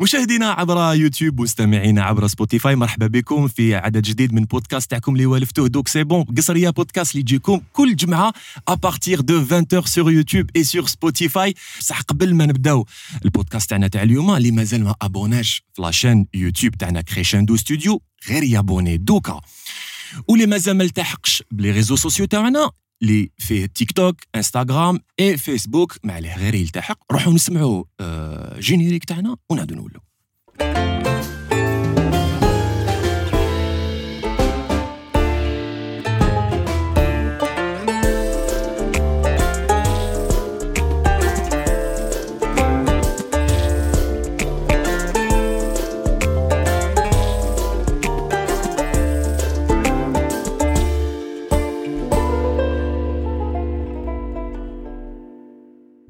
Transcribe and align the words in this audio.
مشاهدينا 0.00 0.50
عبر 0.50 0.94
يوتيوب 0.94 1.40
ومستمعينا 1.40 2.02
عبر 2.02 2.26
سبوتيفاي 2.26 2.76
مرحبا 2.76 3.06
بكم 3.06 3.48
في 3.48 3.74
عدد 3.74 4.02
جديد 4.02 4.32
من 4.32 4.44
بودكاست 4.44 4.90
تاعكم 4.90 5.12
اللي 5.12 5.26
والفتوه 5.26 5.68
دوك 5.68 5.88
سي 5.88 6.04
بون 6.04 6.22
قصرية 6.24 6.70
بودكاست 6.70 7.10
اللي 7.10 7.20
يجيكم 7.20 7.60
كل 7.72 7.96
جمعة 7.96 8.32
ابارتيغ 8.68 9.20
دو 9.20 9.40
20 9.40 9.82
سور 9.84 10.12
يوتيوب 10.12 10.50
اي 10.56 10.64
سور 10.64 10.86
سبوتيفاي. 10.86 11.54
بصح 11.78 12.00
قبل 12.00 12.34
ما 12.34 12.46
نبداو 12.46 12.86
البودكاست 13.24 13.70
تاعنا 13.70 13.88
تاع 13.88 14.02
اليوم 14.02 14.30
اللي 14.30 14.50
مازال 14.50 14.84
ما 14.84 14.94
ابوناش 15.02 15.62
في 15.74 15.82
لاشين 15.82 16.26
يوتيوب 16.34 16.74
تاعنا 16.74 17.00
كريشاندو 17.00 17.56
ستوديو 17.56 18.02
غير 18.28 18.42
يابوني. 18.42 18.96
دوكا. 18.96 19.40
واللي 20.28 20.46
مازال 20.46 20.76
ما 20.76 20.84
التحقش 20.84 21.42
بلي 21.50 21.70
ريزو 21.70 21.96
سوسيو 21.96 22.26
تاعنا 22.26 22.70
اللي 23.02 23.30
فيه 23.38 23.66
تيك 23.66 23.92
توك 23.92 24.16
انستغرام 24.34 25.00
اي 25.20 25.36
فيسبوك 25.36 25.96
ما 26.02 26.12
عليه 26.12 26.36
غير 26.36 26.54
يلتحق. 26.54 26.98
روحوا 27.12 27.32
نسمعوا 27.32 27.84
آه، 28.00 28.60
جينيريك 28.60 29.04
تاعنا 29.04 29.36
ونعاودوا 29.50 29.76
نولوا 29.76 30.00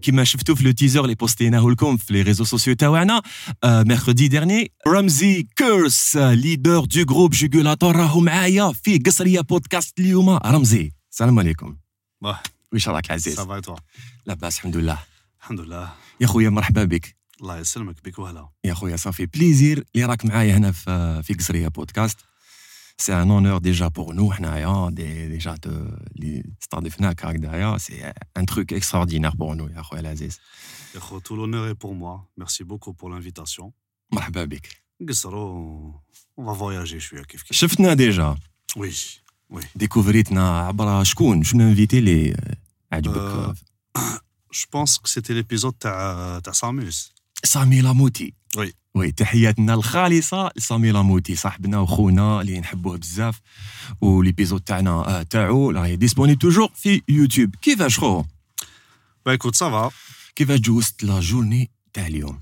كما 0.07 0.23
شفتوا 0.23 0.55
في 0.55 0.63
لو 0.63 0.71
تيزر 0.71 1.03
اللي 1.03 1.15
بوستيناه 1.15 1.69
لكم 1.69 1.97
في 1.97 2.13
لي 2.13 2.21
ريزو 2.21 2.43
سوسيو 2.43 2.73
تاعنا 2.75 3.21
ميركودي 3.65 4.27
ديرني 4.27 4.71
رمزي 4.87 5.47
كيرس 5.55 6.17
ليدر 6.17 6.85
دو 6.85 7.05
جروب 7.05 7.31
جوغولاتور 7.31 7.95
راهو 7.95 8.19
معايا 8.19 8.71
في 8.71 8.97
قصريه 8.97 9.41
بودكاست 9.41 9.99
اليوم 9.99 10.29
رمزي 10.29 10.91
السلام 11.11 11.39
عليكم 11.39 11.77
باه 12.21 12.39
ويش 12.71 12.89
راك 12.89 13.11
عزيز 13.11 13.35
سافا 13.35 13.59
توا 13.59 13.75
لاباس 14.25 14.57
الحمد 14.57 14.77
لله 14.77 14.99
الحمد 15.41 15.59
لله 15.59 15.93
يا 16.21 16.27
خويا 16.27 16.49
مرحبا 16.49 16.83
بك 16.83 17.15
الله 17.41 17.59
يسلمك 17.59 17.95
بك 18.05 18.19
وهلا 18.19 18.49
يا 18.63 18.73
خويا 18.73 18.95
صافي 18.95 19.25
بليزير 19.25 19.83
اللي 19.95 20.05
راك 20.05 20.25
معايا 20.25 20.57
هنا 20.57 20.71
في 20.71 21.21
في 21.23 21.33
قصريه 21.33 21.67
بودكاست 21.67 22.17
سي 22.97 23.13
ان 23.21 23.31
اونور 23.31 23.57
ديجا 23.57 23.87
بور 23.87 24.13
نو 24.13 24.31
حنايا 24.31 24.89
دي 24.89 25.27
ديجا 25.27 25.55
ت- 25.55 25.65
اللي 25.67 26.43
استضفناك 26.61 27.25
هكذايا 27.25 27.77
سي 27.77 28.13
ان 28.37 28.45
تروك 28.45 28.73
اكستراوردينير 28.73 29.29
بور 29.29 29.55
نو 29.55 29.67
يا 29.67 29.81
خويا 29.81 29.99
العزيز 30.01 30.39
يا 30.95 30.99
خو 30.99 31.19
tout 31.19 31.23
l'honneur 31.35 31.73
est 31.73 31.79
pour 31.85 31.93
moi 31.93 32.27
merci 32.43 32.63
beaucoup 32.63 32.93
pour 32.93 33.09
l'invitation 33.09 33.71
مرحبا 34.11 34.43
بك 34.45 34.67
نقصروا 35.01 35.93
on 36.41 36.43
va 36.43 36.53
voyager 36.59 36.97
شويه 36.97 37.23
كيف 37.23 37.43
كيف 37.43 37.57
شفتنا 37.57 37.93
ديجا 37.93 38.37
وي 38.77 38.93
وي 39.49 39.63
ديكوفريتنا 39.75 40.59
عبر 40.59 41.03
شكون 41.03 41.43
شنو 41.43 41.63
انفيتي 41.69 41.99
اللي 41.99 42.35
عجبك 42.91 43.17
آه، 43.17 43.55
جو 44.53 44.65
بونس 44.73 44.97
كو 44.97 45.07
سيتي 45.07 45.33
ليبيزود 45.33 45.73
تاع 45.73 46.39
تاع 46.39 46.53
ساموس 46.53 47.13
سامي 47.43 47.81
لاموتي 47.81 48.33
وي. 48.57 48.73
وي 48.98 49.12
تحياتنا 49.12 49.74
الخالصة 49.74 50.50
لسامي 50.56 50.90
لاموتي 50.92 51.36
صاحبنا 51.36 51.78
وخونا 51.78 52.40
اللي 52.40 52.60
نحبوه 52.60 52.96
بزاف. 52.96 53.40
وليبيزود 54.00 54.60
تاعنا 54.60 54.90
آه، 54.90 55.22
تاعو 55.22 55.70
راهي 55.70 55.96
ديسپونيبل 55.96 56.38
توجور 56.38 56.68
في 56.74 57.02
يوتيوب 57.08 57.54
كيفاش 57.62 57.98
خو؟ 57.98 58.24
با 59.26 59.32
ايكوت 59.32 59.54
سافا 59.54 59.90
كيفاش 60.36 60.60
جوزت 60.60 61.04
لا 61.04 61.20
جورني 61.20 61.70
تاع 61.92 62.06
اليوم؟ 62.06 62.40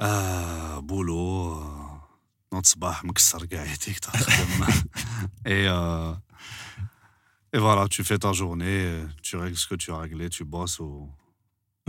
آه 0.00 0.78
بولو 0.78 1.52
آه، 1.52 2.08
نوض 2.52 2.66
صباح 2.66 3.04
مكسر 3.04 3.44
كاع 3.44 3.64
يديك 3.64 3.98
تخدم 3.98 4.66
euh, 5.48 6.14
et 7.56 7.58
voilà 7.58 7.88
tu 7.88 8.04
fais 8.04 8.18
ta 8.18 8.32
journée 8.32 8.80
tu 9.22 9.36
règles 9.36 9.56
ce 9.56 9.66
que 9.66 9.74
tu 9.74 9.92
as 9.92 9.98
réglé 9.98 10.28
tu 10.28 10.44
bosses 10.44 10.78
ou 10.80 11.10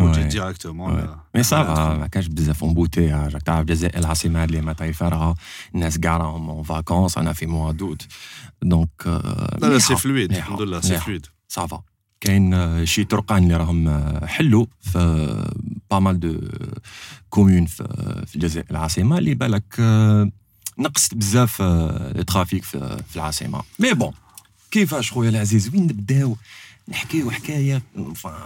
ou 0.00 0.04
tu 0.14 0.20
Ouais. 0.20 0.28
directement 0.36 0.86
Ouais. 0.88 1.04
là- 1.06 1.18
مي 1.34 1.42
là, 1.42 1.46
سافا 1.46 1.94
ما 1.94 2.06
كانش 2.06 2.26
بزاف 2.26 2.64
امبوتياج 2.64 3.32
راك 3.34 3.42
تعرف 3.42 3.60
الجزائر 3.60 3.98
العاصمه 3.98 4.44
اللي 4.44 4.60
ما 4.60 4.72
طايفه 4.72 5.08
راها 5.08 5.34
الناس 5.74 5.98
كاع 5.98 6.16
راهم 6.16 6.50
اون 6.50 6.62
فاكونس 6.62 7.18
انا 7.18 7.32
في 7.32 7.46
موا 7.46 7.72
دوت 7.72 8.02
دونك 8.62 8.90
لا 9.06 9.66
لا 9.66 9.78
سي 9.78 9.96
فلويد 9.96 10.30
مليحة، 10.32 10.46
الحمد 10.48 10.60
لله 10.62 10.80
سي 10.80 10.88
مليحة. 10.88 11.04
فلويد 11.04 11.26
صافا 11.48 11.82
كاين 12.20 12.54
آه، 12.54 12.84
شي 12.84 13.04
طرقان 13.04 13.42
اللي 13.42 13.56
راهم 13.56 13.88
آه، 13.88 14.26
حلوا 14.26 14.66
في 14.80 15.44
با 15.90 15.98
مال 15.98 16.20
دو 16.20 16.40
كومون 17.30 17.66
في 17.66 17.84
في 18.26 18.36
الجزائر 18.36 18.66
العاصمه 18.70 19.18
اللي 19.18 19.34
بالك 19.34 19.64
آه، 19.80 20.30
نقصت 20.78 21.14
بزاف 21.14 21.62
آه، 21.62 22.10
الترافيك 22.18 22.62
في 22.64 23.02
في 23.08 23.16
العاصمه 23.16 23.62
مي 23.78 23.94
بون 23.94 24.12
كيفاش 24.70 25.12
خويا 25.12 25.30
العزيز 25.30 25.68
وين 25.74 25.82
نبداو 25.82 26.36
نحكيو 26.89 27.31
حكايه 27.31 27.81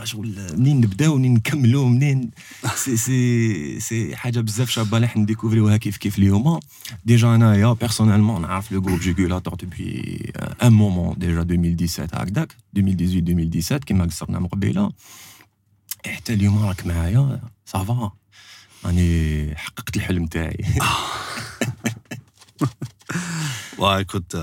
شغل 0.04 0.58
منين 0.58 0.78
نبداو 0.78 1.18
منين 1.18 1.34
نكملوا 1.34 1.90
منين؟ 1.90 2.32
سي 2.76 2.98
سي 2.98 3.80
سي 3.80 4.16
حاجة 4.16 4.40
بزاف 4.40 4.70
شابة 4.70 4.98
اللي 4.98 5.08
حنديكوفريوها 5.08 5.78
كيف 5.78 5.98
كيف 5.98 6.18
اليوم. 6.18 6.60
ديجا 7.06 7.36
أنايا 7.36 7.74
بيرسونيلمون 7.74 8.42
نعرف 8.42 8.72
لو 8.72 8.82
جروب 8.82 9.00
جيغولاتور 9.00 9.56
دوبوي 9.56 10.32
ان 10.64 10.74
مومون 10.74 11.16
ديجا 11.18 11.42
2017 11.42 12.24
هكذاك. 12.24 12.56
2018 12.78 13.04
2017 13.04 13.78
كيما 13.86 14.06
قصرنا 14.06 14.40
من 14.40 14.48
قبيله 14.48 14.92
حتى 16.06 16.34
اليوم 16.34 16.66
راك 16.66 16.88
معايا 16.88 17.42
صافا 17.66 18.12
راني 18.86 19.56
حققت 19.56 19.96
الحلم 19.96 20.26
تاعي. 20.26 20.66
Ouais, 23.78 24.02
écoute, 24.02 24.36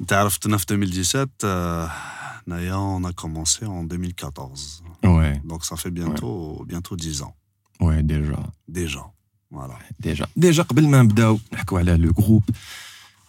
2017, 0.00 1.44
euh, 1.44 1.86
Naya, 2.46 2.78
on 2.78 3.04
a 3.04 3.12
commencé 3.12 3.66
en 3.66 3.84
2014. 3.84 4.82
وي 5.04 5.40
Donc 5.44 5.64
ça 5.64 5.76
fait 5.76 5.90
bientôt, 5.90 6.64
bientôt 6.66 6.96
10 6.96 7.22
ans, 7.22 7.34
وي 7.80 8.02
ديجا 8.02 8.52
déjà. 8.68 9.04
Voilà. 9.52 9.78
ديجا 10.00 10.26
ديجا 10.36 10.62
قبل 10.62 10.88
ما 10.88 11.02
نبداو 11.02 11.38
نحكوا 11.52 11.78
على 11.78 11.96
لو 11.96 12.12
جروب 12.12 12.42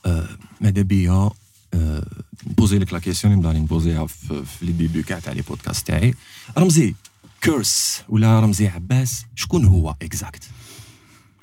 آه، 0.06 0.30
ماذا 0.62 0.82
بيا 0.82 1.30
آه، 1.74 2.06
نبوزي 2.48 2.80
لك 2.80 2.94
لا 2.94 3.00
كيسيون 3.00 3.34
اللي 3.34 3.48
نبدا 3.48 3.60
نبوزيها 3.60 4.06
في, 4.06 4.46
في 4.46 4.66
لي 4.66 4.72
ديبي 4.72 5.04
كاع 5.04 5.20
تاع 5.20 5.34
لي 5.34 5.42
بودكاست 5.42 5.88
تاعي 5.88 6.14
رمزي 6.58 6.96
كيرس 7.42 8.04
ولا 8.10 8.40
رمزي 8.40 8.68
عباس 8.68 9.26
شكون 9.36 9.66
هو 9.66 9.96
اكزاكت 10.02 10.44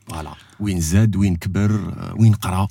فوالا 0.08 0.34
وين 0.60 0.80
زاد 0.80 1.16
وين 1.16 1.36
كبر 1.36 1.70
آه، 1.70 2.14
وين 2.18 2.34
قرا 2.34 2.68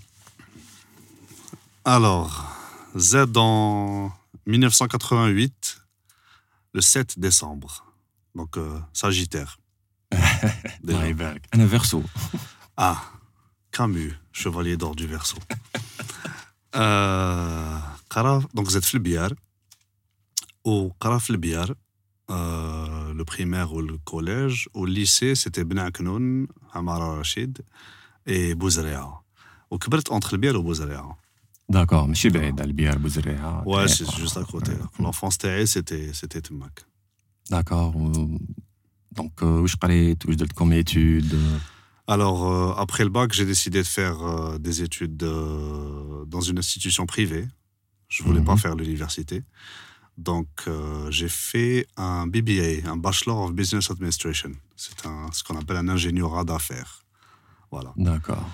Alors, 1.84 2.54
Z 2.97 3.26
en 3.34 4.12
1988, 4.47 5.82
le 6.75 6.81
7 6.81 7.19
décembre. 7.19 7.84
Donc, 8.37 8.56
euh, 8.56 8.78
Sagittaire. 8.93 9.59
Ben, 10.84 11.38
un 11.53 11.66
verso. 11.66 12.04
Ah, 12.76 13.03
Camus, 13.72 14.15
chevalier 14.32 14.76
d'or 14.76 14.94
du 14.94 15.06
verso. 15.06 15.37
Euh, 16.75 17.78
donc, 18.54 18.65
vous 18.65 18.78
êtes. 18.78 18.97
Au 20.65 20.91
Karaf 20.98 21.31
euh, 22.31 23.12
le 23.12 23.25
primaire 23.26 23.75
ou 23.75 23.82
le 23.82 23.98
collège, 23.98 24.71
au 24.72 24.87
lycée, 24.87 25.34
c'était 25.34 25.65
Ben 25.65 25.78
Aknoun, 25.78 26.47
Amara 26.72 27.16
Rachid 27.16 27.59
et 28.25 28.54
Bouzrea. 28.54 29.22
Au 29.69 29.78
Kibret, 29.78 30.00
entre 30.09 30.32
le 30.32 30.38
billard 30.38 30.56
et 30.56 30.62
Bouzrea. 30.62 31.15
D'accord, 31.69 32.06
mais 32.09 32.15
je 32.15 32.28
suis 32.28 32.37
à 32.37 33.62
Ouais, 33.65 33.89
c'est 33.89 34.11
juste 34.17 34.37
à 34.37 34.45
côté. 34.45 34.73
L'enfance 34.99 35.39
TAE, 35.39 35.67
c'était 35.67 36.43
Tumac. 36.43 36.84
D'accord. 37.50 37.95
Euh, 37.97 38.39
donc, 39.12 39.43
euh, 39.43 39.61
où 39.61 39.67
je 39.67 39.77
parlais, 39.77 40.17
où 40.27 40.33
je 40.33 40.37
donne 40.37 40.53
comme 40.53 40.72
études 40.72 41.37
Alors, 42.06 42.51
euh, 42.51 42.72
après 42.77 43.04
le 43.04 43.10
bac, 43.10 43.33
j'ai 43.33 43.45
décidé 43.45 43.78
de 43.83 43.86
faire 43.86 44.59
des 44.59 44.83
études 44.83 45.16
dans 45.16 46.41
une 46.41 46.59
institution 46.59 47.07
privée. 47.07 47.47
Je 48.09 48.22
ne 48.22 48.28
voulais 48.28 48.42
pas 48.42 48.53
mhm. 48.53 48.59
faire 48.59 48.75
l'université. 48.75 49.42
Donc, 50.19 50.48
j'ai 51.10 51.28
fait 51.28 51.86
un 51.97 52.27
BBA, 52.27 52.86
un 52.86 52.97
Bachelor 52.97 53.39
of 53.39 53.53
Business 53.53 53.91
Administration. 53.91 54.53
C'est 54.77 54.92
ce 55.33 55.45
qu'on 55.45 55.59
appelle 55.59 55.78
un 55.78 55.89
ingénierat 55.89 56.45
d'affaires. 56.45 57.04
Voilà. 57.71 57.92
D'accord. 57.97 58.47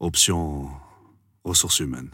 Option 0.00 0.68
ressources 1.44 1.80
humaines. 1.80 2.10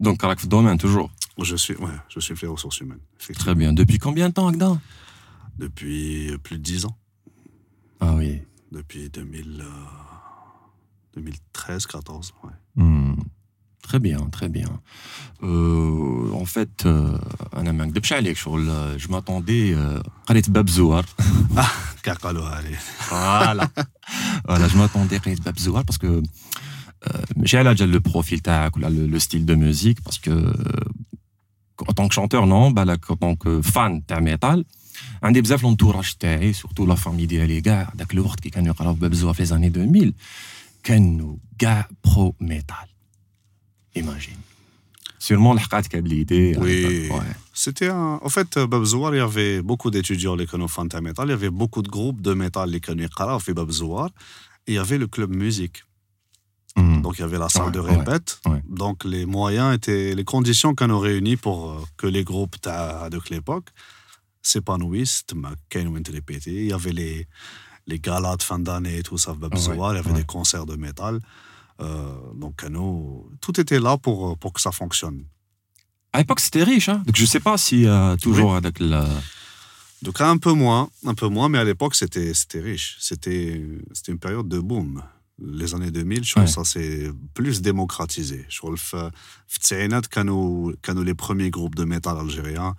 Donc, 0.00 0.20
dans 0.20 0.30
le 0.30 0.46
domaine, 0.46 0.78
toujours 0.78 1.10
Je 1.40 1.56
suis, 1.56 1.76
ouais, 1.76 1.90
je 2.08 2.20
suis 2.20 2.46
aux 2.46 2.52
ressources 2.52 2.80
humaines. 2.80 3.00
Très 3.34 3.54
bien. 3.54 3.72
Depuis 3.72 3.98
combien 3.98 4.28
de 4.28 4.34
temps, 4.34 4.48
Agda? 4.48 4.78
Depuis 5.58 6.30
euh, 6.30 6.38
plus 6.38 6.56
de 6.56 6.62
10 6.62 6.86
ans. 6.86 6.96
Ah 8.00 8.14
oui. 8.14 8.40
Depuis 8.72 9.10
2000, 9.10 9.60
euh, 9.60 9.64
2013, 11.14 11.86
14, 11.86 12.32
ouais. 12.44 12.50
Mmh. 12.76 13.14
Très 13.82 13.98
bien, 13.98 14.20
très 14.30 14.48
bien. 14.48 14.68
Euh, 15.42 16.32
en 16.32 16.44
fait, 16.44 16.86
euh, 16.86 17.18
je 18.98 19.08
m'attendais 19.08 19.74
à 19.74 20.32
euh, 20.32 20.42
Babzouar. 20.48 21.02
Ah, 23.10 23.42
voilà. 23.44 23.68
voilà, 24.46 24.68
je 24.68 24.78
m'attendais 24.78 25.16
à 25.16 25.34
Babzouar 25.44 25.84
parce 25.84 25.98
que 25.98 26.22
j'ai 27.43 27.63
déjà 27.63 27.85
le 27.85 27.99
profil 27.99 28.39
le, 28.45 29.07
le 29.07 29.19
style 29.19 29.45
de 29.45 29.55
musique 29.55 29.99
parce 30.01 30.19
que 30.19 30.35
en 31.89 31.93
tant 31.97 32.07
que 32.07 32.13
chanteur 32.13 32.43
non 32.47 32.73
en 33.13 33.17
tant 33.23 33.35
que 33.35 33.61
fan 33.61 34.01
de 34.07 34.19
métal 34.29 34.63
عندي 35.23 35.41
بزاف 35.41 35.65
l'entourage 35.65 36.17
تاعي 36.19 36.53
surtout 36.53 36.85
la 36.85 36.95
famille 36.95 37.25
ديالي 37.25 37.61
كاع 37.61 37.93
داك 37.95 38.13
الوقت 38.13 38.39
كي 38.39 38.49
كانوا 38.49 38.67
يقراو 38.67 38.93
باب 38.93 39.13
زوا 39.13 39.33
في 39.33 39.45
les 39.45 39.49
années 39.49 39.77
2000 39.77 40.13
كانوا 40.83 41.35
كاع 41.59 41.89
برو 42.05 42.35
ميتال 42.39 42.87
imagine 43.99 44.55
Sûrement 45.27 45.55
l'haqat 45.55 45.81
l'idée. 46.03 46.55
Oui. 46.59 47.09
Ouais. 47.09 47.33
C'était 47.51 47.89
un... 47.89 48.19
En 48.21 48.29
fait, 48.29 48.59
Babzouar, 48.59 49.15
il 49.15 49.17
y 49.17 49.21
avait 49.21 49.63
beaucoup 49.63 49.89
d'étudiants 49.89 50.35
les 50.35 50.45
fan 50.45 50.87
de 50.87 50.99
métal. 50.99 51.25
Il 51.29 51.31
y 51.31 51.33
avait 51.33 51.49
beaucoup 51.49 51.81
de 51.81 51.89
groupes 51.89 52.21
de 52.21 52.33
métal 52.35 52.69
les 52.69 52.79
canaux 52.79 53.39
fait 53.39 53.55
Babzouar. 53.59 54.09
Et 54.67 54.73
il 54.73 54.75
y 54.75 54.77
avait 54.77 54.99
le 54.99 55.07
club 55.07 55.31
musique. 55.33 55.77
Mm. 57.00 57.02
Donc 57.02 57.18
il 57.18 57.22
y 57.22 57.24
avait 57.24 57.38
la 57.38 57.48
salle 57.48 57.72
de 57.72 57.80
répète. 57.80 58.40
Ouais. 58.46 58.62
Donc 58.68 59.04
les 59.04 59.26
moyens 59.26 59.74
étaient, 59.74 60.14
les 60.14 60.24
conditions 60.24 60.74
qu'on 60.74 60.90
a 60.90 60.98
réunies 60.98 61.36
pour 61.36 61.86
que 61.96 62.06
les 62.06 62.24
groupes 62.24 62.56
de 62.64 63.20
l'époque 63.30 63.70
s'épanouissent. 64.42 65.24
Il 66.46 66.64
y 66.66 66.72
avait 66.72 66.92
les, 66.92 67.26
les 67.86 67.98
galas 67.98 68.36
de 68.36 68.42
fin 68.42 68.58
d'année 68.58 68.98
et 68.98 69.02
tout 69.02 69.18
ça. 69.18 69.34
Il 69.40 69.76
y 69.76 69.82
avait 69.82 70.12
des 70.12 70.24
concerts 70.24 70.66
de 70.66 70.76
métal. 70.76 71.20
Euh, 71.80 72.14
donc, 72.34 72.64
nous, 72.64 73.30
tout 73.40 73.58
était 73.60 73.80
là 73.80 73.96
pour, 73.96 74.36
pour 74.38 74.52
que 74.52 74.60
ça 74.60 74.70
fonctionne. 74.70 75.24
À 76.12 76.18
l'époque, 76.18 76.40
c'était 76.40 76.62
riche. 76.62 76.88
Hein 76.88 77.02
donc, 77.06 77.16
je 77.16 77.22
ne 77.22 77.26
sais 77.26 77.40
pas 77.40 77.56
si 77.56 77.86
euh, 77.86 78.16
toujours 78.16 78.54
avec 78.54 78.80
la. 78.80 79.06
Donc, 80.02 80.20
un 80.20 80.38
peu 80.38 80.52
moins, 80.52 80.90
un 81.06 81.14
peu 81.14 81.28
moins, 81.28 81.48
mais 81.48 81.58
à 81.58 81.64
l'époque, 81.64 81.94
c'était 81.94 82.32
riche. 82.54 82.96
C'était 83.00 83.62
une 84.08 84.18
période 84.18 84.48
de 84.48 84.58
boom 84.58 85.02
Les 85.39 85.73
années 85.75 85.91
2000, 85.91 86.23
je 86.23 86.33
pense 86.33 86.55
que 86.55 86.63
ça 86.63 86.63
s'est 86.63 87.11
plus 87.33 87.61
démocratisé. 87.61 88.45
Je 88.47 88.57
trouve 88.57 88.81
que 90.81 90.91
les 91.03 91.13
premiers 91.13 91.49
groupes 91.49 91.75
de 91.75 91.83
métal 91.83 92.17
algériens, 92.17 92.75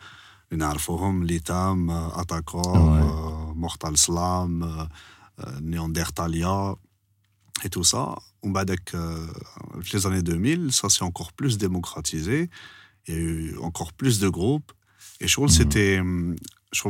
نعرفوهم 0.52 1.25
ليتام 1.25 1.90
اتاكور 1.90 3.55
Mortal 3.55 3.96
Slam, 3.96 4.88
Néandertalia 5.61 6.76
et 7.64 7.69
tout 7.69 7.84
ça. 7.84 8.14
Avec 8.55 8.93
les 9.93 10.06
années 10.06 10.23
2000, 10.23 10.73
ça 10.73 10.88
s'est 10.88 11.02
encore 11.02 11.32
plus 11.32 11.58
démocratisé. 11.58 12.49
Il 13.08 13.14
y 13.14 13.17
a 13.17 13.20
eu 13.20 13.58
encore 13.58 13.93
plus 13.93 14.20
de 14.20 14.28
groupes. 14.28 14.73
Et 15.20 15.26
je 15.26 15.32
trouve 15.32 15.49
que 15.49 15.55
c'était 15.55 16.00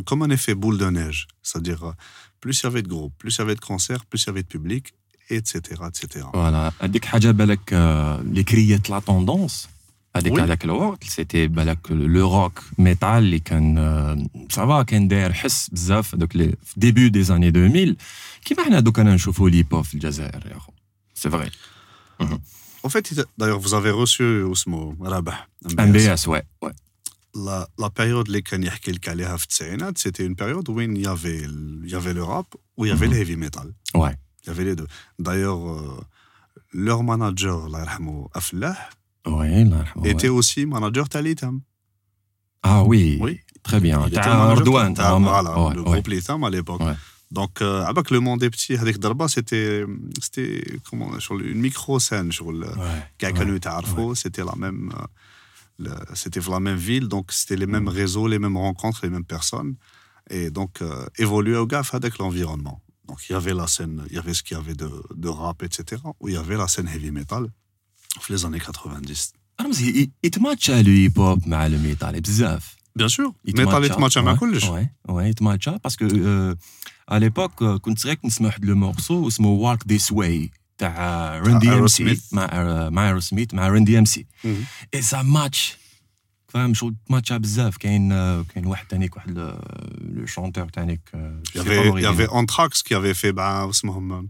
comme 0.05 0.23
un 0.23 0.31
effet 0.31 0.55
boule 0.55 0.77
de 0.77 0.91
neige. 0.91 1.27
C'est-à-dire, 1.43 1.95
plus 2.41 2.61
il 2.61 2.65
y 2.65 2.67
avait 2.67 2.83
de 2.83 2.89
groupes, 2.89 3.15
plus 3.17 3.37
il 3.37 3.39
y 3.39 3.43
avait 3.43 3.55
de 3.55 3.61
concerts, 3.61 4.05
plus 4.05 4.25
il 4.25 4.27
y 4.27 4.31
avait 4.31 4.43
de 4.43 4.49
public, 4.49 4.93
etc. 5.38 5.82
etc. 5.88 6.26
Voilà. 6.34 6.74
Euh, 6.82 8.18
les 8.32 8.44
criètes, 8.44 8.88
la 8.90 9.02
tendance, 9.02 9.70
avec 10.14 10.34
oui. 10.34 10.42
avec 10.42 10.64
l'orque, 10.66 11.06
c'était 11.08 11.48
le 11.90 12.24
rock 12.24 12.60
metal, 12.78 13.26
les 13.26 13.42
euh, 13.52 14.16
ça 14.50 14.66
va, 14.66 14.84
quand 14.88 15.08
bzaf, 15.72 16.16
donc 16.16 16.34
les 16.34 16.56
début 16.76 17.12
des 17.12 17.32
années 17.32 17.52
2000, 17.52 17.96
qui 18.44 18.54
m'a 18.56 18.82
dit 18.82 18.92
un 18.98 19.18
l'hip-hop, 19.48 19.86
c'est 21.14 21.30
vrai. 21.30 21.50
Mhm. 22.20 22.40
En 22.84 22.90
fait, 22.90 23.14
d'ailleurs, 23.38 23.60
vous 23.60 23.74
avez 23.74 23.92
reçu 23.92 24.24
Osmo 24.24 24.96
Rabah. 25.00 25.48
MBS, 25.78 26.28
ouais. 26.28 26.44
ouais. 26.62 26.72
La, 27.34 27.68
la 27.78 27.90
période 27.90 28.28
les 28.28 28.42
une 30.26 30.36
période 30.36 30.68
où 30.68 30.82
il 30.82 30.98
y 30.98 31.08
avait, 31.08 31.44
il 31.84 31.90
y 31.90 31.96
où 32.76 32.86
il 32.86 32.90
y 32.90 32.92
avait 32.92 33.08
mhm. 33.08 33.14
le 33.14 33.20
heavy 33.20 33.36
metal. 33.38 33.72
Il 34.44 34.48
y 34.48 34.50
avait 34.50 34.64
les 34.64 34.76
deux. 34.76 34.88
D'ailleurs, 35.20 35.60
euh, 35.70 36.00
leur 36.74 37.04
manager, 37.04 37.68
Aflah, 38.34 38.76
ouais, 39.26 39.66
était 40.04 40.30
aussi 40.30 40.66
manager 40.66 41.10
Talitam. 41.10 41.62
Ah 42.64 42.84
oui, 42.84 43.20
oui. 43.22 43.40
très 43.64 43.80
bien. 43.80 44.02
Ardouane. 44.02 44.94
Voilà, 44.96 45.74
le 45.76 45.84
groupe 45.84 46.08
Litam 46.08 46.44
à 46.44 46.50
l'époque. 46.50 46.82
Ouais. 46.82 46.94
Donc, 47.32 47.62
euh, 47.62 47.84
avec 47.86 48.12
le 48.12 48.20
monde 48.20 48.42
des 48.42 48.50
petits, 48.50 48.76
avec 48.76 49.00
Darba, 49.00 49.28
c'était, 49.30 49.86
comment, 50.90 51.18
sur 51.20 51.40
une 51.40 51.62
micro-scène, 51.62 52.32
sur 52.32 52.52
le 52.52 52.68
ouais, 52.68 54.16
c'était 54.16 54.44
la 54.44 54.56
même, 54.58 54.92
euh, 55.80 55.96
c'était 56.14 56.42
la 56.42 56.60
même 56.60 56.76
ville, 56.76 57.08
donc 57.08 57.32
c'était 57.32 57.56
les 57.56 57.68
mêmes 57.68 57.88
réseaux, 57.88 58.28
les 58.28 58.38
mêmes 58.38 58.58
rencontres, 58.58 59.00
les 59.04 59.10
mêmes 59.10 59.24
personnes. 59.24 59.76
Et 60.30 60.52
donc, 60.52 60.82
euh, 60.82 61.06
évoluer 61.18 61.56
au 61.56 61.66
gaffe 61.66 61.94
avec 61.94 62.18
l'environnement. 62.18 62.82
Donc, 63.09 63.19
il 63.29 63.33
y 63.33 63.37
avait 63.37 63.57
la 63.63 63.69
scène, 63.75 63.99
il 64.11 64.17
y 64.17 64.19
avait 64.19 64.35
ce 64.39 64.43
qu'il 64.43 64.57
y 64.57 64.61
avait 64.61 64.75
de, 64.75 64.91
de 65.25 65.29
rap, 65.29 65.63
etc., 65.63 66.03
où 66.21 66.29
il 66.29 66.35
y 66.35 66.37
avait 66.37 66.59
la 66.65 66.69
scène 66.73 66.89
heavy 66.89 67.13
metal, 67.21 67.45
les 68.29 68.45
années 68.45 68.61
90. 68.61 69.33
Il 70.23 70.31
te 70.31 70.41
match 70.41 70.69
le 70.69 70.93
hip-hop, 71.03 71.39
le 71.47 71.79
metal, 71.79 72.21
bzaf. 72.21 72.77
Bien 72.97 73.09
sûr, 73.09 73.33
metal 73.45 73.85
يتماتشا 73.85 74.21
مع 74.21 74.35
كلش. 74.35 74.65
Ouais, 74.65 74.89
ouais, 75.09 75.25
يتماتشا 75.25 75.79
parce 75.83 75.97
que 75.97 76.05
euh, 76.05 76.55
à 77.07 77.19
l'époque 77.19 77.65
كنت 77.65 77.99
صغير 77.99 78.15
كنت 78.15 78.27
نسمع 78.27 78.47
واحد 78.47 78.65
لو 78.65 78.75
مورسو 78.75 79.29
اسمه 79.29 79.77
Walk 79.77 79.93
This 79.93 80.15
Way 80.15 80.49
تاع 80.79 81.39
ريندي 81.39 81.73
ام 81.73 81.87
سي 81.87 82.21
مع 82.33 82.49
مع 82.89 83.09
ايرو 83.09 83.21
سميث 83.21 83.55
مع 83.55 83.69
ريندي 83.69 83.99
ام 83.99 84.05
سي 84.05 84.27
اي 84.95 85.03
سا 85.03 85.23
ماتش 85.23 85.77
فاهم 86.51 86.75
شغل 86.75 86.95
ماتشا 87.11 87.37
بزاف 87.37 87.77
كاين 87.77 88.09
كاين 88.43 88.67
واحد 88.67 88.87
تانيك 88.87 89.17
واحد 89.17 89.39
لو 90.01 90.27
شونتور 90.27 90.69
تانيك 90.69 91.01
il 91.55 92.03
y 92.03 92.07
avait 92.07 92.29
Anthrax 92.29 92.83
qui 92.83 92.95
avait 92.95 93.15
fait 93.15 93.33
bah 93.33 93.69
اسمهم 93.71 94.29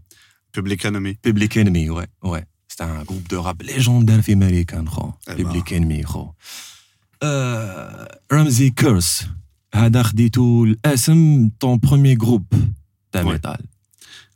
Public 0.57 0.85
Enemy 0.85 1.15
Public 1.27 1.57
Enemy 1.57 1.89
ouais 1.89 2.07
ouais 2.23 2.45
c'était 2.67 2.83
un 2.83 3.03
groupe 3.03 3.27
de 3.29 3.37
rap 3.37 3.63
légendaire 3.63 4.21
في 4.21 4.33
امريكان 4.33 4.89
خو 4.89 5.11
Public 5.29 5.71
Enemy 5.71 6.03
خو 6.05 6.31
رمزي 8.31 8.69
كيرس 8.69 9.27
هذا 9.73 10.03
خديتو 10.03 10.63
الاسم 10.63 11.49
طون 11.59 11.77
بروميي 11.77 12.15
جروب 12.15 12.53
تاع 13.11 13.23
ميتال 13.23 13.65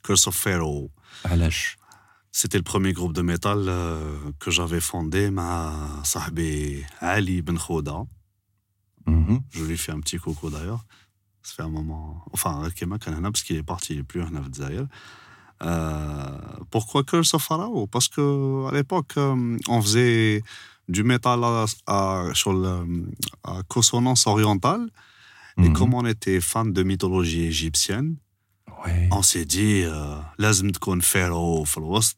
كيرس 0.03 0.25
اوف 0.25 0.37
فيرو 0.37 0.91
علاش 1.25 1.77
C'était 2.38 2.58
le 2.58 2.64
premier 2.64 2.92
groupe 2.92 3.14
de 3.14 3.22
métal 3.22 3.64
euh, 3.66 4.14
que 4.38 4.50
j'avais 4.50 4.82
fondé, 4.82 5.30
ma 5.30 5.72
sahbi 6.04 6.82
Ali 7.00 7.40
Ben 7.40 7.56
Khouda. 7.56 8.04
Mm 9.06 9.24
-hmm. 9.24 9.40
Je 9.52 9.64
lui 9.64 9.78
fais 9.78 9.92
un 9.92 10.00
petit 10.00 10.18
coucou 10.18 10.50
d'ailleurs. 10.50 10.84
Ça 11.42 11.54
fait 11.54 11.62
un 11.62 11.70
moment. 11.78 12.22
Enfin, 12.34 12.52
Kema 12.76 12.98
Kanana, 12.98 13.30
parce 13.32 13.42
qu'il 13.42 13.56
est 13.56 13.68
parti, 13.74 13.94
il 13.94 13.98
n'est 13.98 14.08
plus 14.12 14.20
en 14.20 14.52
Zaire. 14.52 14.86
Euh, 15.62 16.38
pourquoi 16.70 17.04
que 17.04 17.16
Parce 17.94 18.08
que 18.14 18.24
à 18.68 18.72
l'époque, 18.78 19.14
euh, 19.16 19.56
on 19.74 19.80
faisait 19.80 20.42
du 20.94 21.02
métal 21.04 21.40
à, 21.42 21.64
à, 21.86 23.62
consonance 23.74 24.22
orientale. 24.26 24.84
Et 25.64 25.68
mhm. 25.68 25.72
comme 25.76 25.92
on 26.00 26.04
était 26.14 26.40
fan 26.50 26.66
de 26.78 26.82
mythologie 26.90 27.44
égyptienne, 27.54 28.08
on 29.10 29.22
s'est 29.22 29.44
dit, 29.44 29.82
euh, 29.84 30.16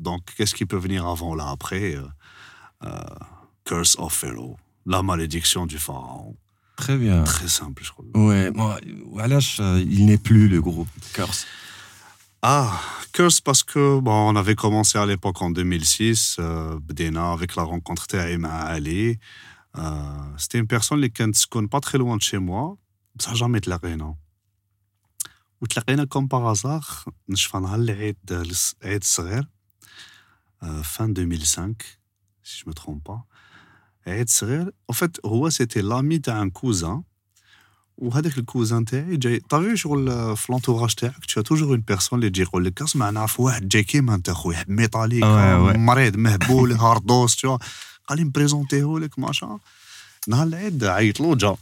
donc 0.01 0.23
qu'est-ce 0.37 0.55
qui 0.55 0.67
peut 0.67 0.77
venir 0.77 1.07
avant 1.07 1.35
là 1.35 1.49
après 1.51 1.95
euh, 1.95 2.03
euh, 2.85 3.01
Curse 3.65 3.97
of 3.99 4.13
Pharaoh, 4.13 4.57
la 4.87 5.03
malédiction 5.03 5.67
du 5.67 5.79
pharaon. 5.79 6.37
Très 6.77 6.97
bien. 6.97 7.25
Très 7.25 7.49
simple, 7.49 7.83
je 7.85 7.91
crois. 7.91 8.05
Ouais, 8.15 8.51
moi, 8.53 8.79
il 8.85 10.07
n'est 10.07 10.19
plus 10.19 10.49
le 10.49 10.61
groupe 10.63 10.89
Curse. 11.13 11.47
Ah, 12.41 12.81
Curse 13.13 13.41
parce 13.41 13.65
que 13.65 13.99
bon, 13.99 14.13
on 14.13 14.37
avait 14.37 14.55
commencé 14.55 14.97
à 14.97 15.05
l'époque 15.05 15.43
en 15.43 15.51
2006, 15.51 16.37
euh, 16.39 16.79
Bdena, 16.81 17.33
avec 17.33 17.57
la 17.57 17.65
rencontre 17.65 18.07
Taïma 18.07 18.61
Ali. 18.61 19.19
Euh, 19.77 19.83
C'était 20.37 20.59
une 20.59 20.69
personne 20.69 21.07
qui 21.11 21.23
ne 21.27 21.33
se 21.33 21.47
connaît 21.49 21.67
pas 21.67 21.81
très 21.81 21.99
loin 21.99 22.17
de 22.17 22.23
chez 22.23 22.39
moi. 22.39 22.77
Ça 23.19 23.31
n'a 23.31 23.37
jamais 23.37 23.59
été 23.59 23.71
la 23.71 23.79
reine. 23.79 24.15
وتلاقينا 25.61 26.07
par 26.13 26.57
hasard 26.57 27.09
نشفى 27.29 27.59
نهار 27.59 27.81
العيد 27.81 28.17
عيد 28.85 29.01
الصغير 29.03 29.49
fin 30.83 31.09
2005 31.13 31.99
si 32.45 32.59
je 32.61 32.71
me 32.71 32.73
trompe 32.73 33.05
pas. 33.09 33.21
عيد 34.07 34.29
صغير 34.29 34.73
en 34.93 34.95
fait 34.95 35.27
هو 35.27 35.51
c'était 35.51 35.83
l'ami 35.83 36.19
d'un 36.19 36.51
cousin 36.51 37.03
وهذاك 37.97 38.39
الكوزان 38.39 38.85
تاعي 38.85 39.17
جاي 39.17 39.41
طافي 39.41 39.77
شغل 39.77 40.37
في 40.37 40.53
لونتوراج 40.53 40.95
تاعك؟ 40.95 41.25
تو 41.25 41.41
توجور 41.41 41.69
اون 41.69 41.81
بيرسون 41.81 42.19
اللي 42.19 42.31
تجي 42.31 42.43
يقول 42.43 42.65
لك 42.65 42.83
اسمع 42.83 43.11
نعرف 43.11 43.41
واحد 43.41 43.69
جاي 43.69 43.83
كيما 43.83 44.15
أنت 44.15 44.31
خويا 44.31 44.65
ميطاليك 44.69 45.25
مريض 45.77 46.17
مهبول 46.17 46.73
هاردوس 46.73 47.37
تو 47.37 47.59
قال 48.09 48.19
لي 48.19 48.25
نبريزونتيه 48.25 48.99
لك 48.99 49.19
ماشا. 49.19 49.59
نهار 50.29 50.47
العيد 50.47 50.85
عيط 50.85 51.21
له 51.21 51.35
جا. 51.35 51.57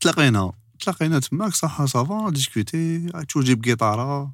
تلاقينا 0.00 0.52
تلاقينا 0.79 1.19
تماك 1.19 1.53
صح 1.53 1.85
صافا 1.85 2.29
ديسكوتي 2.29 3.07
تشوف 3.27 3.43
جيب 3.43 3.63
قيطاره 3.63 4.31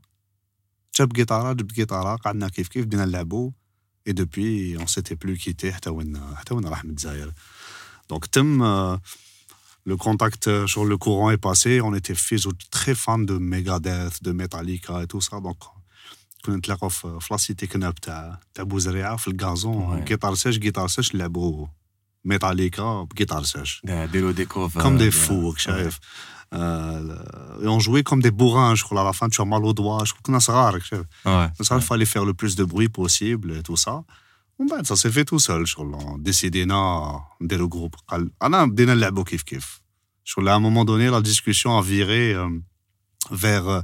جاب 0.99 1.11
قيطاره 1.15 1.53
جبت 1.53 1.75
قيطاره 1.75 2.15
قعدنا 2.15 2.49
كيف 2.49 2.67
كيف 2.67 2.85
بدينا 2.85 3.05
نلعبو 3.05 3.51
اي 4.07 4.13
دوبوي 4.13 4.77
اون 4.77 4.85
سيتي 4.85 5.15
بلو 5.15 5.35
كيتي 5.35 5.73
حتى 5.73 5.89
وين 5.89 6.35
حتى 6.35 6.53
وين 6.53 6.65
راح 6.65 6.85
من 6.85 6.89
الجزائر 6.91 7.33
دونك 8.09 8.25
تم 8.25 8.63
le 9.85 9.95
contact 9.97 10.43
sur 10.67 10.83
le 10.85 10.97
courant 10.97 11.31
est 11.31 11.37
passé. 11.49 11.81
On 11.81 11.93
était 11.95 12.13
très 12.69 12.95
fans 13.03 13.23
de 13.31 13.35
Megadeth, 13.37 14.21
de 14.21 14.31
Metallica 14.31 15.01
et 15.03 15.07
tout 15.07 15.21
ça. 15.21 15.39
Donc, 15.39 15.57
كنا 16.45 16.55
نتلاقاو 16.55 16.89
في 16.89 17.17
في 17.21 17.27
لاسيتي 17.31 17.67
كناب 17.67 17.95
تاع 17.95 18.39
تاع 18.53 18.63
بوزريعه 18.63 19.15
في 19.15 19.27
الكازون 19.27 20.01
Ouais. 20.01 20.07
جيتار 20.07 20.35
ساج 20.35 20.59
جيتار 20.59 20.87
ساج 20.87 21.15
نلعبوا 21.15 21.67
métallica 22.24 23.04
guitare 23.14 23.46
sèche. 23.46 23.80
Comme 24.82 24.96
des 24.96 25.10
fous, 25.10 25.54
chef. 25.56 26.00
Euh, 26.52 27.16
et 27.62 27.66
on 27.66 27.80
jouait 27.80 28.02
comme 28.02 28.22
des 28.22 28.30
bourrins, 28.30 28.74
je 28.74 28.84
crois, 28.84 29.00
à 29.00 29.04
la 29.04 29.12
fin, 29.12 29.28
tu 29.28 29.40
as 29.40 29.44
mal 29.44 29.64
aux 29.64 29.72
doigts, 29.72 30.04
je 30.04 30.12
crois 30.12 30.22
qu'on 30.22 30.34
a 30.34 30.40
ça 30.40 30.52
rare, 30.52 30.76
chef. 30.80 31.02
Il 31.58 31.80
fallait 31.80 32.04
faire 32.04 32.24
le 32.24 32.34
plus 32.34 32.54
de 32.56 32.64
bruit 32.64 32.88
possible 32.88 33.56
et 33.56 33.62
tout 33.62 33.76
ça. 33.76 34.04
Ben, 34.58 34.84
ça 34.84 34.94
s'est 34.94 35.10
fait 35.10 35.24
tout 35.24 35.40
seul, 35.40 35.66
je 35.66 35.74
crois. 35.74 35.86
On 35.86 36.18
décidait 36.18 36.64
de 37.40 37.56
le 37.56 37.66
groupe. 37.66 37.96
On 38.40 38.52
a 38.52 38.66
décidé 38.66 38.86
de 38.86 38.92
jouer 38.92 39.24
kif 39.24 39.44
kif. 39.44 39.80
Je 40.22 40.32
crois, 40.32 40.52
à 40.52 40.54
un 40.54 40.60
moment 40.60 40.84
donné, 40.84 41.10
la 41.10 41.20
discussion 41.20 41.76
a 41.76 41.82
viré 41.82 42.34
euh, 42.34 42.48
vers. 43.30 43.68
Euh, 43.68 43.82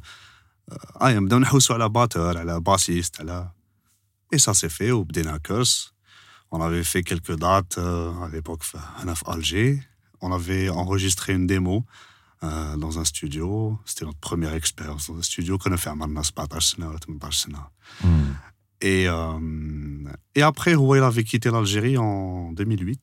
ah, 1.00 1.10
il 1.10 1.20
me 1.20 1.28
donne 1.28 1.44
un 1.44 1.74
à 1.74 1.78
la 1.78 1.88
batteur, 1.88 2.36
à 2.36 2.44
la 2.44 2.60
bassiste. 2.60 3.20
Et 4.30 4.38
ça 4.38 4.54
s'est 4.54 4.68
fait, 4.68 4.92
au 4.92 5.04
Bdena 5.04 5.40
Curse. 5.40 5.92
On 6.50 6.60
avait 6.60 6.84
fait 6.84 7.02
quelques 7.02 7.36
dates 7.36 7.78
euh, 7.78 8.12
à 8.22 8.28
l'époque 8.28 8.62
à 8.74 9.04
Alger. 9.26 9.80
On 10.20 10.32
avait 10.32 10.68
enregistré 10.68 11.32
une 11.32 11.46
démo 11.46 11.84
euh, 12.42 12.76
dans 12.76 12.98
un 12.98 13.04
studio. 13.04 13.78
C'était 13.84 14.04
notre 14.04 14.18
première 14.18 14.54
expérience 14.54 15.08
dans 15.08 15.18
un 15.18 15.22
studio 15.22 15.58
qu'on 15.58 15.72
a 15.72 15.76
fait 15.76 15.90
à 15.90 15.94
hmm. 18.02 18.08
et, 18.80 19.08
euh, 19.08 19.38
et 20.34 20.42
après, 20.42 20.74
Rouail 20.74 21.00
avait 21.00 21.24
quitté 21.24 21.50
l'Algérie 21.50 21.98
en 21.98 22.52
2008, 22.52 23.00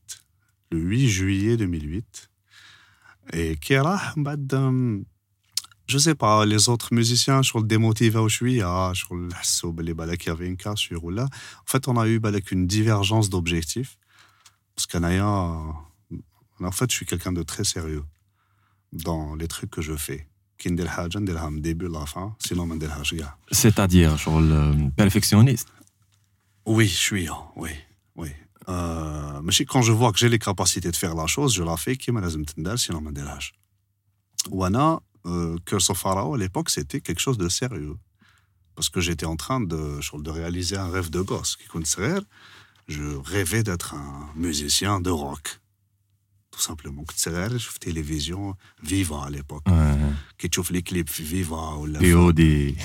le 0.71 0.79
8 0.79 1.07
juillet 1.07 1.57
2008. 1.57 2.29
Et 3.33 3.57
Kierah, 3.57 4.13
je 5.87 5.97
sais 5.97 6.15
pas, 6.15 6.45
les 6.45 6.69
autres 6.69 6.93
musiciens, 6.93 7.43
sur 7.43 7.59
le 7.59 7.65
démotivé 7.65 8.19
au 8.19 8.29
Chouïa, 8.29 8.91
sur 8.93 9.15
le 9.15 9.29
Hasso, 9.39 9.73
les 9.79 9.93
balak, 9.93 10.25
il 10.25 10.27
y 10.27 10.31
avait 10.31 10.47
une 10.47 10.57
cassure 10.57 11.03
ou 11.03 11.11
là. 11.11 11.23
En 11.25 11.69
fait, 11.69 11.87
on 11.87 11.97
a 11.97 12.07
eu 12.07 12.19
balak, 12.19 12.51
une 12.51 12.67
divergence 12.67 13.29
d'objectifs. 13.29 13.97
Parce 14.75 14.85
qu'Anaya, 14.85 15.25
en 15.25 16.71
fait, 16.71 16.91
je 16.91 16.95
suis 16.95 17.05
quelqu'un 17.05 17.31
de 17.31 17.43
très 17.43 17.63
sérieux 17.63 18.03
dans 18.91 19.35
les 19.35 19.47
trucs 19.47 19.71
que 19.71 19.81
je 19.81 19.95
fais. 19.95 20.27
Début, 21.59 21.87
la 21.87 22.05
fin, 22.05 22.35
sinon. 22.39 22.67
C'est-à-dire, 23.51 24.17
genre, 24.17 24.41
le 24.41 24.89
perfectionniste. 24.89 25.69
Oui, 26.65 26.87
je 26.87 26.95
suis, 26.95 27.27
hein, 27.27 27.37
oui, 27.55 27.69
oui. 28.15 28.29
Euh, 28.67 29.39
mais 29.43 29.53
quand 29.65 29.81
je 29.81 29.91
vois 29.91 30.11
que 30.11 30.19
j'ai 30.19 30.29
les 30.29 30.39
capacités 30.39 30.91
de 30.91 30.95
faire 30.95 31.15
la 31.15 31.27
chose, 31.27 31.53
je 31.53 31.63
la 31.63 31.77
fais 31.77 31.95
qui 31.95 32.11
me 32.11 32.21
sinon. 32.75 33.03
Wana, 34.49 34.99
euh, 35.27 35.57
Curse 35.65 35.89
of 35.89 35.97
Pharaoh, 35.99 36.35
à 36.35 36.37
l'époque, 36.37 36.69
c'était 36.69 37.01
quelque 37.01 37.19
chose 37.19 37.37
de 37.37 37.49
sérieux. 37.49 37.97
Parce 38.75 38.89
que 38.89 39.01
j'étais 39.01 39.25
en 39.25 39.35
train 39.35 39.59
de, 39.59 39.99
de 40.21 40.29
réaliser 40.29 40.77
un 40.77 40.89
rêve 40.89 41.09
de 41.09 41.21
gosse. 41.21 41.55
Qui 41.57 41.67
Je 42.87 43.03
rêvais 43.17 43.63
d'être 43.63 43.95
un 43.95 44.29
musicien 44.35 44.99
de 45.01 45.09
rock. 45.09 45.59
Tout 46.51 46.59
simplement. 46.61 47.03
Je 47.15 47.57
fais 47.69 47.79
télévision 47.79 48.55
Viva 48.81 49.23
à 49.25 49.29
l'époque. 49.29 49.65
Qui 50.37 50.49
tu 50.49 50.61
les 50.71 50.83
clips 50.83 51.11
Viva 51.11 51.75
ou 51.77 51.85
la 51.85 51.99
POD. 51.99 52.75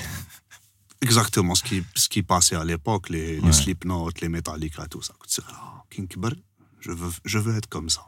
Exactement 1.01 1.53
ce 1.53 1.63
qui, 1.63 1.83
ce 1.95 2.07
qui 2.07 2.23
passait 2.23 2.55
à 2.55 2.63
l'époque, 2.63 3.09
les, 3.09 3.35
les 3.35 3.41
Ouais. 3.41 3.51
Slipknot, 3.51 4.09
les 4.21 4.29
Metallica, 4.29 4.87
tout 4.87 5.01
ça. 5.01 5.13
Ah, 5.49 5.83
je 6.79 6.91
veux, 6.91 7.11
je 7.25 7.39
veux 7.39 7.57
être 7.57 7.67
comme 7.67 7.89
ça. 7.89 8.05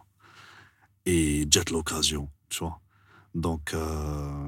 Et 1.06 1.46
jet 1.52 1.70
l'occasion, 1.72 2.30
tu 2.50 2.60
vois. 2.60 2.80
Donc, 3.36 3.74
euh, 3.74 4.48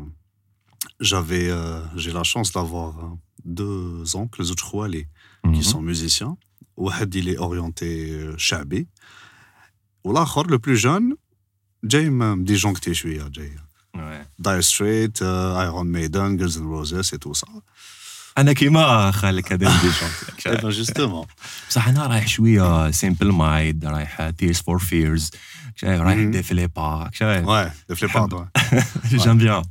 j'avais, 1.00 1.50
euh, 1.50 1.82
j'ai 1.96 2.12
la 2.12 2.24
chance 2.24 2.52
d'avoir 2.54 2.98
euh, 3.00 3.10
deux 3.46 4.16
oncles, 4.16 4.42
les 4.42 4.50
autres 4.52 4.68
Khouali, 4.70 5.06
qui 5.44 5.50
Mhm. 5.50 5.62
sont 5.62 5.82
musiciens. 5.82 6.38
Ouahad, 6.78 7.14
il 7.14 7.28
est 7.30 7.38
orienté 7.38 8.12
euh, 8.12 8.34
shabi. 8.38 8.88
Ou 10.04 10.14
l'autre, 10.14 10.44
le 10.48 10.58
plus 10.60 10.78
jeune, 10.78 11.16
Jay 11.84 12.10
me 12.10 12.42
disjoncté, 12.44 12.94
je 12.94 13.00
suis, 13.00 13.20
Jay. 13.32 13.52
Ouais. 13.94 14.22
Dire 14.40 14.64
Straits, 14.64 15.22
euh, 15.22 15.64
Iron 15.66 15.84
Maiden, 15.86 16.38
Guns 16.38 16.58
N' 16.60 16.66
Roses 16.68 17.12
et 17.14 17.18
tout 17.20 17.34
ça. 17.34 17.48
انا 18.39 18.53
كيما 18.53 19.11
خالك 19.11 19.53
هذا 19.53 19.67
اللي 19.69 19.93
شونت 19.93 20.13
Eh 20.59 20.61
ben, 20.63 20.71
justement. 20.87 21.27
بصح 21.71 21.89
انا 21.89 22.07
رايح 22.07 22.27
شويه 22.29 22.91
سيمبل 22.91 23.33
مايند 23.33 23.85
رايح 23.85 24.31
تيرز 24.31 24.57
فور 24.61 24.79
فيرز 24.79 25.31
رايح 25.85 26.19
Mhm. 26.19 26.33
ديفليبا 26.33 27.11
شايف 27.13 27.47
Ouais, 27.47 27.71
le 27.93 27.97
flipper, 27.97 28.29
ouais. 28.33 29.15
جام 29.25 29.39
بيان 29.39 29.63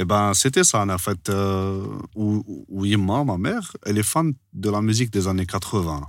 Eh 0.00 0.04
ben, 0.06 0.32
c'était 0.42 0.64
ça, 0.72 0.78
en 0.96 0.98
fait. 1.06 1.22
Euh, 1.28 1.84
où, 2.22 2.26
où 2.74 2.78
Yima, 2.90 3.18
ma 3.30 3.36
mère, 3.46 3.66
elle 3.86 3.98
est 4.02 4.08
fan 4.14 4.26
de 4.64 4.68
la 4.70 4.80
musique 4.80 5.10
des 5.16 5.24
années 5.28 5.44
80. 5.44 6.06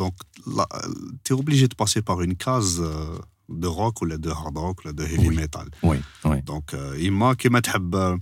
Donc, 0.00 0.14
tu 1.24 1.32
es 1.32 1.36
obligé 1.42 1.68
de 1.68 1.74
passer 1.74 2.00
par 2.00 2.18
une 2.22 2.34
case 2.46 2.80
euh, 2.80 3.18
de 3.62 3.66
rock 3.66 4.00
ou 4.00 4.04
là, 4.06 4.16
de 4.16 4.30
hard 4.30 4.56
rock 4.56 4.76
ou 4.80 4.88
là, 4.88 4.92
de 4.94 5.04
heavy 5.04 5.28
Oui. 5.28 5.36
metal. 5.36 5.68
وي 5.82 6.00
وي 6.24 6.40
Donc, 6.52 6.72
euh, 6.72 6.96
Yima, 6.98 7.34
qui 7.34 7.48
m'a 7.50 7.60
euh, 7.94 8.16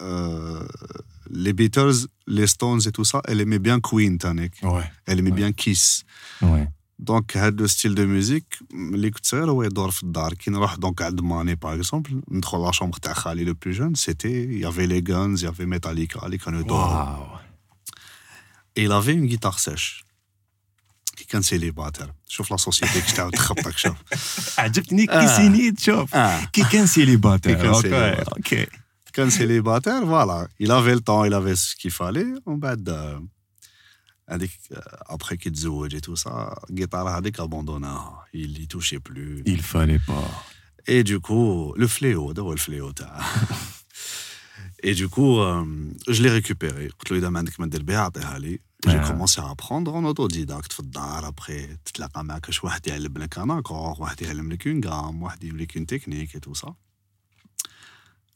euh, 0.00 0.66
les 1.30 1.52
Beatles, 1.52 2.06
les 2.26 2.46
Stones 2.46 2.80
et 2.88 2.92
tout 2.92 3.04
ça, 3.04 3.20
elle 3.28 3.40
aimait 3.40 3.58
bien 3.58 3.78
Queen, 3.80 4.18
Tanek. 4.18 4.52
وي 4.62 4.82
Elle 5.06 5.18
aimait 5.18 5.30
Ouais. 5.30 5.40
bien 5.40 5.52
Kiss. 5.52 6.04
وي 6.42 6.68
دونك 6.98 7.36
هاد 7.36 7.60
لو 7.60 7.66
ستيل 7.66 7.94
دو 7.94 8.06
ميوزيك 8.06 8.58
اللي 8.72 9.10
كنت 9.10 9.26
صغير 9.26 9.50
هو 9.50 9.62
يدور 9.62 9.90
في 9.90 10.02
الدار 10.02 10.34
كي 10.34 10.50
نروح 10.50 10.74
دونك 10.74 11.02
عند 11.02 11.20
ماني 11.20 11.54
باغ 11.54 11.74
اكزومبل 11.74 12.22
ندخل 12.30 12.58
لا 12.62 12.72
شومبر 12.72 12.98
تاع 12.98 13.12
خالي 13.12 13.44
لو 13.44 13.54
بلو 13.54 13.72
جون 13.74 13.94
سيتي 13.94 14.60
يافي 14.60 14.86
لي 14.86 15.04
غانز 15.14 15.44
يافي 15.44 15.64
ميتاليكا 15.66 16.26
اللي 16.26 16.38
كانوا 16.38 16.60
يدوروا 16.60 16.84
واو 16.84 17.38
اي 18.78 18.86
لافي 18.86 19.12
اون 19.12 19.26
جيتار 19.26 19.52
سيش 19.52 20.04
كي 21.16 21.24
كان 21.24 21.42
سيليباتير 21.42 22.12
شوف 22.28 22.50
لا 22.50 22.56
سوسيتي 22.56 23.00
كي 23.00 23.12
تعاود 23.12 23.32
تخبطك 23.32 23.78
شوف 23.78 23.96
عجبتني 24.58 25.06
كي 25.06 25.12
آه. 25.12 25.36
سينيت 25.36 25.80
شوف 25.80 26.14
اه 26.14 26.44
كي 26.44 26.64
كان 26.64 26.86
سيليباتير 26.86 27.54
كي 27.54 27.62
كان 27.62 27.66
اوكي 27.74 27.82
سيليباتير. 27.82 28.32
اوكي 28.36 28.66
كان 29.14 29.30
سيليباتير 29.30 30.06
فوالا 30.06 30.48
il 30.62 30.66
avait 30.70 30.94
le 30.94 31.00
temps 31.00 31.24
il 31.24 31.34
avait 31.34 31.56
ce 31.56 31.74
qu'il 31.76 31.90
fallait 31.90 32.42
ومن 32.46 32.60
بعد 32.60 32.88
آه، 32.88 33.26
هذيك 34.28 34.50
ابخي 35.10 35.36
كي 35.36 35.50
تزوج 35.50 35.96
et 35.96 36.00
tout 36.00 36.16
ça 36.16 36.64
الجيتار 36.70 37.08
هذيك 37.18 37.40
ابوندوناها 37.40 38.24
il 38.36 38.60
y 38.62 38.66
touchait 38.66 39.00
plus 39.00 39.42
il 39.46 39.62
fallait 39.62 39.98
pas 40.06 40.30
Et 40.96 41.04
du 41.12 41.18
coup, 41.26 41.74
le 41.82 41.86
fléau, 41.96 42.26
d'abord 42.36 42.54
le 42.58 42.62
fléau. 42.68 42.90
t'as. 42.98 43.20
Et 44.82 44.94
du 44.94 45.06
coup, 45.14 45.32
euh, 45.40 45.64
je 46.08 46.22
l'ai 46.22 46.30
récupéré. 46.30 46.88
قلت 46.98 47.10
له 47.10 47.18
إذا 47.18 47.28
ما 47.28 47.38
عندك 47.38 47.60
ما 47.60 47.66
دير 47.66 47.82
بها 47.82 47.98
عطيها 47.98 48.38
لي. 48.38 48.60
J'ai 48.86 48.90
Ah. 48.98 49.08
commencé 49.10 49.40
à 49.40 49.48
apprendre 49.50 49.94
en 49.94 50.04
autodidacte 50.04 50.72
في 50.72 50.80
الدار. 50.80 51.28
Après, 51.32 51.76
تتلاقى 51.84 52.24
معك 52.24 52.50
شي 52.50 52.60
واحد 52.64 52.86
يعلم 52.86 53.18
لك 53.18 53.38
un 53.38 53.48
accord, 53.60 54.00
واحد 54.00 54.22
يعلم 54.22 54.52
لك 54.52 54.62
une 54.68 54.80
gamme, 54.86 55.22
واحد 55.22 55.44
يعلم 55.44 55.58
لك 55.58 55.78
une 55.78 55.86
technique 55.86 56.34
et 56.34 56.40
tout 56.40 56.54
ça. 56.54 56.68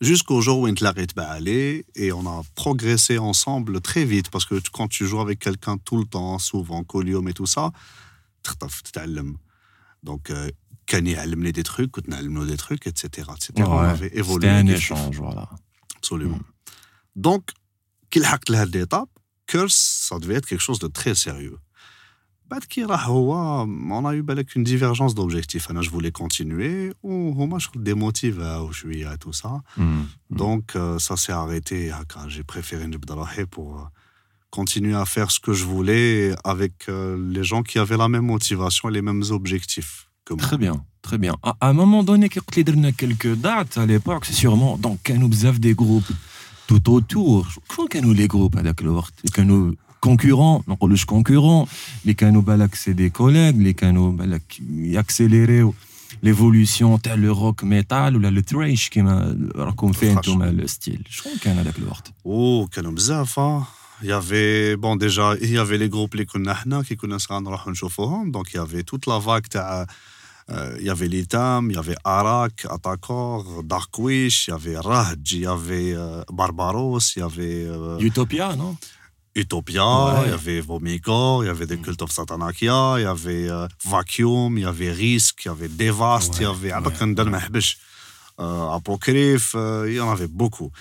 jusqu'au 0.01 0.41
jour 0.41 0.60
où 0.60 0.68
il 0.68 0.74
va 1.15 1.29
aller 1.29 1.86
et 1.96 2.12
on 2.12 2.25
a 2.25 2.41
progressé 2.56 3.18
ensemble 3.18 3.82
très 3.82 4.06
vite 4.06 4.29
parce 4.29 4.46
que 4.46 4.56
quand 4.72 4.88
tu 4.88 5.06
joues 5.06 5.20
avec 5.20 5.39
quelqu'un 5.39 5.77
tout 5.77 5.98
le 5.98 6.06
temps, 6.06 6.39
souvent, 6.39 6.84
colium 6.84 7.27
et 7.27 7.34
tout 7.34 7.46
ça, 7.46 7.72
tu. 8.44 9.38
Donc, 10.03 10.29
euh, 10.29 10.50
Kanye 10.86 11.15
a 11.15 11.22
amené 11.22 11.51
des 11.51 11.63
trucs, 11.63 11.91
Koutna 11.91 12.18
a 12.18 12.20
amené 12.20 12.46
des 12.46 12.58
trucs, 12.58 12.88
etc. 12.88 13.29
etc. 13.36 13.51
On 13.68 13.77
avait 13.77 14.15
évolué. 14.18 14.48
C'était 14.48 14.60
un 14.60 14.68
échange, 14.68 15.18
voilà. 15.18 15.50
Absolument. 15.98 16.38
Mm. 16.38 16.44
Donc, 17.18 17.51
qu'il 18.10 18.24
a 18.25 18.65
l'étape, 18.65 19.10
que 19.46 19.68
ça 19.68 20.18
devait 20.20 20.36
être 20.36 20.48
quelque 20.48 20.62
chose 20.62 20.79
de 20.79 20.88
très 20.88 21.15
sérieux. 21.15 21.58
بعد 22.50 22.64
كي 22.64 22.84
راح 22.84 23.08
هو 23.08 23.66
on 23.66 24.04
a 24.04 24.14
eu 24.14 24.23
بالك 24.23 24.50
une 24.50 24.64
divergence 24.64 25.14
d'objectifs. 25.14 25.70
انا 25.70 25.82
je 25.82 25.88
voulais 25.90 26.12
continuer 26.23 26.94
وهما 27.02 27.58
شغل 27.58 27.84
démotivés 27.84 28.73
شويه 28.73 29.16
tout 29.16 29.32
ça. 29.32 29.62
Hmm. 29.76 30.37
Donc, 30.38 30.76
euh, 30.76 30.99
ça 30.99 31.16
s'est 31.16 31.32
arrêté. 31.32 31.92
هكا. 31.92 32.28
J'ai 32.28 32.42
préféré 32.42 32.87
نجبد 32.87 33.12
روحي 33.12 33.46
pour 33.46 33.78
euh, 33.78 33.88
continuer 34.50 34.94
à 34.94 35.04
faire 35.04 35.30
ce 35.30 35.40
que 35.40 35.52
je 35.52 35.64
voulais 35.64 36.34
avec 36.44 36.75
euh, 36.88 37.16
les 37.34 37.44
gens 37.44 37.62
qui 37.62 37.78
avaient 37.78 37.96
la 37.96 38.08
même 38.08 38.26
motivation 38.26 38.88
et 38.88 38.92
les 38.92 39.02
mêmes 39.02 39.25
objectifs 39.30 40.08
que 40.26 40.34
moi. 40.34 40.42
Très 40.49 40.58
bien, 40.64 40.76
très 41.02 41.18
bien. 41.18 41.34
À, 41.42 41.52
à 41.61 41.68
un 41.70 41.73
moment 41.73 42.04
donné, 42.04 42.28
كي 42.28 42.40
قلت 42.40 42.56
لي 42.56 42.62
درنا 42.62 42.90
quelques 42.90 43.34
dates 43.42 43.78
à 43.78 43.87
l'époque, 43.87 44.25
c'est 44.26 44.38
sûrement 44.44 44.78
donc 44.78 44.99
كانوا 45.04 45.28
بزاف 45.28 45.56
des 45.56 45.75
groupes 45.75 46.12
tout 46.68 46.90
autour. 46.90 47.49
شكون 47.49 47.88
كانوا 47.90 48.14
les 48.14 48.28
groupes 48.28 48.56
هذاك 48.58 48.80
الوقت؟ 48.80 49.12
اللي 50.06 50.16
كانوا 50.16 50.58
concurrents, 50.58 50.68
ما 50.68 50.75
نقولوش 50.75 51.04
concurrents, 51.04 51.68
اللي 52.02 52.14
كانوا 52.14 52.42
بالك 52.42 52.75
سي 52.75 52.92
دي 52.92 53.11
كوليغ 53.11 53.49
اللي 53.49 53.73
كانوا 53.73 54.12
بالك 54.12 54.61
ياكسيليريو 54.70 55.75
ليفولوسيون 56.23 57.02
تاع 57.02 57.14
لو 57.14 57.32
روك 57.32 57.64
ميتال 57.64 58.16
ولا 58.16 58.30
لو 58.30 58.40
تريش 58.40 58.88
كيما 58.88 59.38
راكم 59.56 59.92
فيه 59.92 60.12
الخش. 60.12 60.28
انتم 60.28 60.42
الستيل 60.42 61.04
شكون 61.11 61.32
كان 61.42 61.58
هذاك 61.58 61.78
الوقت؟ 61.78 62.08
Oh, 62.08 62.70
كانوا 62.75 62.92
بزاف 62.92 63.38
ها. 63.38 63.66
Il 64.02 64.08
y 64.08 64.12
avait, 64.12 64.76
bon, 64.76 64.96
déjà, 64.96 65.37
il 65.40 65.52
y 65.52 65.58
avait 65.58 65.78
les 65.78 65.88
groupes 65.88 66.12
اللي 66.12 66.25
كنا 66.25 66.54
حنا 66.54 66.82
كي 66.82 66.94
كنا 66.94 67.18
صغار 67.18 67.40
نروحوا 67.40 67.73
نشوفوهم. 67.73 68.32
Donc, 68.32 68.52
il 68.52 68.56
y 68.56 68.61
avait 68.61 68.82
toute 68.82 69.06
la 69.06 69.18
vague 69.18 69.49
تاع 69.50 69.87
euh, 70.50 70.76
il 70.78 70.87
y 70.87 70.90
avait 70.90 71.08
Litam, 71.08 71.70
il 71.70 71.76
y 71.76 71.78
avait 71.78 71.96
Arak, 72.04 72.66
Atakor, 72.68 73.62
Darkwish, 73.62 74.49
il 74.49 74.50
y 74.50 74.54
avait 74.54 74.78
Raj, 74.78 75.32
il 75.32 75.40
y 75.40 75.46
avait 75.46 75.94
euh, 75.94 76.23
Barbaros, 76.30 76.99
il 77.16 77.20
y 77.20 77.23
avait 77.23 77.64
euh, 77.64 77.99
Utopia, 78.08 78.54
non 78.56 78.76
Utopia, 79.36 80.24
il 80.25 80.31
y 80.31 80.33
avait 80.33 80.59
Vomigor, 80.62 81.43
il 81.43 81.48
y 81.48 81.50
avait 81.50 81.67
The 81.67 81.79
mm. 81.79 81.81
Cult 81.81 82.01
of 82.01 82.12
Satanakia, 82.12 82.95
il 82.98 83.03
y 83.03 83.05
avait 83.05 83.50
euh, 83.50 83.67
Vacuum, 83.86 84.57
il 84.57 84.62
y 84.62 84.65
avait 84.65 84.91
Risk, 84.91 85.45
il 85.45 85.48
y 85.50 85.51
avait 85.51 85.67
Devast, 85.67 86.38
il 86.38 86.43
y 86.43 86.45
avait 86.45 86.71
Abakandal 86.71 87.29
Mahbish, 87.29 87.77
euh, 88.39 88.69
Apocryphe, 88.69 89.53
euh, 89.55 89.86
il 89.88 89.95
y 89.95 90.00
en 90.00 90.09
avait 90.09 90.27
beaucoup. 90.27 90.71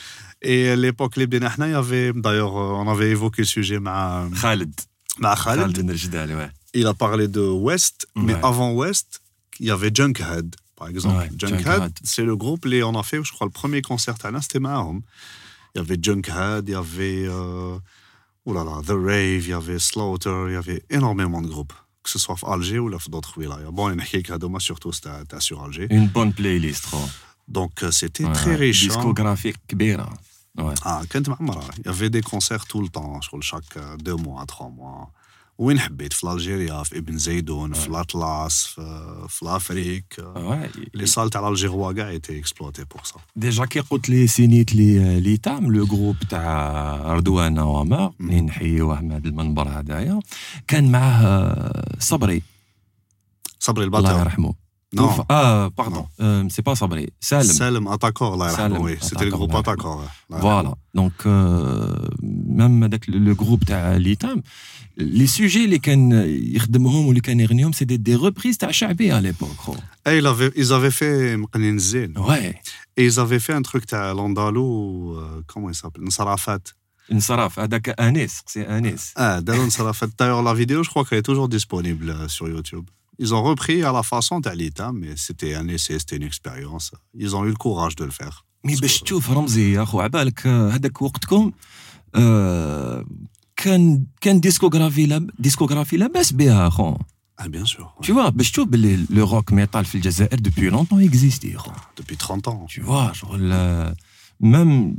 Et 0.40 0.76
l'époque 0.76 1.14
il 1.17 1.23
y 1.33 1.75
avait, 1.75 2.12
d'ailleurs, 2.14 2.57
euh, 2.57 2.83
on 2.83 2.88
avait 2.88 3.11
évoqué 3.11 3.43
le 3.43 3.47
sujet 3.47 3.78
avec 3.85 4.40
Khaled. 4.40 4.73
Khaled. 5.21 6.50
Il 6.75 6.87
a 6.87 6.95
parlé 6.95 7.28
de 7.28 7.40
West, 7.40 8.07
mais 8.14 8.35
avant 8.43 8.73
West, 8.73 9.21
il 9.59 9.67
y 9.67 9.71
avait 9.71 9.90
Junkhead, 9.93 10.55
par 10.76 10.88
exemple. 10.88 11.28
Junkhead, 11.37 11.93
c'est 12.05 12.23
le 12.23 12.37
groupe, 12.37 12.64
les, 12.67 12.83
on 12.83 12.95
a 12.99 13.02
fait, 13.02 13.23
je 13.25 13.33
crois, 13.33 13.47
le 13.47 13.52
premier 13.52 13.83
concert 13.83 14.14
à 14.23 14.40
c'était 14.40 14.61
Mahom. 14.61 15.00
Il 15.75 15.78
y 15.78 15.81
avait 15.81 15.99
Junkhead, 16.00 16.69
il 16.69 16.73
y 16.73 16.75
avait. 16.75 17.28
Ouh 18.49 18.55
là 18.55 18.64
là, 18.64 18.81
The 18.83 18.93
Rave, 18.93 19.45
il 19.45 19.49
y 19.49 19.52
avait 19.52 19.78
Slaughter, 19.78 20.45
il 20.47 20.55
y 20.55 20.57
avait 20.57 20.83
énormément 20.88 21.43
de 21.43 21.49
groupes, 21.49 21.75
que 22.02 22.09
ce 22.09 22.19
soit 22.19 22.37
à 22.47 22.55
Alger 22.55 22.78
ou 22.78 22.88
d'autres 22.88 23.37
wilayas. 23.37 23.71
Bon, 23.71 23.90
il 23.90 24.00
y 24.00 24.33
en 24.33 24.55
a 24.55 24.61
surtout 24.61 24.90
c'était 24.90 25.38
sur 25.40 25.62
Alger. 25.62 25.87
Une 25.90 26.09
bonne 26.09 26.33
playlist, 26.33 26.85
trop. 26.85 27.07
Donc 27.47 27.83
euh, 27.83 27.90
c'était 27.90 28.25
très 28.33 28.55
riche. 28.55 28.85
Hein. 28.85 28.87
Discographique 28.87 29.76
bien. 29.76 29.99
Hein. 30.00 30.64
Ouais. 30.64 30.75
Ah, 30.83 31.02
il 31.12 31.85
y 31.85 31.88
avait 31.90 32.09
des 32.09 32.23
concerts 32.23 32.64
tout 32.64 32.81
le 32.81 32.88
temps, 32.88 33.21
chaque 33.43 33.76
euh, 33.76 33.99
deux 33.99 34.17
mois, 34.17 34.47
trois 34.47 34.71
mois. 34.71 35.12
وين 35.59 35.79
حبيت؟ 35.79 36.12
في 36.12 36.33
الجيريا 36.33 36.83
في 36.83 36.99
ابن 36.99 37.19
زيدون 37.19 37.73
في 37.73 37.87
الأطلس 37.87 38.67
في, 38.67 39.27
في 39.29 39.43
الأفريك. 39.43 40.15
Ouais. 40.19 40.79
لي 40.95 41.07
سال 41.07 41.31
تاع 41.31 41.49
الجيروا 41.49 41.93
كاع 41.93 42.09
ايتي 42.09 42.38
اكسبلوتي 42.38 42.85
بور 42.85 43.00
سا 43.05 43.21
ديجا 43.37 43.65
كي 43.65 43.81
قلت 43.81 44.09
لي 44.09 44.27
سينيت 44.27 44.75
لي 44.75 45.21
لي 45.21 45.37
تام 45.37 45.73
لو 45.73 45.87
جروب 45.87 46.17
تاع 46.31 47.12
رضوان 47.12 47.59
وامار 47.59 48.12
اللي 48.21 48.41
نحييوه 48.41 49.00
من 49.00 49.12
هذا 49.12 49.29
المنبر 49.29 49.69
هذايا 49.69 50.21
كان 50.69 50.93
معاه 50.93 51.85
صبري. 51.99 52.43
صبري 53.61 53.85
الله 53.85 53.99
البطل 53.99 54.21
يرحمه. 54.21 54.68
Non. 54.95 55.11
Ah, 55.28 55.68
pardon. 55.76 56.07
Euh, 56.21 56.45
c'est 56.49 56.62
pas 56.62 56.75
Sabré. 56.75 57.11
Salem. 57.21 57.47
Salem, 57.47 57.87
Atakor, 57.88 58.37
là. 58.38 58.49
Salem, 58.49 58.80
oui. 58.80 58.92
C'était 59.00 59.26
le 59.26 59.30
groupe 59.30 59.54
Atakor. 59.54 60.02
Voilà. 60.30 60.75
Donc, 60.95 61.12
euh, 61.26 61.95
même 62.23 62.83
avec 62.83 63.07
le 63.07 63.35
groupe 63.35 63.64
l'ITAM, 63.99 64.40
les 64.97 65.26
sujets 65.26 65.66
les 65.66 65.78
ou 65.78 67.12
les 67.12 67.21
c'était 67.73 67.99
des 67.99 68.16
reprises 68.16 68.59
de 68.59 68.73
Chabé 68.73 69.11
à 69.11 69.21
l'époque. 69.21 69.50
Et 70.07 70.11
eh, 70.11 70.18
ils 70.18 70.26
avaient, 70.26 70.50
ils 70.57 70.73
avaient 70.73 70.90
fait 70.90 71.37
Mkhaninzen. 71.37 72.16
Ouais. 72.18 72.61
Et 72.97 73.04
ils 73.04 73.21
avaient 73.21 73.38
fait 73.38 73.52
un 73.52 73.62
truc 73.62 73.92
à 73.92 74.14
l'Andalou, 74.14 75.16
euh, 75.16 75.42
comment 75.47 75.68
il 75.68 75.75
s'appelle? 75.75 76.02
Nsarafat. 76.04 76.61
Nsaraf, 77.11 77.59
ah, 77.59 77.66
Anis, 77.99 78.42
c'est 78.47 78.66
Anis. 78.66 79.12
Ah, 79.16 79.40
D'ailleurs, 79.40 80.42
la 80.42 80.54
vidéo, 80.54 80.83
je 80.83 80.90
crois 80.90 81.04
qu'elle 81.04 81.18
est 81.18 81.23
toujours 81.23 81.49
disponible 81.49 82.11
euh, 82.11 82.28
sur 82.28 82.49
YouTube. 82.49 82.85
Ils 83.24 83.32
ont 83.38 83.44
repris 83.51 83.80
à 83.89 83.92
la 84.00 84.03
façon 84.13 84.36
d'Alita, 84.46 84.88
mais 85.00 85.13
c'était 85.25 85.53
un 85.62 85.68
essai, 85.75 85.96
c'était 86.01 86.18
une 86.22 86.27
expérience. 86.32 86.86
Ils 87.24 87.32
ont 87.38 87.44
eu 87.48 87.51
le 87.58 87.60
courage 87.65 87.96
de 87.96 88.06
le 88.06 88.12
faire. 88.12 88.44
مي 88.65 88.75
Parce 88.75 88.80
باش 88.82 89.00
que- 89.00 89.03
تشوف 89.03 89.32
رمزي 89.32 89.74
يا 89.74 89.86
خو 89.86 90.00
عبالك 90.01 90.48
آه، 90.48 90.70
هذاك 90.70 91.01
وقتكم 91.01 91.51
آه، 92.15 93.06
كان 93.56 94.06
كان 94.22 94.39
ديسكوغرافي 94.39 95.06
لاب 95.06 95.30
ديسكوغرافي 95.39 95.98
لاباس 95.98 96.34
بها 96.34 96.70
خو 96.70 96.96
Ah, 97.42 97.46
bien 97.46 97.65
sûr. 97.65 97.86
ouais. 97.98 98.06
Tu 98.06 98.12
vois, 98.13 98.30
باش 98.30 98.51
تشوف 98.51 98.68
باللي 98.68 99.06
لو 99.10 99.25
روك 99.30 99.53
ميتال 99.53 99.86
في 99.86 99.96
الجزائر 99.96 100.39
دوبوي 100.39 100.70
لونتون 100.70 101.03
اكزيستي 101.03 101.58
خو 101.58 101.72
Depuis 101.72 102.15
30 102.15 102.48
ans. 102.48 102.68
Tu 102.74 102.82
vois, 102.82 103.12
شغل 103.13 103.51
آه، 103.53 103.96
ميم 104.39 104.98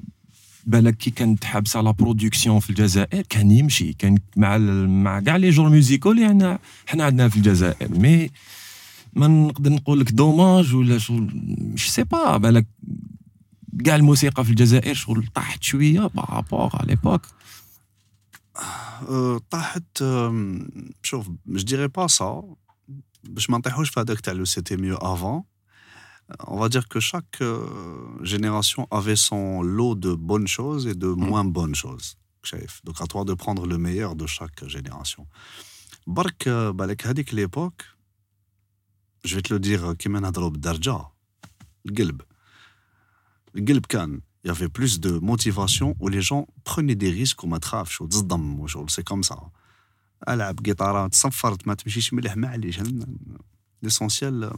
بالك 0.69 0.97
كي 0.97 1.11
كانت 1.11 1.43
حابسة 1.43 1.81
لا 1.81 1.91
برودكسيون 1.91 2.59
في 2.59 2.69
الجزائر 2.69 3.21
كان 3.29 3.51
يمشي 3.51 3.93
كان 3.93 4.17
مع 4.37 4.57
مع 4.87 5.19
كاع 5.19 5.35
لي 5.35 5.49
جور 5.49 5.69
ميوزيكال 5.69 6.11
اللي 6.11 6.25
عندنا 6.25 6.59
حنا 6.87 7.03
عندنا 7.03 7.29
في 7.29 7.37
الجزائر. 7.37 7.89
مي 7.91 8.31
ما 9.13 9.27
نقدر 9.27 9.71
نقول 9.71 9.99
لك 9.99 10.11
دوماج 10.11 10.75
ولا 10.75 10.97
شغل 10.97 11.31
مش 11.73 11.91
سي 11.91 12.03
با 12.03 12.37
بالك 12.37 12.67
كاع 13.85 13.95
الموسيقى 13.95 14.43
في 14.45 14.49
الجزائر 14.49 14.93
شغل 14.93 15.27
طاحت 15.35 15.63
شوية 15.63 16.07
بارابور 16.07 16.69
على 16.73 16.87
ليبوك 16.87 17.21
طاحت 19.49 20.03
شوف 21.03 21.29
je 21.49 21.63
dirais 21.63 21.89
pas 21.99 22.07
ça 22.07 22.45
باش 23.23 23.49
ما 23.49 23.57
نطيحوش 23.57 23.89
في 23.89 23.99
هذاك 23.99 24.19
تاع 24.19 24.33
le 24.33 24.45
c'était 24.45 24.77
mieux 24.77 24.97
avant. 25.03 25.58
on 26.46 26.58
va 26.58 26.68
dire 26.68 26.88
que 26.88 27.00
chaque 27.00 27.40
euh, 27.40 27.66
génération 28.22 28.86
avait 28.90 29.16
son 29.16 29.62
lot 29.62 29.94
de 29.94 30.14
bonnes 30.14 30.46
choses 30.46 30.86
et 30.86 30.94
de 30.94 31.08
moins 31.08 31.44
bonnes 31.44 31.74
choses 31.74 32.16
شايف 32.42 32.80
donc 32.84 33.00
à 33.00 33.06
toi 33.06 33.24
de 33.24 33.34
prendre 33.34 33.66
le 33.66 33.78
meilleur 33.78 34.16
de 34.16 34.26
chaque 34.26 34.66
génération 34.66 35.26
برك 36.06 36.48
euh, 36.48 36.72
بالك 36.72 37.06
هذيك 37.06 37.34
l'époque 37.34 37.84
je 39.24 39.36
vais 39.36 39.42
te 39.42 39.52
le 39.52 39.58
dire 39.58 39.92
كيما 39.92 40.20
نهضروا 40.20 40.50
بالدرجه 40.50 41.00
القلب 41.86 42.22
القلب 43.56 43.86
كان 43.86 44.20
il 44.44 44.48
y 44.48 44.50
avait 44.50 44.68
plus 44.68 45.00
de 45.00 45.18
motivation 45.18 45.96
où 46.00 46.08
les 46.08 46.20
gens 46.20 46.46
prenaient 46.64 46.94
des 46.94 47.10
risques 47.10 47.44
وما 47.44 47.58
تخافش 47.58 48.00
وتصدم 48.00 48.60
وشغل 48.60 48.90
سي 48.90 49.02
كوم 49.02 49.22
سا 49.22 49.50
العب 50.28 50.62
جيتارة 50.62 51.06
تصفرت 51.06 51.68
ما 51.68 51.74
تمشيش 51.74 52.14
مليح 52.14 52.36
معليش 52.36 52.80
l'essentiel 53.86 54.50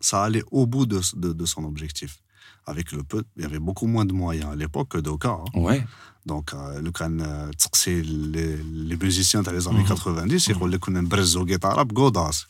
ça 0.00 0.24
allait 0.24 0.44
au 0.50 0.66
bout 0.66 0.86
de, 0.86 1.00
son 1.44 1.64
objectif. 1.64 2.18
Avec 2.66 2.92
le 2.92 3.02
peu, 3.02 3.22
il 3.36 3.42
y 3.42 3.46
avait 3.46 3.60
beaucoup 3.60 3.86
moins 3.86 4.04
de 4.04 4.12
moyens 4.12 4.50
à 4.50 4.56
l'époque 4.56 4.88
que 4.88 4.98
d'Oka. 4.98 5.38
Hein. 5.54 5.78
Donc, 6.26 6.52
euh, 6.52 6.82
euh, 6.82 8.02
les, 8.02 8.96
musiciens 8.96 9.42
dans 9.42 9.52
les 9.52 9.68
années 9.68 9.84
90, 9.86 10.40
c'est 10.40 10.54
qu'on 10.54 10.66
les 10.66 10.80
connaît 10.80 11.00
brezzo 11.02 11.44
guitare, 11.44 11.86
godas, 11.86 12.46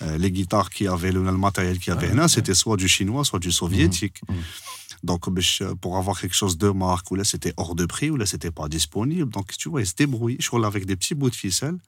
euh, 0.00 0.16
les 0.16 0.30
guitares 0.30 0.70
qui 0.70 0.86
avaient 0.86 1.10
le, 1.10 1.20
matériel 1.32 1.80
qui 1.80 1.90
avait 1.90 2.14
là, 2.14 2.28
c'était 2.28 2.54
soit 2.54 2.76
du 2.76 2.86
chinois, 2.86 3.24
soit 3.24 3.40
du 3.40 3.50
soviétique. 3.50 4.20
Mhm. 4.28 4.36
Mhm. 4.36 4.42
Donc, 5.02 5.24
pour 5.80 5.96
avoir 5.96 6.20
quelque 6.20 6.34
chose 6.34 6.56
de 6.58 6.70
marque, 6.70 7.10
ou 7.10 7.16
là, 7.16 7.24
c'était 7.24 7.54
hors 7.56 7.74
de 7.74 7.86
prix, 7.86 8.10
ou 8.10 8.16
là, 8.16 8.26
c'était 8.26 8.52
pas 8.52 8.68
disponible. 8.68 9.30
Donc, 9.30 9.56
tu 9.56 9.68
vois, 9.68 9.80
ils 9.80 9.86
se 9.86 9.94
débrouillent. 9.94 10.38
Je 10.40 10.50
roule 10.50 10.64
avec 10.64 10.86
des 10.86 10.96
petits 10.96 11.14
bouts 11.16 11.30
de 11.30 11.36
ficelle 11.36 11.78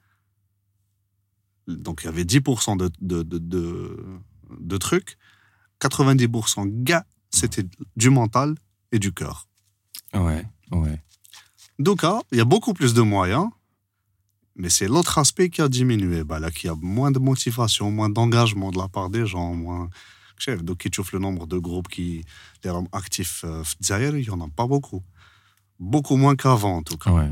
donc 1.67 2.01
il 2.03 2.05
y 2.05 2.09
avait 2.09 2.23
10% 2.23 2.77
de, 2.77 2.89
de, 3.01 3.23
de, 3.23 3.97
de, 4.59 4.77
trucs. 4.77 5.17
90% 5.79 6.83
gars, 6.83 7.05
c'était 7.29 7.65
du 7.95 8.09
mental 8.09 8.55
et 8.91 8.99
du 8.99 9.13
cœur. 9.13 9.47
Ouais, 10.13 10.45
ouais. 10.71 11.01
Donc, 11.79 12.03
hein, 12.03 12.21
il 12.31 12.37
y 12.37 12.41
a 12.41 12.45
beaucoup 12.45 12.73
plus 12.73 12.93
de 12.93 13.01
moyens, 13.01 13.49
mais 14.55 14.69
c'est 14.69 14.87
l'autre 14.87 15.17
aspect 15.17 15.49
qui 15.49 15.61
a 15.61 15.69
diminué. 15.69 16.23
Bah, 16.23 16.39
là, 16.39 16.51
qu'il 16.51 16.67
y 16.67 16.69
a 16.69 16.75
moins 16.79 17.11
de 17.11 17.19
motivation, 17.19 17.89
moins 17.89 18.09
d'engagement 18.09 18.71
de 18.71 18.77
la 18.77 18.87
part 18.87 19.09
des 19.09 19.25
gens, 19.25 19.53
moins. 19.53 19.89
Donc, 20.61 20.79
tu 20.79 21.01
le 21.13 21.19
nombre 21.19 21.45
de 21.45 21.57
groupes 21.59 21.87
qui 21.87 22.23
sont 22.63 22.87
actifs, 22.91 23.43
euh, 23.45 23.63
il 23.89 24.15
n'y 24.15 24.29
en 24.29 24.41
a 24.41 24.47
pas 24.49 24.65
beaucoup. 24.65 25.03
Beaucoup 25.79 26.15
moins 26.15 26.35
qu'avant, 26.35 26.77
en 26.77 26.83
tout 26.83 26.97
cas. 26.97 27.11
Ouais. 27.11 27.31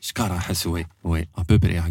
Shkara 0.00 0.38
Hassoué, 0.48 0.86
oui, 1.04 1.26
à 1.36 1.44
peu 1.44 1.58
près. 1.58 1.76
Hein, 1.76 1.90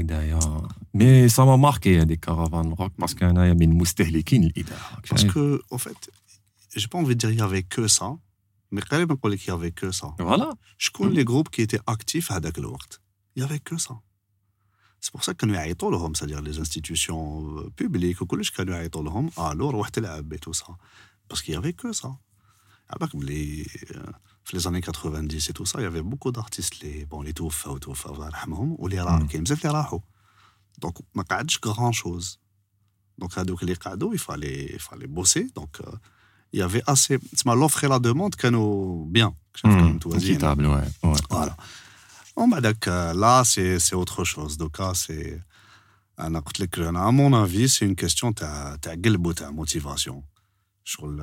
mais 0.93 1.29
ça 1.29 1.45
m'a 1.45 1.57
marqué 1.57 1.99
hein, 1.99 2.05
des 2.05 2.17
caravanes 2.17 2.73
rock 2.73 2.91
parce 2.97 3.13
qu'il 3.13 3.27
y 3.27 3.39
a 3.39 3.45
une 3.45 3.73
moustehlikine 3.73 4.51
l'idée. 4.55 4.73
Parce 5.07 5.25
que, 5.25 5.61
en 5.69 5.77
fait, 5.77 6.09
j'ai 6.75 6.87
pas 6.87 6.97
envie 6.97 7.15
de 7.15 7.19
dire 7.19 7.29
qu'il 7.29 7.39
y 7.39 7.41
avait 7.41 7.63
que 7.63 7.87
ça, 7.87 8.17
mais 8.71 8.81
quand 8.81 8.97
même, 8.97 9.15
qu'il 9.37 9.47
y 9.47 9.51
avait 9.51 9.71
que 9.71 9.91
ça. 9.91 10.13
Voilà. 10.19 10.49
Je 10.77 10.89
connais 10.89 11.11
mm. 11.11 11.15
les 11.15 11.25
groupes 11.25 11.49
qui 11.49 11.61
étaient 11.61 11.79
actifs 11.85 12.31
à 12.31 12.39
Dakhlourt. 12.39 13.01
Il 13.35 13.41
y 13.41 13.45
avait 13.45 13.59
que 13.59 13.77
ça. 13.77 13.99
C'est 15.01 15.11
pour 15.11 15.23
ça 15.23 15.33
que 15.33 15.45
nous 15.45 15.55
avons 15.55 16.13
c'est-à-dire 16.13 16.41
les 16.41 16.59
institutions 16.59 17.57
euh, 17.57 17.69
publiques, 17.69 18.19
ou 18.21 18.25
que 18.25 18.35
nous 18.35 18.73
avons 18.73 19.29
alors, 19.37 19.87
et 19.87 20.39
tout 20.39 20.53
ça. 20.53 20.65
Parce 21.27 21.41
qu'il 21.41 21.53
y 21.53 21.57
avait 21.57 21.73
que 21.73 21.93
ça. 21.93 22.17
Ah, 22.89 22.95
alors, 22.99 23.23
les. 23.23 23.65
Euh, 23.91 24.03
euh, 24.54 24.58
les 24.58 24.67
années 24.67 24.82
90 24.82 25.49
et 25.49 25.54
tout 25.54 25.65
ça, 25.65 25.80
il 25.80 25.84
y 25.84 25.88
avait 25.88 26.02
beaucoup 26.02 26.32
d'artistes, 26.32 26.80
les, 26.82 27.06
bon, 27.06 27.21
les 27.21 27.34
Toufa 27.34 27.71
ou 27.71 27.80
Toufa, 27.80 28.12
ou 28.78 28.88
les 28.88 28.99
c'est 29.45 29.60
les. 29.60 30.04
Donc, 30.80 30.99
on 31.15 31.19
n'a 31.19 31.23
grand-chose. 31.62 32.39
Donc, 33.17 33.34
il 34.13 34.19
fallait, 34.19 34.69
il 34.73 34.80
fallait 34.80 35.08
bosser. 35.08 35.47
Donc, 35.56 35.82
euh, 35.82 35.91
il 36.54 36.60
y 36.60 36.62
avait 36.62 36.84
assez. 36.88 37.19
L'offre 37.45 37.84
et 37.84 37.88
la 37.88 37.99
demande, 37.99 38.36
nous 38.49 39.06
bien. 39.10 39.36
Ouais. 41.04 41.17
Voilà. 41.30 41.56
Bah, 42.36 43.13
là, 43.13 43.43
c'est 43.45 43.93
autre 43.93 44.23
chose. 44.23 44.58
Donc, 44.58 44.80
là, 44.80 44.93
c'est. 44.95 45.39
À 46.17 46.30
mon 46.30 47.34
avis, 47.34 47.69
c'est 47.69 47.86
une 47.86 47.95
question 47.95 48.32
de 48.32 49.52
motivation. 49.52 50.23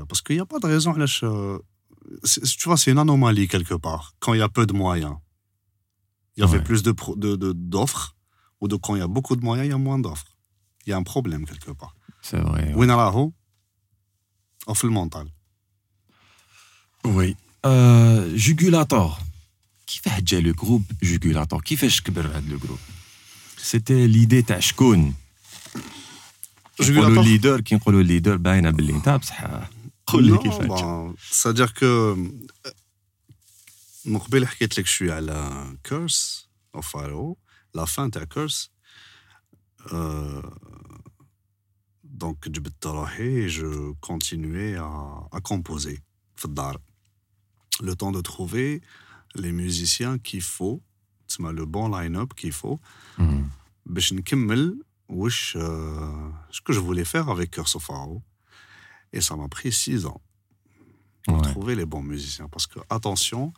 Parce 0.08 0.22
qu'il 0.22 0.36
n'y 0.36 0.40
a 0.40 0.46
pas 0.46 0.58
de 0.58 0.66
raison 0.66 0.94
tu 2.22 2.68
vois, 2.68 2.76
c'est 2.76 2.90
une 2.90 2.98
anomalie 2.98 3.48
quelque 3.48 3.74
part, 3.74 4.14
quand 4.18 4.34
il 4.34 4.38
y 4.38 4.42
a 4.42 4.48
peu 4.48 4.66
de 4.66 4.72
moyens. 4.72 5.16
Il 6.36 6.40
y 6.40 6.44
avait 6.44 6.62
plus 6.62 6.82
d'offres, 6.82 7.16
de, 7.16 7.34
de, 7.34 7.54
ou 8.60 8.68
de 8.68 8.76
quand 8.76 8.94
il 8.94 8.98
y 8.98 9.02
a 9.02 9.08
beaucoup 9.08 9.36
de 9.36 9.42
moyens, 9.42 9.66
il 9.66 9.70
y 9.70 9.74
a 9.74 9.78
moins 9.78 9.98
d'offres. 9.98 10.36
Il 10.84 10.90
y 10.90 10.92
a 10.92 10.96
un 10.96 11.02
problème 11.02 11.46
quelque 11.46 11.70
part. 11.70 11.96
C'est 12.20 12.38
vrai. 12.38 12.68
Ouais. 12.68 12.74
Winalaho, 12.74 13.32
off 14.66 14.82
le 14.82 14.90
mental. 14.90 15.28
Oui. 17.04 17.36
Euh, 17.64 18.36
Jugulator. 18.36 19.20
Qui 19.86 20.00
fait 20.00 20.40
le 20.40 20.52
groupe 20.52 20.84
Jugulator? 21.00 21.62
Qui 21.62 21.76
fait 21.76 21.88
le 21.88 22.58
groupe? 22.58 22.80
C'était 23.56 24.06
l'idée 24.06 24.42
de 24.42 24.60
Shkoun. 24.60 25.12
Le 26.78 27.22
leader, 27.22 27.62
qui 27.62 27.74
est 27.74 27.88
le 27.88 28.02
leader, 28.02 28.38
ben, 28.38 28.56
il 28.56 28.66
a 28.66 28.72
قول 30.07 30.23
لي 30.25 30.37
كيفاش 30.37 30.81
c'est-à-dire 31.31 31.73
que 31.73 32.17
من 34.05 34.17
قبل 34.17 34.47
حكيت 34.47 34.79
لك 34.79 34.85
شويه 34.85 35.13
على 35.13 35.77
كيرس 35.83 36.49
او 36.75 36.81
فارو 36.81 37.37
لا 37.75 37.85
فان 37.85 38.11
تاع 38.11 38.23
كيرس 38.23 38.71
donc 42.21 42.47
جبت 42.47 42.85
روحي 42.85 43.49
je 43.49 43.93
continuais 44.01 44.75
à, 44.77 45.37
à 45.37 45.39
composer 45.39 45.99
في 46.35 46.45
الدار 46.45 46.81
le 47.83 47.95
temps 47.95 48.11
de 48.11 48.21
trouver 48.21 48.81
les 49.35 49.51
musiciens 49.51 50.17
qu'il 50.17 50.41
faut 50.41 50.81
le 51.39 51.65
bon 51.65 51.87
line-up 51.89 52.33
qu'il 52.33 52.51
faut 52.53 52.79
باش 53.85 54.13
نكمل 54.13 54.83
واش 55.09 55.57
ce 56.51 56.61
que 56.61 56.73
je 56.73 56.79
voulais 56.79 57.05
faire 57.05 57.29
avec 57.29 57.51
Curse 57.51 57.75
of 57.75 57.89
et 59.12 59.20
ça 59.20 59.36
m'a 59.36 59.48
pris 59.48 59.72
six 59.72 60.06
ans 60.06 60.20
pour 61.24 61.42
trouver 61.42 61.74
les 61.74 61.86
bons 61.86 62.02
musiciens. 62.02 62.48
Parce 62.48 62.66
que 62.66 62.78
attention 62.88 63.52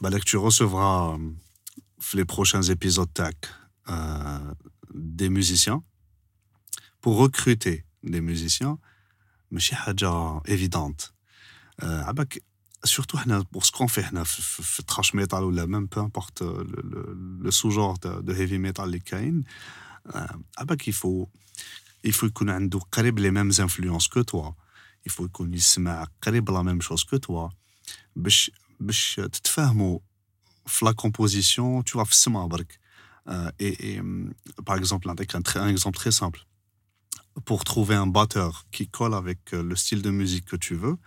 bah, 0.00 0.10
là 0.10 0.18
que 0.18 0.24
tu 0.24 0.36
recevras 0.36 1.16
les 2.14 2.24
prochains 2.24 2.62
épisodes 2.62 3.12
TAC 3.12 3.36
euh, 3.88 4.54
des 4.94 5.28
musiciens 5.28 5.82
pour 7.00 7.16
recruter 7.16 7.84
des 8.02 8.20
musiciens 8.20 8.78
mais 9.50 9.60
c'est 9.60 9.76
évidente 10.46 11.14
euh, 11.82 12.02
surtout 12.84 13.18
pour 13.50 13.64
ce 13.64 13.72
qu'on 13.72 13.88
fait 13.88 14.10
le 14.12 14.82
trash 14.82 15.14
metal 15.14 15.44
ou 15.44 15.50
même 15.66 15.88
peu 15.88 16.00
importe 16.00 16.42
le, 16.42 17.50
sous-genre 17.50 17.98
de, 17.98 18.34
heavy 18.34 18.58
metal 18.58 18.90
les 18.90 19.00
euh, 20.14 20.26
il 20.86 20.92
faut 20.92 21.28
il 22.03 22.13
faut 22.13 22.29
qu'on 22.29 22.47
ait 22.47 23.11
les 23.25 23.31
mêmes 23.31 23.51
influences 23.59 24.07
que 24.07 24.19
toi 24.19 24.55
il 25.05 25.11
faut 25.11 25.27
qu'on 25.29 25.51
ait 25.51 26.41
la 26.57 26.63
même 26.63 26.81
chose 26.81 27.03
que 27.03 27.15
toi 27.17 27.49
باش 28.15 28.51
باش 28.79 29.15
تتفاهموا 29.15 29.99
في 30.65 30.85
la 30.85 30.93
composition 30.93 31.83
tu 31.83 31.93
vois 31.93 32.05
euh, 33.29 33.51
et, 33.59 33.93
et 33.93 34.01
par 34.65 34.77
exemple 34.77 35.09
un, 35.09 35.15
un 35.55 35.67
exemple 35.67 35.97
très 35.97 36.11
simple 36.11 36.45
pour 37.45 37.63
trouver 37.63 37.95
un 37.95 38.07
batteur 38.07 38.65
qui 38.71 38.87
colle 38.87 39.13
avec 39.13 39.53
euh, 39.53 39.63
le 39.63 39.75
style 39.75 40.01
de 40.01 40.11
musique 40.11 40.45
que 40.45 40.55
tu 40.55 40.75
veux 40.75 40.97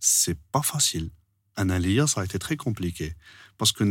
c'est 0.00 0.38
pas 0.52 0.62
facile. 0.62 1.10
Un 1.56 1.70
alia, 1.70 2.06
ça 2.06 2.20
a 2.20 2.24
été 2.24 2.38
très 2.38 2.56
compliqué. 2.56 3.14
Parce 3.58 3.72
que 3.72 3.84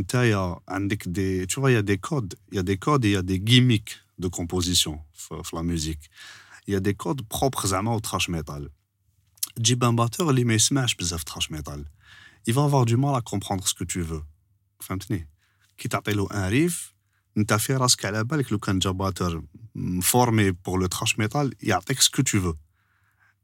des, 1.08 1.48
tu 1.48 1.60
vois, 1.60 1.71
il 1.71 1.74
y 1.74 1.78
a 1.78 1.82
des 1.82 1.98
codes. 1.98 2.36
Il 2.52 2.56
y 2.56 2.60
a 2.60 2.63
des 2.63 2.78
codes 2.78 3.06
et 3.06 3.10
il 3.10 3.13
y 3.13 3.17
a 3.17 3.24
des 3.24 3.39
gimmicks 3.39 3.98
de 4.19 4.28
composition 4.28 5.00
pour 5.28 5.58
la 5.60 5.63
musique. 5.63 6.10
Il 6.67 6.74
y 6.74 6.78
a 6.78 6.80
des 6.80 6.95
codes 6.95 7.21
propres 7.24 7.74
à 7.74 7.82
au 7.84 8.00
trash 8.00 8.28
metal. 8.30 8.69
Jib 9.60 9.84
un 9.84 9.93
batteur, 9.93 10.28
il 10.38 10.45
met 10.45 10.60
smash 10.60 10.98
bizarre 10.98 11.24
trash 11.24 11.50
metal. 11.50 11.86
Il 12.48 12.54
va 12.54 12.63
avoir 12.63 12.86
du 12.86 12.98
mal 12.98 13.15
à 13.15 13.21
comprendre 13.21 13.67
ce 13.67 13.74
que 13.74 13.84
tu 13.84 14.02
veux. 14.02 14.24
فهمتني 14.80 15.30
كي 15.78 15.88
تعطي 15.88 16.13
له 16.13 16.28
un 16.28 16.50
riff 16.50 16.93
انت 17.38 17.54
في 17.54 17.74
راسك 17.74 18.06
على 18.06 18.24
بالك 18.24 18.52
لو 18.52 18.60
كان 18.60 18.80
جا 18.80 18.91
باتر 18.91 19.41
formé 20.02 20.52
pour 20.52 20.78
le 20.80 20.88
trash 20.88 21.17
metal 21.17 21.54
يعطيك 21.62 22.02
ce 22.02 22.10
que 22.10 22.21
tu 22.21 22.39
veux 22.39 22.58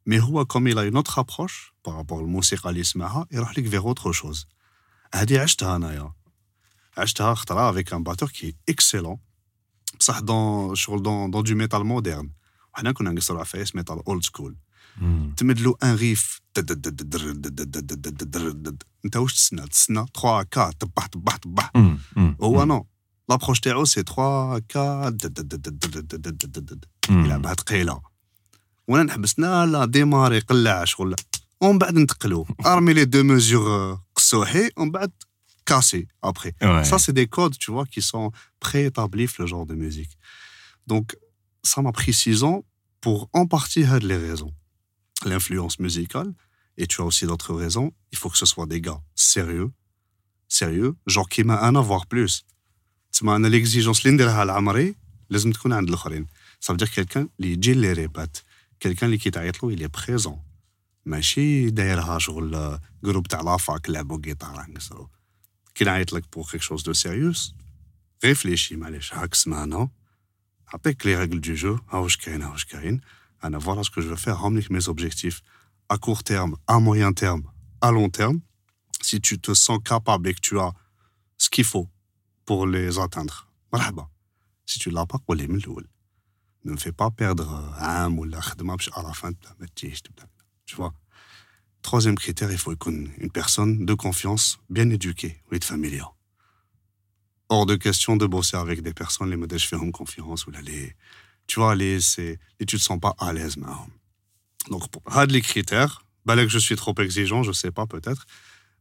mais 0.05 0.19
comme 0.47 0.67
il 0.67 0.77
a 0.77 0.85
une 0.85 0.97
autre 0.97 1.19
approche 1.19 1.73
par 1.83 1.95
rapport 1.95 2.21
au 2.21 2.27
musique 2.27 2.69
اللي 2.69 2.79
يسمعها 2.79 3.27
يروح 3.31 3.57
لك 3.59 3.69
vers 3.69 3.85
autre 3.85 4.11
chose 4.11 4.45
هذه 5.13 5.39
عشتها 5.39 5.75
انايا 5.75 6.13
عشتها 6.97 7.33
خطره 7.33 7.71
avec 7.71 7.93
un 7.93 7.99
batteur 7.99 8.31
qui 8.31 8.45
est 8.45 8.55
excellent 8.67 9.19
بصح 10.00 10.18
dans 10.18 10.74
شغل 10.74 11.02
dans, 11.02 11.28
dans 11.28 11.42
du 11.42 11.54
metal 11.54 11.82
moderne 11.82 12.28
وحنا 12.74 12.92
كنا 12.92 13.10
نقصروا 13.10 13.38
على 13.38 13.46
فايس 13.46 13.76
metal 13.76 13.98
old 14.10 14.26
school 14.30 14.52
تمد 15.36 15.60
له 15.60 15.76
ان 15.84 15.94
ريف 15.94 16.40
انت 19.04 19.16
واش 19.16 19.34
تسنى 19.34 19.66
تسنى 19.66 20.06
3 20.22 20.42
كا 20.42 20.70
طبح 20.70 21.06
طبح 21.06 21.36
طبح 21.36 21.72
هو 22.42 22.64
نو 22.64 22.86
لابروش 23.28 23.60
تاعو 23.60 23.84
سي 23.84 24.02
3 24.02 24.58
كا 24.68 25.16
يلعبها 27.10 27.54
ثقيله 27.54 28.00
وانا 28.88 29.02
نحبسنا 29.02 29.66
لا 29.66 29.84
ديماري 29.84 30.38
قلع 30.38 30.84
شغل 30.84 31.14
ومن 31.60 31.78
بعد 31.78 31.98
نتقلوا 31.98 32.44
ارمي 32.66 32.92
لي 32.92 33.04
دو 33.04 33.22
ميزور 33.22 34.00
قصوحي 34.16 34.70
ومن 34.76 34.90
بعد 34.90 35.12
casser 35.65 36.07
après. 36.21 36.53
Ouais. 36.61 36.83
Ça, 36.83 36.97
c'est 37.03 37.13
des 37.13 37.27
codes, 37.27 37.57
tu 37.57 37.71
vois, 37.71 37.85
qui 37.85 38.01
sont 38.01 38.31
préétablis 38.59 39.29
le 39.39 39.45
genre 39.45 39.65
de 39.65 39.75
musique. 39.75 40.13
Donc, 40.87 41.15
ça 41.63 41.81
m'a 41.81 41.91
pris 41.91 42.13
six 42.13 42.43
ans 42.43 42.63
pour 42.99 43.29
en 43.33 43.45
partie 43.45 43.85
les 44.11 44.17
raisons. 44.17 44.53
L'influence 45.25 45.79
musicale, 45.79 46.33
et 46.77 46.87
tu 46.87 47.01
as 47.01 47.05
aussi 47.05 47.25
d'autres 47.25 47.53
raisons. 47.53 47.91
Il 48.11 48.17
faut 48.17 48.29
que 48.29 48.37
ce 48.37 48.45
soit 48.45 48.65
des 48.65 48.81
gars 48.81 49.01
sérieux, 49.15 49.71
sérieux, 50.47 50.95
genre 51.05 51.29
qui 51.29 51.43
m'a 51.43 51.61
un 51.61 51.75
avoir 51.75 52.07
plus. 52.07 52.43
تسمى 53.11 53.49
l'exigence 53.49 53.99
اللي 53.99 54.11
نديرها 54.11 54.45
لعمري 54.45 54.95
لازم 55.29 55.51
تكون 55.51 55.73
عند 55.73 55.87
الاخرين. 55.87 56.27
Ça 56.59 56.73
veut 56.73 56.77
dire 56.77 56.91
quelqu'un 56.91 57.27
اللي 57.39 57.51
يجي 57.53 57.71
اللي 57.71 57.93
répète 57.93 58.43
quelqu'un 58.79 59.17
qui 59.17 59.31
تعيط 59.31 59.63
له 59.63 59.75
il 59.75 59.83
est 59.83 60.01
présent 60.01 60.39
ماشي 61.05 61.69
دايرها 61.69 62.19
شغل 62.19 62.79
جروب 63.03 63.27
تاع 63.27 63.41
لافاك 63.41 63.89
لعبوا 63.89 64.17
جيتار 64.17 64.65
نقصروا 64.69 65.07
knijtelijk 65.76 66.26
pour 66.30 66.50
quelque 66.50 66.64
chose 66.64 66.82
de 66.82 66.94
sérieux. 66.94 67.52
Réfléchis 68.22 68.76
mal 68.76 69.00
chaque 69.00 69.46
maintenant, 69.46 69.90
avec 70.72 71.04
les 71.04 71.16
règles 71.16 71.40
du 71.40 71.56
jeu, 71.56 71.76
à 71.90 72.00
voilà 73.58 73.82
ce 73.82 73.90
que 73.90 74.00
je 74.00 74.08
veux 74.08 74.16
faire, 74.16 74.40
ramener 74.40 74.64
mes 74.70 74.88
objectifs 74.88 75.42
à 75.88 75.98
court 75.98 76.24
terme, 76.24 76.56
à 76.66 76.80
moyen 76.80 77.12
terme, 77.12 77.44
à 77.80 77.92
long 77.92 78.08
terme, 78.08 78.40
si 79.02 79.20
tu 79.20 79.38
te 79.38 79.54
sens 79.54 79.78
capable 79.84 80.28
et 80.28 80.34
que 80.34 80.40
tu 80.40 80.58
as 80.58 80.72
ce 81.36 81.48
qu'il 81.50 81.64
faut 81.64 81.88
pour 82.44 82.66
les 82.66 82.98
atteindre. 82.98 83.46
Si 84.64 84.78
tu 84.78 84.88
ne 84.88 84.94
l'as 84.94 85.06
pas, 85.06 85.20
ne 85.28 86.72
me 86.72 86.76
fais 86.78 86.92
pas 86.92 87.10
perdre 87.10 87.74
un 87.78 88.10
ou 88.10 88.24
à 88.24 89.02
la 89.02 89.12
fin 89.12 89.30
de 89.30 89.36
Tu 90.64 90.74
vois? 90.74 90.92
Troisième 91.86 92.16
critère, 92.16 92.50
il 92.50 92.58
faut 92.58 92.74
une 92.84 93.30
personne 93.32 93.86
de 93.86 93.94
confiance, 93.94 94.58
bien 94.68 94.90
éduquée, 94.90 95.40
ou 95.52 95.56
familière. 95.62 96.16
Hors 97.48 97.64
de 97.64 97.76
question 97.76 98.16
de 98.16 98.26
bosser 98.26 98.56
avec 98.56 98.82
des 98.82 98.92
personnes, 98.92 99.30
les 99.30 99.36
modèles 99.36 99.60
font 99.60 99.92
confiance, 99.92 100.48
ou 100.48 100.50
les, 100.50 100.96
tu 101.46 101.60
vois, 101.60 101.76
les, 101.76 102.00
c'est, 102.00 102.40
et 102.58 102.66
tu 102.66 102.76
te 102.76 102.82
sens 102.82 102.98
pas 102.98 103.14
à 103.20 103.32
l'aise. 103.32 103.54
Donc, 104.68 104.90
pour 104.90 105.00
les 105.28 105.40
critères, 105.40 106.04
bah, 106.24 106.34
que 106.34 106.48
je 106.48 106.58
suis 106.58 106.74
trop 106.74 106.94
exigeant, 106.98 107.44
je 107.44 107.52
sais 107.52 107.70
pas 107.70 107.86
peut-être, 107.86 108.26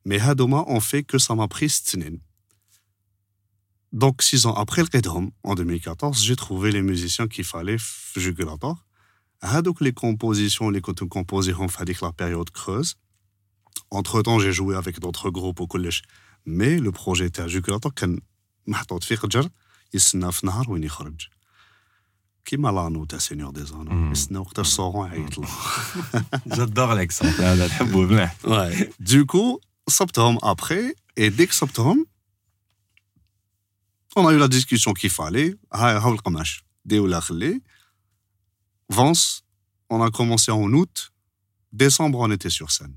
mais 0.04 0.20
Hadoma, 0.20 0.64
on 0.66 0.80
fait 0.80 1.04
que 1.04 1.20
ça 1.20 1.36
m'a 1.36 1.48
pris 1.48 1.70
donc, 3.92 4.24
six 4.24 4.48
ans 4.48 4.56
après 4.56 4.82
le 4.82 4.88
Redhom, 4.92 5.30
en 5.44 5.54
2014, 5.54 6.24
j'ai 6.24 6.36
trouvé 6.36 6.72
les 6.72 6.82
musiciens 6.82 7.28
qu'il 7.28 7.46
fallait 7.46 7.78
Jugulator. 8.16 8.85
Donc, 9.63 9.81
les 9.81 9.93
compositions, 9.93 10.69
les 10.71 10.81
compositions, 10.81 11.69
fallait 11.69 11.95
la 12.03 12.13
période 12.13 12.51
creuse. 12.51 12.97
Entre-temps, 13.91 14.39
j'ai 14.39 14.53
joué 14.53 14.77
avec 14.77 15.01
d'autres 15.01 15.31
groupes 15.31 15.61
au 15.61 15.67
collège. 15.67 16.03
Mais 16.47 16.79
le 16.79 16.93
projet 16.93 17.27
était 17.27 17.43
à 17.43 17.49
Jugulator, 17.49 17.93
يستنى 19.95 20.33
في 20.33 20.47
نهار 20.47 20.71
وين 20.71 20.85
يخرج 20.85 21.27
كيما 22.45 22.69
لانو 22.69 23.05
تاع 23.05 23.19
سينيور 23.19 23.51
دي 23.51 23.65
زانو 23.65 23.91
مم. 23.91 24.13
يستنى 24.13 24.39
وقتاش 24.39 24.67
سورون 24.67 25.07
يعيط 25.07 25.39
له 25.39 25.49
جادور 26.47 26.95
ليكسومبل 26.95 27.43
هذا 27.43 27.67
نحبه 27.67 28.01
مليح 28.01 28.37
Ouais. 28.45 28.91
Du 29.01 29.27
coup, 29.27 29.59
Soptom 29.89 30.39
après, 30.43 30.95
et 31.17 31.31
dès 31.31 31.47
que 31.47 31.55
Soptom, 31.55 31.99
on 34.17 34.27
a 34.29 34.33
eu 34.33 34.39
la 34.39 34.49
discussion 34.49 34.93
qu'il 34.93 35.11
fallait. 35.11 35.55
Ah, 35.71 36.01
ah, 36.05 36.11
le 36.11 36.19
Kamash, 36.25 36.63
Déo 36.85 37.07
la 37.07 37.21
Khlé. 38.89 38.97
Vance, 38.97 39.43
on 39.91 40.03
a 40.03 40.11
commencé 40.11 40.51
en 40.53 40.73
août. 40.73 41.13
Décembre, 41.73 42.19
on 42.27 42.31
était 42.31 42.51
sur 42.59 42.71
scène. 42.71 42.95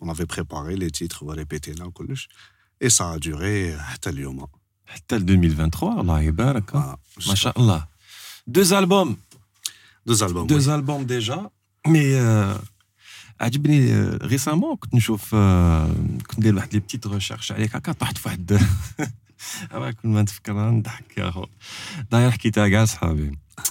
On 0.00 0.08
avait 0.08 0.26
préparé 0.26 0.76
les 0.76 0.90
titres, 0.90 1.22
on 1.22 1.26
va 1.26 1.34
répéter 1.34 1.74
là, 1.74 1.86
كلش. 1.92 2.28
et 2.80 2.90
ça 2.90 3.10
a 3.12 3.18
duré 3.18 3.76
حتى 3.78 4.10
اليوم. 4.10 4.46
حتى 4.86 5.18
ل 5.18 5.24
2023 5.26 6.00
الله 6.00 6.20
يبارك 6.20 6.70
Voilà. 6.70 6.98
ما 7.28 7.34
شاء 7.34 7.58
الله 7.60 7.86
دوز 8.46 8.72
البوم 8.72 9.16
Deux 10.10 10.22
albums. 10.22 10.46
دوز 10.46 10.68
البوم 10.68 11.02
ديجا 11.06 11.50
مي 11.86 12.16
آه، 12.20 12.62
عجبني 13.40 14.00
ريسامون 14.10 14.76
كنت 14.76 14.94
نشوف 14.94 15.34
آه، 15.34 15.92
كنت 16.30 16.38
ندير 16.38 16.54
واحد 16.56 16.72
لي 16.74 16.80
بتيت 16.80 17.06
ريشيرش 17.06 17.52
عليك 17.52 17.76
هكا 17.76 17.92
طحت 17.92 18.18
في 18.18 18.28
واحد 18.28 18.60
راه 19.72 19.90
كل 19.90 20.08
ما 20.08 20.22
نتفكر 20.22 20.70
نضحك 20.70 21.18
يا 21.18 21.30
خو 21.30 21.46
داير 22.10 22.30
حكيتها 22.30 22.68
كاع 22.68 22.84
صحابي 22.84 23.28
آه، 23.58 23.62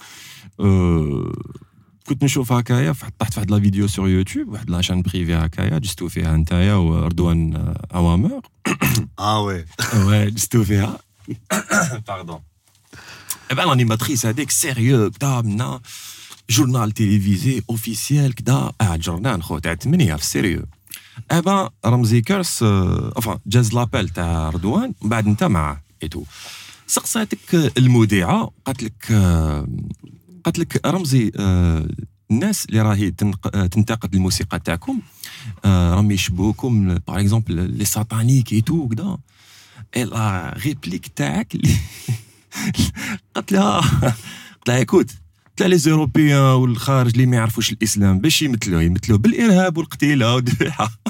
كنت 2.06 2.24
نشوف 2.24 2.52
هكايا 2.52 2.94
طحت 3.18 3.32
في 3.32 3.40
واحد 3.40 3.50
لا 3.50 3.60
فيديو 3.60 3.86
سور 3.88 4.08
يوتيوب 4.08 4.48
واحد 4.48 4.70
لاشان 4.70 5.02
بريفي 5.02 5.34
هكايا 5.34 5.78
جستو 5.78 6.08
فيها 6.08 6.36
نتايا 6.36 6.74
وردوان 6.74 7.56
آه، 7.56 7.86
أوامر. 7.94 8.40
Ah 9.20 9.40
ouais. 9.46 9.82
Ouais, 10.08 10.28
جستو 10.34 10.64
فيها. 10.64 10.98
باردون 12.08 12.40
ben 13.52 13.66
l'animatrice 13.66 14.26
هذيك 14.26 14.50
سيريو 14.50 15.10
كدا 15.10 15.40
منا 15.40 15.80
جورنال 16.50 16.92
تيليفيزي 16.92 17.62
اوفيسيال 17.70 18.34
كدا 18.34 18.72
آه 18.80 18.96
جورنال 18.96 19.42
خو 19.42 19.58
تاع 19.58 19.74
8 19.74 20.16
في 20.16 20.26
سيريو 20.26 20.64
ben 21.32 21.68
رمزي 21.86 22.20
كرس 22.20 22.62
افا 22.62 23.38
جاز 23.46 23.74
لابيل 23.74 24.08
تاع 24.08 24.48
رضوان 24.48 24.94
من 25.02 25.08
بعد 25.08 25.26
انت 25.26 25.44
معاه 25.44 25.82
ايتو 26.02 26.24
سقساتك 26.86 27.72
المذيعه 27.78 28.50
قالت 28.66 28.82
لك 28.82 29.06
قالت 30.44 30.59
لك 30.59 30.87
رمزي 30.87 31.33
آه، 31.37 31.88
الناس 32.31 32.64
اللي 32.64 32.81
راهي 32.83 33.12
آه، 33.55 33.66
تنتقد 33.66 34.14
الموسيقى 34.14 34.59
تاعكم 34.59 35.00
راهم 35.64 36.11
يشبهوكم 36.11 36.94
باغ 36.94 37.20
اكزومبل 37.20 37.70
لي 37.70 37.85
ساتانيك 37.85 38.52
ايتو 38.52 38.88
كدا 38.88 39.18
اي 39.96 40.05
لا 40.05 40.55
ريبليك 40.64 41.07
تاعك 41.07 41.55
اللي 41.55 41.76
قالت 43.35 43.52
لها 43.52 43.81
قالت 43.81 44.68
لها 44.68 44.76
إيكوت 44.76 45.11
قالت 45.11 45.61
لها 45.61 45.68
لي 45.68 45.78
زوروبيان 45.78 46.38
والخارج 46.38 47.11
اللي 47.12 47.26
ما 47.26 47.37
يعرفوش 47.37 47.72
الإسلام 47.72 48.18
باش 48.18 48.42
يمثلوه 48.42 48.83
يمثلوه 48.83 49.18
بالإرهاب 49.18 49.78
والقتيلة 49.78 50.35
والذبيحه 50.35 50.90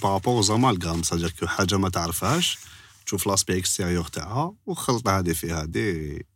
par 0.00 0.12
rapport 0.12 0.34
aux 0.34 0.50
amalgames. 0.50 1.02
C'est-à-dire 1.04 1.34
que 1.34 1.46
حاجة 1.46 1.78
ما 1.78 1.88
تعرفهاش, 1.88 2.58
تشوف 3.06 3.28
l'aspect 3.28 3.58
extérieur 3.62 4.10
تاعها 4.10 4.54
وخلط 4.66 5.08
هادي 5.08 5.34
في 5.34 5.50
هادي 5.50 6.26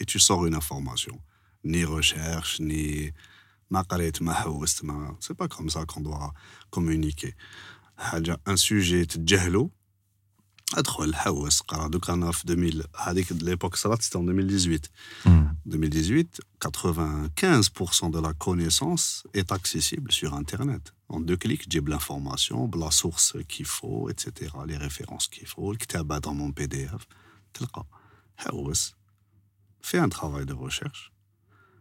et 0.00 0.04
tu 0.04 0.18
sors 0.18 0.46
une 0.46 0.54
information. 0.54 1.20
Ni 1.64 1.84
recherche, 1.84 2.60
ni 2.60 3.12
ما 3.70 3.82
قريت 3.82 4.22
ما 4.22 4.32
حوست 4.32 4.84
ما 4.84 5.16
c'est 5.20 5.34
pas 5.34 5.48
comme 5.48 5.70
ça 5.70 5.84
qu'on 5.84 6.00
doit 6.00 6.32
communiquer. 6.70 7.34
حاجة 7.98 8.40
un 8.46 8.56
sujet 8.56 9.06
تجهلو 9.06 9.70
ادخل 10.74 11.14
حوس 11.14 11.60
قرا 11.60 11.88
دوك 11.88 12.10
انا 12.10 12.32
في 12.32 12.44
2000 12.44 12.82
هذيك 12.96 13.32
ليبوك 13.32 13.74
صرات 13.74 14.02
c'était 14.02 14.16
en 14.16 14.22
2018 14.22 14.90
2018, 15.66 16.40
95% 16.60 18.10
de 18.10 18.20
la 18.20 18.32
connaissance 18.32 19.24
est 19.34 19.50
accessible 19.50 20.12
sur 20.12 20.34
Internet. 20.34 20.94
En 21.08 21.20
deux 21.20 21.36
clics, 21.36 21.66
j'ai 21.68 21.80
l'information, 21.80 22.70
la 22.76 22.90
source 22.90 23.36
qu'il 23.48 23.66
faut, 23.66 24.08
etc., 24.08 24.52
les 24.66 24.76
références 24.76 25.26
qu'il 25.26 25.46
faut, 25.46 25.72
le 25.72 25.78
kitaba 25.78 26.20
dans 26.20 26.34
mon 26.34 26.52
PDF. 26.52 27.06
تلقى. 27.54 27.86
حوس. 28.36 28.94
Fais 29.81 29.97
un 29.97 30.09
travail 30.09 30.45
de 30.45 30.53
recherche, 30.53 31.11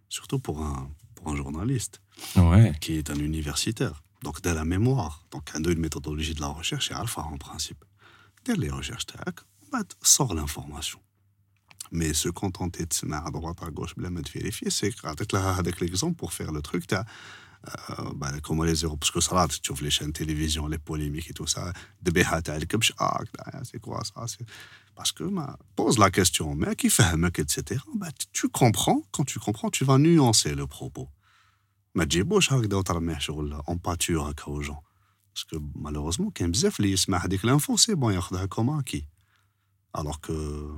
surtout 0.08 0.38
pour 0.38 0.62
un, 0.62 0.90
pour 1.14 1.28
un 1.28 1.36
journaliste 1.36 2.00
ouais 2.36 2.72
qui 2.80 2.94
est 2.94 3.10
un 3.10 3.16
universitaire. 3.16 4.02
Donc, 4.22 4.42
de 4.42 4.50
la 4.50 4.64
mémoire. 4.64 5.24
Donc, 5.30 5.50
un 5.54 5.62
une 5.62 5.78
méthodologie 5.78 6.34
de 6.34 6.40
la 6.40 6.48
recherche, 6.48 6.90
et 6.90 6.94
alpha 6.94 7.22
en 7.22 7.38
principe. 7.38 7.84
Dès 8.44 8.54
les 8.54 8.70
recherches, 8.70 9.06
tac, 9.06 9.40
bah, 9.72 9.80
sort 10.02 10.34
l'information. 10.34 11.00
Mais 11.90 12.12
se 12.12 12.28
contenter 12.28 12.84
de 12.84 12.92
se 12.92 13.06
mettre 13.06 13.26
à 13.26 13.30
droite, 13.30 13.62
à 13.62 13.70
gauche, 13.70 13.94
bla, 13.96 14.10
de 14.10 14.30
vérifier, 14.30 14.70
c'est 14.70 14.94
avec 15.04 15.80
l'exemple 15.80 16.16
pour 16.16 16.32
faire 16.32 16.52
le 16.52 16.62
truc, 16.62 16.86
tu 16.86 16.94
ouvres 16.94 17.04
les 19.82 19.89
chaînes 19.89 20.13
télévision, 20.13 20.67
les 20.67 20.78
polémiques 20.78 21.30
et 21.32 21.34
tout 21.34 21.47
ça, 21.47 21.73
de 22.01 22.12
béhat, 22.12 22.41
t'as 22.41 22.60
le 22.60 22.65
kebch, 22.65 22.93
ah, 22.97 23.19
c'est 23.63 23.80
quoi 23.80 24.04
ça, 24.04 24.25
c'est... 24.28 24.45
Parce 24.95 25.12
que, 25.12 25.25
bah, 25.25 25.58
pose 25.75 25.97
la 25.97 26.10
question, 26.10 26.56
mais 26.56 26.75
qui 26.75 26.89
fait 26.89 27.04
un 27.04 27.17
mec, 27.17 27.39
etc., 27.39 27.82
bah, 27.95 28.08
tu 28.32 28.47
comprends, 28.47 29.01
quand 29.12 29.25
tu 29.25 29.39
comprends, 29.39 29.69
tu 29.69 29.84
vas 29.84 29.97
nuancer 29.97 30.54
le 30.56 30.67
propos. 30.67 31.10
ما 31.95 32.04
تجيبوش 32.04 32.54
هكذا 32.54 32.78
وترميه 32.78 33.17
شغل 33.17 33.54
اون 33.54 33.78
باتور 33.78 34.30
هكا 34.30 34.43
aux 34.43 34.65
gens 34.65 34.84
باسكو 35.36 35.60
مالوروزمون 35.75 36.32
كاين 36.32 36.51
بزاف 36.51 36.80
اللي 36.80 36.91
يسمع 36.91 37.25
هذيك 37.25 37.45
لانفو 37.45 37.78
سي 37.78 37.95
بون 37.95 38.13
ياخذها 38.13 38.45
كوم 38.45 38.80
اكي 38.80 39.08
الوغ 39.97 40.15
كو 40.15 40.78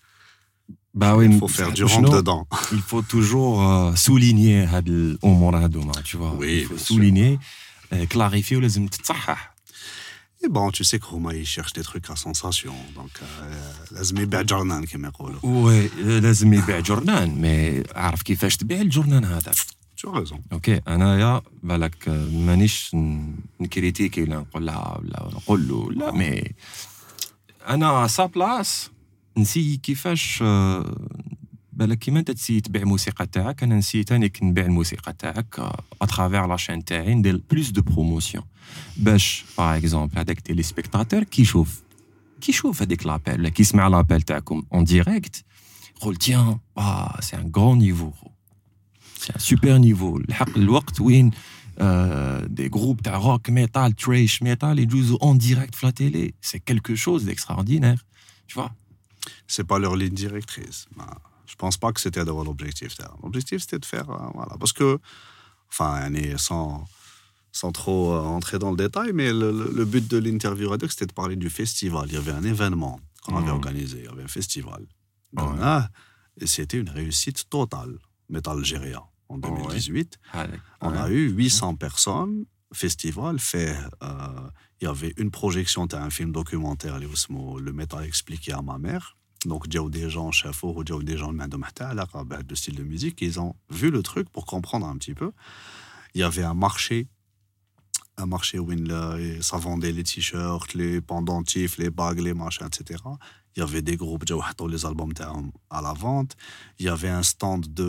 bah 0.94 1.14
oui 1.16 1.26
Il 1.30 1.38
faut 1.38 1.48
faire 1.58 1.72
du 1.72 1.84
rentre 1.84 1.94
شنو- 1.94 2.16
dedans. 2.20 2.42
il 2.72 2.82
faut 2.90 3.02
toujours 3.14 3.56
euh, 3.62 3.94
souligner 4.06 4.66
هاد 4.66 4.88
الامور 4.88 5.56
هادوما 5.56 5.92
tu 5.92 6.16
vois 6.16 6.32
Oui, 6.40 6.62
il 6.62 6.66
faut 6.66 6.74
bien 6.74 6.78
sûr. 6.78 6.86
souligner 6.86 7.38
euh, 7.92 8.06
clarifier 8.06 8.52
ولازم 8.56 8.86
تتصحح 8.86 9.56
Et 10.44 10.48
bon, 10.48 10.70
tu 10.70 10.84
sais 10.84 10.98
que 11.02 11.06
Roma, 11.14 11.30
il 11.34 11.46
cherche 11.56 11.72
des 11.78 11.82
trucs 11.90 12.08
à 12.10 12.16
sensation. 12.26 12.74
Donc, 12.98 13.14
euh, 13.22 13.92
لازم 13.94 14.18
يبيع 14.18 14.42
جرنان 14.42 14.84
كما 14.84 15.08
يقولوا. 15.08 15.40
وي 15.42 15.88
لازم 16.20 16.54
يبيع 16.54 16.80
جورنان 16.80 17.28
مي 17.40 17.82
عارف 17.94 18.22
كيفاش 18.22 18.56
تبيع 18.56 18.80
الجورنان 18.80 19.24
هذا 19.24 19.52
Tu 20.00 20.06
as 20.08 20.12
raison. 20.18 20.36
اوكي 20.52 20.80
انايا 20.88 21.42
بالك 21.62 22.08
آه، 22.08 22.28
مانيش 22.28 22.94
ن- 22.94 23.34
نكريتيكي 23.60 24.22
ولا 24.22 24.36
نقول 24.36 24.66
لها 24.66 24.98
ولا 24.98 25.30
نقول 25.34 25.68
له 25.68 25.92
لا 25.92 26.12
مي 26.12 26.42
انا 27.68 28.06
سا 28.06 28.26
بلاس 28.26 28.90
نسي 29.38 29.76
كيفاش 29.76 30.38
آه، 30.42 31.08
بالك 31.72 31.98
كيما 31.98 32.18
انت 32.20 32.30
تسي 32.30 32.60
تبيع 32.60 32.82
الموسيقى 32.82 33.26
تاعك 33.26 33.62
انا 33.62 33.76
نسي 33.76 34.04
تاني 34.04 34.32
نبيع 34.42 34.64
الموسيقى 34.64 35.12
تاعك 35.12 35.60
اترافيغ 36.02 36.46
لاشين 36.46 36.84
تاعي 36.84 37.14
ندير 37.14 37.42
بلوس 37.50 37.70
دو 37.70 37.82
بروموسيون 37.82 38.44
باش 38.96 39.44
باغ 39.58 39.76
اكزومبل 39.76 40.18
هذاك 40.18 40.40
تيلي 40.40 40.62
سبيكتاتور 40.62 41.24
كيشوف 41.24 41.82
كيشوف 42.40 42.82
هذيك 42.82 43.06
لابيل 43.06 43.40
ولا 43.40 43.48
كيسمع 43.48 43.88
لابيل 43.88 44.22
تاعكم 44.22 44.62
اون 44.74 44.84
ديريكت 44.84 45.44
يقول 45.96 46.16
تيان 46.16 46.58
اه 46.78 47.20
سي 47.20 47.36
ان 47.36 47.52
غران 47.56 47.78
نيفو 47.78 48.12
سي 49.18 49.32
ان 49.32 49.38
سوبر 49.38 49.78
نيفو 49.78 50.16
الحق 50.16 50.58
الوقت 50.58 51.00
وين 51.00 51.30
آه 51.78 52.46
دي 52.46 52.68
جروب 52.68 53.02
تاع 53.02 53.16
روك 53.16 53.50
ميتال 53.50 53.92
تريش 53.92 54.42
ميتال 54.42 54.78
يجوزوا 54.78 55.18
اون 55.22 55.38
ديريكت 55.38 55.74
في 55.74 55.86
لا 55.86 55.92
تيلي 55.92 56.34
سي 56.42 56.58
كيلكو 56.58 56.94
شوز 56.94 57.22
ديكستراوردينير 57.24 58.04
tu 58.48 58.54
vois 58.54 58.70
c'est 59.47 59.63
pas 59.63 59.79
leur 59.79 59.95
ligne 59.95 60.13
directrice. 60.13 60.87
Ben, 60.95 61.07
je 61.45 61.55
pense 61.55 61.77
pas 61.77 61.91
que 61.91 61.99
c'était 61.99 62.23
d'avoir 62.23 62.45
l'objectif. 62.45 62.95
L'objectif, 63.21 63.61
c'était 63.61 63.79
de 63.79 63.85
faire. 63.85 64.09
Euh, 64.09 64.29
voilà. 64.33 64.55
Parce 64.59 64.73
que, 64.73 64.99
enfin, 65.69 66.09
sans, 66.37 66.85
sans 67.51 67.71
trop 67.71 68.13
euh, 68.13 68.19
entrer 68.19 68.57
dans 68.57 68.71
le 68.71 68.77
détail, 68.77 69.11
mais 69.13 69.33
le, 69.33 69.85
but 69.85 70.07
de 70.07 70.17
l'interview 70.17 70.69
radio, 70.69 70.87
c'était 70.87 71.07
de 71.07 71.13
parler 71.13 71.35
du 71.35 71.49
festival. 71.49 72.05
Il 72.07 72.13
y 72.13 72.17
avait 72.17 72.31
un 72.31 72.43
événement 72.43 72.99
qu'on 73.23 73.37
avait 73.37 73.47
mmh. 73.47 73.55
organisé. 73.55 73.99
Il 73.99 74.05
y 74.05 74.07
avait 74.07 74.23
un 74.23 74.29
festival. 74.29 74.85
Ah 75.35 75.45
ben, 75.45 75.79
ouais. 75.79 76.43
et 76.43 76.47
c'était 76.47 76.77
une 76.77 76.89
réussite 76.89 77.49
totale, 77.49 77.97
Metal 78.29 78.57
Algéria, 78.57 79.03
en 79.29 79.37
2018. 79.37 80.19
Oh 80.33 80.37
ouais. 80.37 80.49
Ah, 80.79 80.87
on 80.87 80.91
a 80.93 81.09
eu 81.09 81.29
800 81.31 81.75
personnes 81.75 82.45
festival 82.73 83.39
fait 83.39 83.75
euh, 84.03 84.49
il 84.79 84.85
y 84.85 84.87
avait 84.87 85.13
une 85.17 85.31
projection 85.31 85.85
d'un 85.85 86.09
film 86.09 86.31
documentaire 86.31 86.99
le 86.99 87.71
maître 87.71 87.97
a 87.97 88.05
expliqué 88.05 88.51
à 88.51 88.61
ma 88.61 88.77
mère. 88.77 89.17
Donc 89.45 89.65
il 89.67 89.73
y 89.73 89.77
a 89.77 89.89
des 89.89 90.09
gens 90.09 90.31
chafour 90.31 90.77
ou 90.77 90.83
il 90.83 90.89
y 90.89 90.93
a 90.93 90.99
des 90.99 91.17
gens 91.17 91.33
de 91.33 92.55
style 92.55 92.75
de 92.75 92.83
musique. 92.83 93.21
Ils 93.21 93.39
ont 93.39 93.55
vu 93.69 93.89
le 93.91 94.01
truc 94.03 94.29
pour 94.29 94.45
comprendre 94.45 94.87
un 94.87 94.97
petit 94.97 95.13
peu. 95.13 95.31
Il 96.13 96.21
y 96.21 96.23
avait 96.23 96.43
un 96.43 96.53
marché 96.53 97.07
un 98.17 98.25
marché 98.25 98.59
où 98.59 98.69
ça 99.41 99.55
euh, 99.55 99.59
vendait 99.59 99.91
les 99.91 100.03
t-shirts 100.03 100.73
les 100.73 101.01
pendentifs 101.01 101.77
les 101.77 101.89
bagues 101.89 102.19
les 102.19 102.33
machins 102.33 102.67
etc 102.67 103.01
Il 103.56 103.60
y 103.60 103.62
avait 103.62 103.80
des 103.80 103.96
groupes 103.96 104.26
qui 104.26 104.34
ont 104.34 104.66
les 104.66 104.84
albums 104.84 105.14
à 105.70 105.80
la 105.80 105.94
vente. 105.94 106.36
Il 106.78 106.84
y 106.84 106.90
avait 106.90 107.08
un 107.08 107.22
stand 107.22 107.62
de 107.72 107.88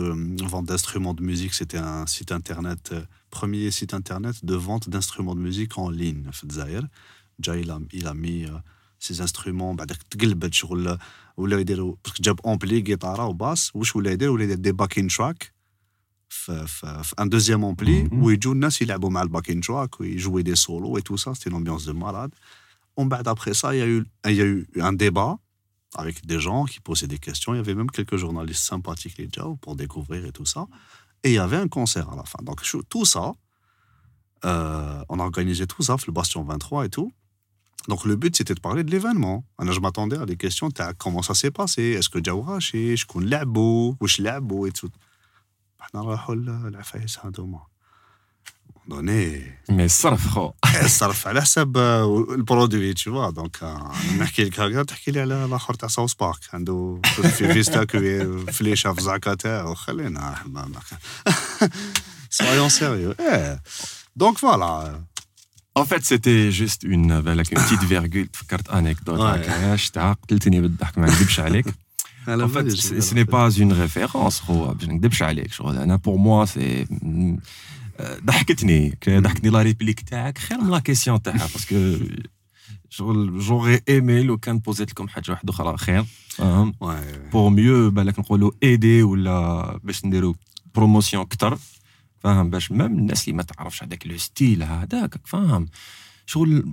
vente 0.54 0.64
d'instruments 0.64 1.12
de 1.12 1.22
musique. 1.22 1.52
C'était 1.52 1.76
un 1.76 2.06
site 2.06 2.32
internet, 2.32 2.82
euh, 2.92 3.02
premier 3.28 3.70
site 3.70 3.92
internet 3.92 4.36
de 4.50 4.54
vente 4.54 4.88
d'instruments 4.88 5.34
de 5.34 5.40
musique 5.40 5.76
en 5.76 5.90
ligne. 5.90 6.24
Il 7.62 7.70
a, 7.70 7.78
il 7.92 8.06
a 8.06 8.14
mis 8.14 8.46
ces 8.98 9.20
instruments. 9.20 9.74
بعدك 9.74 10.02
تقلبت 10.02 10.54
شغل 10.54 10.98
ولا 11.36 11.58
يديروا 11.58 11.96
جاب 12.20 12.40
اونبلي 12.40 12.80
جيتارا 12.80 13.24
وباس 13.24 13.76
واش 13.76 13.96
ولا 13.96 14.10
يدير 14.10 14.30
ولا 14.30 14.44
يدير 14.44 14.56
دي 14.56 14.72
باكين 14.72 15.08
تراك 15.08 15.52
في, 16.28 16.66
في, 16.66 17.02
في 17.04 17.14
ان 17.20 17.28
دوزيام 17.28 17.64
اونبلي 17.64 18.08
ويجوا 18.12 18.52
الناس 18.52 18.82
يلعبوا 18.82 19.10
مع 19.10 19.22
الباكين 19.22 19.60
تراك 19.60 20.00
ويجوي 20.00 20.42
دي 20.42 20.54
سولو 20.54 20.96
اي 20.96 21.02
تو 21.02 21.16
سا 21.16 21.32
سيتي 21.32 21.50
لومبيونس 21.50 21.84
دو 21.84 21.92
مالاد 21.92 22.30
ومن 22.96 23.08
بعد 23.08 23.28
après 23.28 23.54
ça 23.54 23.74
il 23.74 23.78
y 23.78 24.40
a 24.40 24.44
eu 24.44 24.66
avec 25.95 26.25
des 26.25 26.39
gens 26.39 26.65
qui 26.65 26.79
posaient 26.79 27.07
des 27.07 27.19
questions. 27.19 27.53
Il 27.53 27.57
y 27.57 27.59
avait 27.59 27.75
même 27.75 27.91
quelques 27.91 28.17
journalistes 28.17 28.63
sympathiques, 28.63 29.17
les 29.17 29.29
Jao, 29.31 29.55
pour 29.57 29.75
découvrir 29.75 30.25
et 30.25 30.31
tout 30.31 30.45
ça. 30.45 30.67
Et 31.23 31.31
il 31.31 31.35
y 31.35 31.39
avait 31.39 31.57
un 31.57 31.67
concert 31.67 32.09
à 32.09 32.15
la 32.15 32.23
fin. 32.23 32.39
Donc, 32.43 32.61
tout 32.89 33.05
ça, 33.05 33.33
euh, 34.45 35.03
on 35.09 35.19
a 35.19 35.23
organisé 35.23 35.67
tout 35.67 35.83
ça, 35.83 35.95
le 36.05 36.13
Bastion 36.13 36.43
23 36.43 36.85
et 36.85 36.89
tout. 36.89 37.11
Donc, 37.87 38.05
le 38.05 38.15
but, 38.15 38.35
c'était 38.35 38.55
de 38.55 38.59
parler 38.59 38.83
de 38.83 38.91
l'événement. 38.91 39.45
Je 39.59 39.79
m'attendais 39.79 40.17
à 40.17 40.25
des 40.25 40.37
questions. 40.37 40.69
Comment 40.97 41.21
ça 41.21 41.33
s'est 41.33 41.51
passé? 41.51 41.81
Est-ce 41.81 42.09
que 42.09 42.23
Jao 42.23 42.41
Raché 42.41 42.95
Je 42.95 43.05
connais 43.05 43.27
l'abo 43.27 43.97
Ou 43.99 44.07
je 44.07 44.21
l'abo 44.21 44.67
et 44.67 44.71
tout. 44.71 44.89
On 48.90 48.96
a 48.96 49.02
la 49.02 49.12
fête, 49.12 49.40
c'est 49.68 49.68
un 49.68 49.68
donné. 49.68 49.68
Mais 49.70 49.86
صرف 49.86 50.28
خو 50.28 50.52
صرف 50.86 51.26
على 51.26 51.42
حساب 51.42 51.76
البرودوي 51.76 52.94
tu 52.94 53.10
vois 53.10 53.32
donc 53.32 53.64
نحكي 54.18 54.44
لك 54.44 54.60
هكذا 54.60 54.82
تحكي 54.82 55.10
لي 55.10 55.20
على 55.20 55.44
الاخر 55.44 55.74
تاع 55.74 55.88
ساوث 55.88 56.14
بارك 56.14 56.38
عنده 56.52 57.00
في 57.04 57.52
فيستا 57.52 57.86
فليشه 58.52 58.92
في 58.92 59.02
زعكا 59.02 59.34
تاعو 59.34 59.74
خلينا 59.74 60.34
soyons 62.30 62.68
sérieux 62.68 63.14
eh. 63.18 63.56
donc 64.16 64.40
voilà 64.40 64.92
En 65.74 65.84
fait, 65.84 66.04
c'était 66.04 66.50
juste 66.50 66.82
une, 66.82 67.12
une 67.12 67.42
petite 67.42 67.84
virgule. 67.84 68.28
فكرت 68.32 68.68
anecdote 68.68 69.20
هكايا 69.20 69.76
قتلتني 69.96 70.60
بالضحك 70.60 70.98
ما 70.98 71.06
نكذبش 71.06 71.40
عليك. 71.40 71.66
En 72.28 72.48
fait, 72.48 72.70
ce 72.70 73.14
n'est 73.14 73.24
pas 73.24 73.50
une 73.50 73.72
référence, 73.72 74.40
خو 74.40 74.74
باش 74.74 74.88
نكذبش 74.88 75.22
عليك 75.22 75.52
شغل 75.52 75.76
انا 75.76 76.00
pour 76.06 76.18
moi 76.18 76.46
c'est 76.46 76.86
ضحكتني 78.25 78.97
ضحكتني 79.09 79.49
لا 79.49 79.61
ريبليك 79.61 79.99
تاعك 79.99 80.37
خير 80.37 80.61
من 80.61 80.71
لا 80.71 80.79
كيسيون 80.79 81.21
تاعها 81.21 81.47
باسكو 81.53 82.05
شغل 82.89 83.39
جوغي 83.39 83.81
ايمي 83.89 84.23
لو 84.23 84.37
كان 84.37 84.59
بوزيت 84.59 84.91
لكم 84.91 85.07
حاجة 85.07 85.31
واحدة 85.31 85.53
أخرى 85.53 85.77
خير. 85.77 86.05
فاهم. 86.29 86.73
بور 87.33 87.49
ميو 87.49 87.91
بالك 87.91 88.19
نقولوا 88.19 88.51
ايدي 88.63 89.03
ولا 89.03 89.79
باش 89.83 90.05
نديروا 90.05 90.33
بروموسيون 90.75 91.23
أكثر 91.23 91.57
فاهم 92.19 92.49
باش 92.49 92.71
ميم 92.71 92.81
الناس 92.81 93.23
اللي 93.23 93.37
ما 93.37 93.43
تعرفش 93.43 93.83
هذاك 93.83 94.07
لو 94.07 94.17
ستيل 94.17 94.63
هذاك 94.63 95.19
فاهم. 95.25 95.67
شغل 96.25 96.65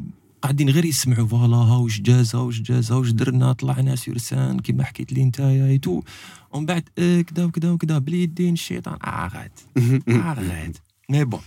قاعدين 0.42 0.70
غير 0.70 0.84
يسمعوا 0.84 1.26
فوالا 1.26 1.56
ها 1.56 1.76
واش 1.76 2.00
جاز 2.00 2.34
واش 2.34 2.60
جاز 2.60 2.92
واش 2.92 3.10
درنا 3.10 3.52
طلعنا 3.52 3.96
سورسان 3.96 4.60
كيما 4.60 4.84
حكيت 4.84 5.12
لي 5.12 5.24
نتايا 5.24 5.66
اي 5.66 5.78
تو 5.78 6.02
ومن 6.50 6.66
بعد 6.66 6.82
كذا 6.96 7.44
وكذا 7.44 7.70
وكذا 7.70 7.98
باليدين 7.98 8.52
الشيطان. 8.52 8.98
آه 9.04 9.06
آه 9.06 10.34
غاد 10.34 10.76
Mais 11.09 11.25
bon, 11.25 11.41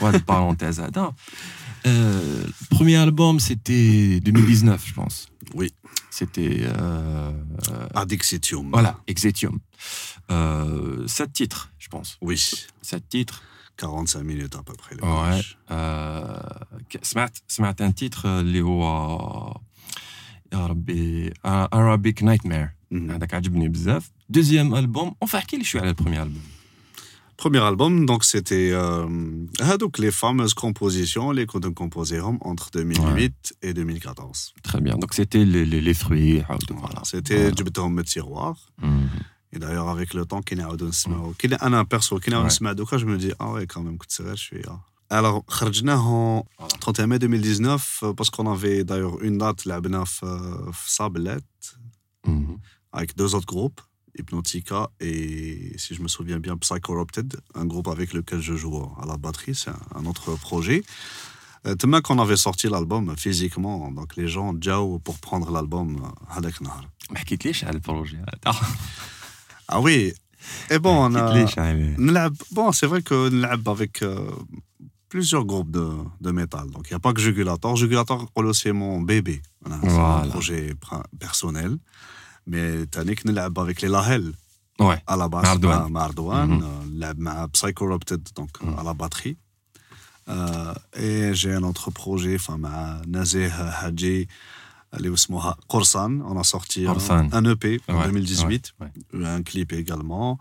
pas 0.00 0.12
de 0.12 0.18
parenthèse. 0.18 0.80
Euh, 1.86 2.44
le 2.46 2.66
premier 2.76 2.96
album, 2.96 3.40
c'était 3.40 4.20
2019, 4.20 4.86
je 4.86 4.94
pense. 4.94 5.28
Oui. 5.54 5.72
C'était. 6.10 6.60
Euh, 6.62 7.32
Ad 7.94 8.12
Exetium. 8.12 8.70
Voilà, 8.70 8.98
Exetium. 9.06 9.58
Euh, 10.30 11.06
sept 11.06 11.32
titres, 11.32 11.72
je 11.78 11.88
pense. 11.88 12.18
Oui. 12.20 12.40
Sept 12.82 13.08
titres. 13.08 13.42
45 13.76 14.22
minutes 14.22 14.56
à 14.56 14.62
peu 14.62 14.74
près. 14.74 14.94
Ouais. 14.96 15.40
Euh, 15.70 16.36
سمعت 17.48 17.82
un 17.82 17.92
titre 17.92 18.26
اللي 18.26 18.62
هو 18.62 19.60
يا 20.52 20.66
ربي 20.66 21.30
Arabic 21.74 22.22
Nightmare 22.22 22.68
هذاك 22.92 23.34
عجبني 23.34 23.68
بزاف 23.68 24.10
دوزيام 24.28 24.74
البوم 24.74 25.14
اون 25.22 25.30
احكي 25.34 25.56
لي 25.56 25.64
شويه 25.64 25.82
على 25.82 25.90
البروميير 25.90 26.22
البوم 26.22 26.42
Premier 27.37 27.59
album, 27.59 28.05
donc 28.05 28.23
c'était 28.23 28.71
euh, 28.71 29.07
donc 29.79 29.97
les 29.97 30.11
fameuses 30.11 30.53
compositions, 30.53 31.31
les 31.31 31.45
codes 31.45 31.73
composés 31.73 32.21
entre 32.21 32.71
2008 32.71 33.55
et 33.61 33.73
2014. 33.73 34.53
Très 34.63 34.79
bien. 34.79 34.95
Donc 34.95 35.13
c'était 35.13 35.43
les, 35.43 35.65
les, 35.65 35.81
les, 35.81 35.93
fruits. 35.93 36.41
Voilà. 36.69 37.01
C'était 37.03 37.51
du 37.51 37.63
béton 37.63 37.91
de 37.91 38.01
tiroir. 38.03 38.55
Mhm. 38.81 39.09
Et 39.53 39.59
d'ailleurs, 39.59 39.89
avec 39.89 40.13
le 40.13 40.25
temps, 40.25 40.41
qui 40.41 40.55
n'a 40.55 40.67
pas 40.67 40.75
un 41.61 41.85
perso, 41.85 42.19
qui 42.19 42.29
n'a 42.29 42.41
pas 42.41 42.97
je 42.97 43.05
me 43.05 43.17
dis, 43.17 43.31
ah 43.39 43.51
ouais, 43.51 43.67
quand 43.67 43.81
même, 43.81 43.97
je 44.09 44.35
suis. 44.35 44.61
là. 44.61 44.79
Alors, 45.09 45.43
en 46.57 46.67
31 46.79 47.07
mai 47.07 47.19
2019, 47.19 47.99
euh, 48.03 48.13
parce 48.13 48.29
qu'on 48.29 48.51
avait 48.51 48.83
d'ailleurs 48.83 49.21
une 49.21 49.37
date, 49.37 49.65
la 49.65 49.79
Sablette, 50.85 51.43
mhm. 52.25 52.57
avec 52.91 53.15
deux 53.15 53.35
autres 53.35 53.45
groupes. 53.45 53.81
Hypnotica 54.17 54.89
et, 54.99 55.73
si 55.77 55.95
je 55.95 56.01
me 56.01 56.07
souviens 56.07 56.39
bien, 56.39 56.57
Psychoropted, 56.57 57.37
un 57.53 57.65
groupe 57.65 57.87
avec 57.87 58.13
lequel 58.13 58.41
je 58.41 58.55
joue 58.55 58.77
à 59.01 59.05
la 59.05 59.17
batterie, 59.17 59.55
c'est 59.55 59.71
un 59.93 60.05
autre 60.05 60.35
projet. 60.39 60.83
Euh, 61.65 61.75
tellement 61.75 62.01
qu'on 62.01 62.19
avait 62.19 62.37
sorti 62.37 62.67
l'album 62.67 63.15
physiquement, 63.17 63.91
donc 63.91 64.15
les 64.15 64.27
gens, 64.27 64.53
Jao, 64.59 64.99
pour 64.99 65.17
prendre 65.17 65.51
l'album, 65.51 66.11
quitte 67.25 67.45
le 67.73 67.79
projet. 67.79 68.19
Ah 69.67 69.81
oui. 69.81 70.13
Et 70.69 70.77
bon, 70.77 70.95
on 71.05 71.15
a. 71.15 71.33
Bon, 72.51 72.71
c'est 72.71 72.85
vrai 72.85 73.01
que 73.01 73.29
nous 73.29 73.71
avec 73.71 74.03
euh, 74.03 74.29
plusieurs 75.09 75.45
groupes 75.45 75.71
de, 75.71 75.89
de 76.21 76.31
métal. 76.31 76.69
Donc, 76.69 76.87
il 76.89 76.93
n'y 76.93 76.97
a 76.97 76.99
pas 76.99 77.13
que 77.13 77.21
Jugulator. 77.21 77.75
Jugulator, 77.75 78.29
c'est 78.53 78.71
mon 78.71 79.01
bébé. 79.01 79.41
C'est 79.65 79.89
un 79.89 80.27
projet 80.27 80.75
personnel 81.19 81.77
Mais 82.46 82.86
Tanik 82.86 83.26
نلعب 83.26 83.58
avec 83.58 83.80
les 83.82 83.88
Lahel. 83.88 84.32
Ouais. 84.78 84.98
À 85.06 85.16
la 85.16 85.28
basse, 85.28 85.44
Mardouane. 85.44 85.92
Mardouane. 85.92 86.62
نلعب 86.92 87.50
Psychoropted, 87.52 88.22
donc 88.36 88.50
à 88.78 88.82
la 88.82 88.94
batterie. 88.94 89.36
Euh, 90.28 90.74
et 90.96 91.34
j'ai 91.34 91.52
un 91.52 91.62
autre 91.62 91.90
projet, 91.90 92.36
enfin, 92.36 92.56
مع 92.56 93.02
Nazeh 93.06 93.50
Hadji, 93.50 94.26
اللي 94.94 95.14
اسمها 95.14 95.56
Korsan. 95.72 96.22
On 96.22 96.38
a 96.38 96.44
sorti 96.44 96.86
un, 96.86 97.32
un 97.32 97.44
EP 97.44 97.80
en 97.88 98.02
2018, 98.02 98.72
ouais. 98.80 98.92
un 99.24 99.42
clip 99.42 99.72
également. 99.72 100.38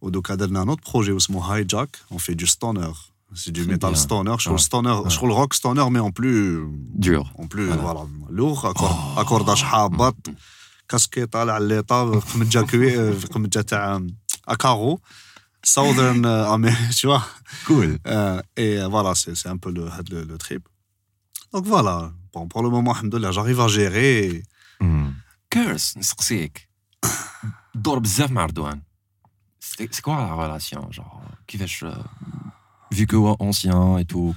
ودوكا 0.00 0.34
درنا 0.34 0.64
un 0.64 0.68
autre 0.68 0.82
projet 0.82 1.16
اسمه 1.16 1.42
Hijack. 1.42 1.88
On 2.10 2.18
fait 2.18 2.34
du 2.34 2.46
stoner. 2.46 2.92
C'est 3.34 3.52
du 3.52 3.64
metal 3.64 3.92
bien. 3.92 4.02
stoner. 4.06 4.36
Je 4.38 4.50
ouais. 4.50 4.58
stoner, 4.58 4.96
je 5.08 5.14
trouve 5.16 5.28
le 5.28 5.34
rock 5.34 5.54
stoner, 5.54 5.86
mais 5.90 6.00
en 6.00 6.10
plus 6.10 6.40
dur, 7.06 7.32
en 7.38 7.46
plus 7.46 7.66
voilà, 7.66 7.82
voilà 7.82 8.02
lourd, 8.38 8.60
accord, 8.66 8.96
accordage 9.22 9.62
حابط. 9.70 10.16
كاسكي 10.88 11.26
طالع 11.26 11.56
اللي 11.56 11.82
طاب 11.82 12.14
قمجه 12.14 12.60
كوي 12.60 13.12
قمجه 13.12 13.60
تاع 13.60 14.00
اكارو 14.48 15.00
Southern 15.62 16.24
euh, 16.24 16.70
tu 16.96 17.06
vois. 17.06 17.24
Cool. 17.66 17.98
Euh, 18.06 18.40
et 18.56 18.78
euh, 18.78 18.88
voilà, 18.88 19.14
c'est 19.14 19.46
un 19.46 19.56
peu 19.56 19.70
le, 19.70 19.88
le, 20.10 20.24
le, 20.24 20.38
trip. 20.38 20.66
Donc 21.52 21.66
voilà, 21.66 22.12
bon, 22.32 22.48
pour 22.48 22.62
le 22.62 22.70
moment, 22.70 22.94
j'arrive 23.30 23.60
à 23.60 23.68
gérer. 23.68 24.42
Mm. 24.80 25.08
Curse, 25.50 25.96
نسقسيك 25.96 26.68
دور 27.74 27.98
بزاف 27.98 28.30
مع 28.30 28.44
اردوان 28.44 28.82
C'est 29.60 30.00
quoi 30.00 30.16
la 30.16 30.34
relation 30.34 30.90
genre 30.90 31.20
كيفاش 31.46 31.84
vu 32.94 33.06
que 33.06 33.16
ancien 33.40 33.98
et 33.98 34.04
tout 34.04 34.34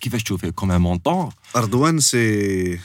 كيفاش 0.00 0.22
تشوفه 0.22 0.52
comme 0.60 0.70
un 0.70 0.78
mentor 0.78 1.32
Ardouane 1.54 2.00
c'est 2.00 2.80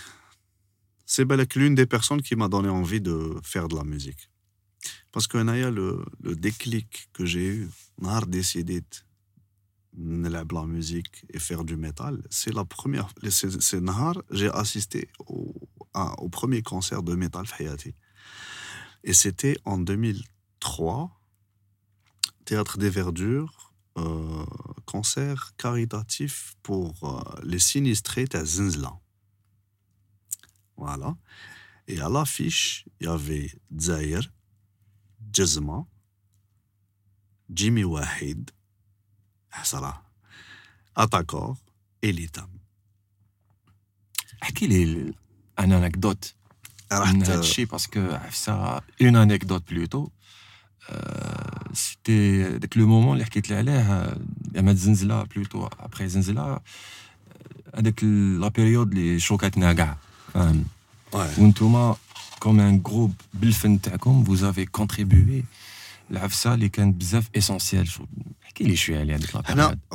c'est 1.09 1.24
l'une 1.56 1.74
des 1.74 1.86
personnes 1.86 2.20
qui 2.20 2.36
m'a 2.36 2.48
donné 2.48 2.68
envie 2.68 3.00
de 3.00 3.34
faire 3.42 3.66
de 3.66 3.74
la 3.74 3.82
musique. 3.82 4.30
Parce 5.11 5.26
que 5.26 5.38
le, 5.38 6.04
le 6.22 6.36
déclic 6.36 7.09
que 7.14 7.24
j'ai 7.24 7.46
eu, 7.46 7.68
on 8.02 8.20
décidé 8.26 8.82
de 9.94 10.28
la 10.28 10.44
musique 10.66 11.24
et 11.30 11.38
faire 11.38 11.64
du 11.64 11.76
métal, 11.76 12.22
c'est 12.28 12.52
la 12.52 12.66
première. 12.66 13.09
C'est 13.30 13.80
Nahar, 13.80 14.22
j'ai 14.30 14.50
assisté 14.50 15.09
au, 15.26 15.54
premier 16.30 16.61
concert 16.61 17.02
de 17.02 17.14
métal 17.14 17.46
Hayati. 17.59 17.94
Et 19.02 19.14
c'était 19.14 19.56
en 19.64 19.78
2003, 19.78 21.11
Théâtre 22.44 22.76
des 22.76 22.90
Verdures, 22.90 23.72
euh, 23.96 24.44
concert 24.84 25.52
caritatif 25.56 26.54
pour 26.62 26.92
euh, 27.02 27.40
les 27.42 27.59
sinistrés 27.59 28.26
à 28.34 28.44
Zinzla. 28.44 28.92
Voilà. 30.78 31.10
Et 31.88 32.00
à 32.00 32.08
l'affiche, 32.08 32.86
il 33.00 33.06
y 33.06 33.10
avait 33.10 33.50
Zahir, 33.86 34.22
Jazma, 35.32 35.78
Jimmy 37.56 37.84
Wahid, 37.84 38.50
Salah. 39.64 40.02
Atakor 40.94 41.56
et 42.02 42.12
Litam. 42.12 42.48
احكي 44.42 44.66
لي 44.66 45.14
ان 45.58 45.72
انكدوت 45.72 46.34
رحت 46.92 47.14
هذا 47.14 47.40
الشيء 47.40 47.66
باسكو 47.66 48.00
عفسه 48.00 48.54
اون 49.02 49.16
انكدوت 49.16 49.70
بلوتو 49.70 50.08
سيتي 51.72 52.58
داك 52.58 52.76
لو 52.76 52.86
مومون 52.86 53.12
اللي 53.12 53.24
حكيت 53.24 53.50
لي 53.50 53.56
عليه 53.56 54.16
اما 54.58 54.72
زنزله 54.72 55.22
بلوتو 55.22 55.66
ابخي 55.66 56.08
زنزله 56.08 56.60
هذاك 57.74 58.04
لا 58.04 58.48
بيريود 58.48 58.92
اللي 58.92 59.20
شوكاتنا 59.20 59.72
كاع 59.72 59.98
فاهم 60.34 60.65
Ouais. 61.13 61.39
وانتوما 61.39 61.95
كوم 62.39 62.59
ان 62.59 62.81
جروب 62.81 63.13
بالفن 63.34 63.81
تاعكم 63.81 64.23
فوزافي 64.23 64.65
كونتريبيوي 64.65 65.43
العفسه 66.11 66.53
اللي 66.53 66.69
كانت 66.69 66.95
بزاف 66.95 67.29
اسونسيال 67.36 67.88
شو 67.88 68.05
احكي 68.43 68.63
لي 68.63 68.75
شويه 68.75 68.99
على 68.99 69.15
هذيك 69.15 69.36
لا 69.36 69.41
Hna, 69.41 69.45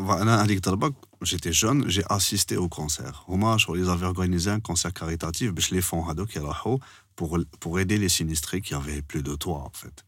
بيريود 0.01 0.21
انا 0.21 0.43
هذيك 0.45 0.57
الضربه 0.57 0.95
j'étais 1.25 1.53
jeune 1.53 1.89
j'ai 1.89 2.05
assisté 2.17 2.57
au 2.57 2.69
concert 2.69 3.15
هما 3.29 3.57
شغل 3.57 3.85
ils 3.85 3.91
avaient 3.91 4.07
organisé 4.07 4.51
un 4.51 4.61
concert 4.73 4.93
caritatif 4.93 5.45
باش 5.45 5.73
لي 5.73 5.83
فون 5.83 6.11
هذوك 6.11 6.37
يروحوا 6.37 6.79
pour 7.21 7.39
pour 7.65 7.81
aider 7.81 7.99
les 7.99 8.09
sinistrés 8.09 8.61
qui 8.61 8.75
avaient 8.75 9.03
plus 9.03 9.23
de 9.23 9.35
toit 9.37 9.63
en 9.63 9.73
fait 9.75 10.05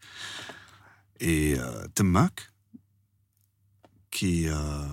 et 1.20 1.58
euh, 1.58 1.88
تماك 1.94 2.42
كي 4.10 4.54
euh, 4.54 4.88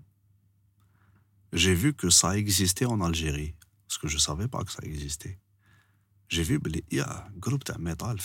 j'ai 1.51 1.75
vu 1.75 1.93
que 1.93 2.09
ça 2.09 2.37
existait 2.37 2.85
en 2.85 3.01
Algérie, 3.01 3.55
parce 3.87 3.97
que 3.97 4.07
je 4.07 4.17
savais 4.17 4.47
pas 4.47 4.63
que 4.63 4.71
ça 4.71 4.81
existait. 4.83 5.39
J'ai 6.29 6.43
vu 6.43 6.59
ben, 6.59 6.71
qu'il 6.71 6.97
y 6.97 6.99
a 6.99 7.27
un 7.27 7.31
groupe 7.37 7.63
de 7.63 7.77
métal 7.79 8.17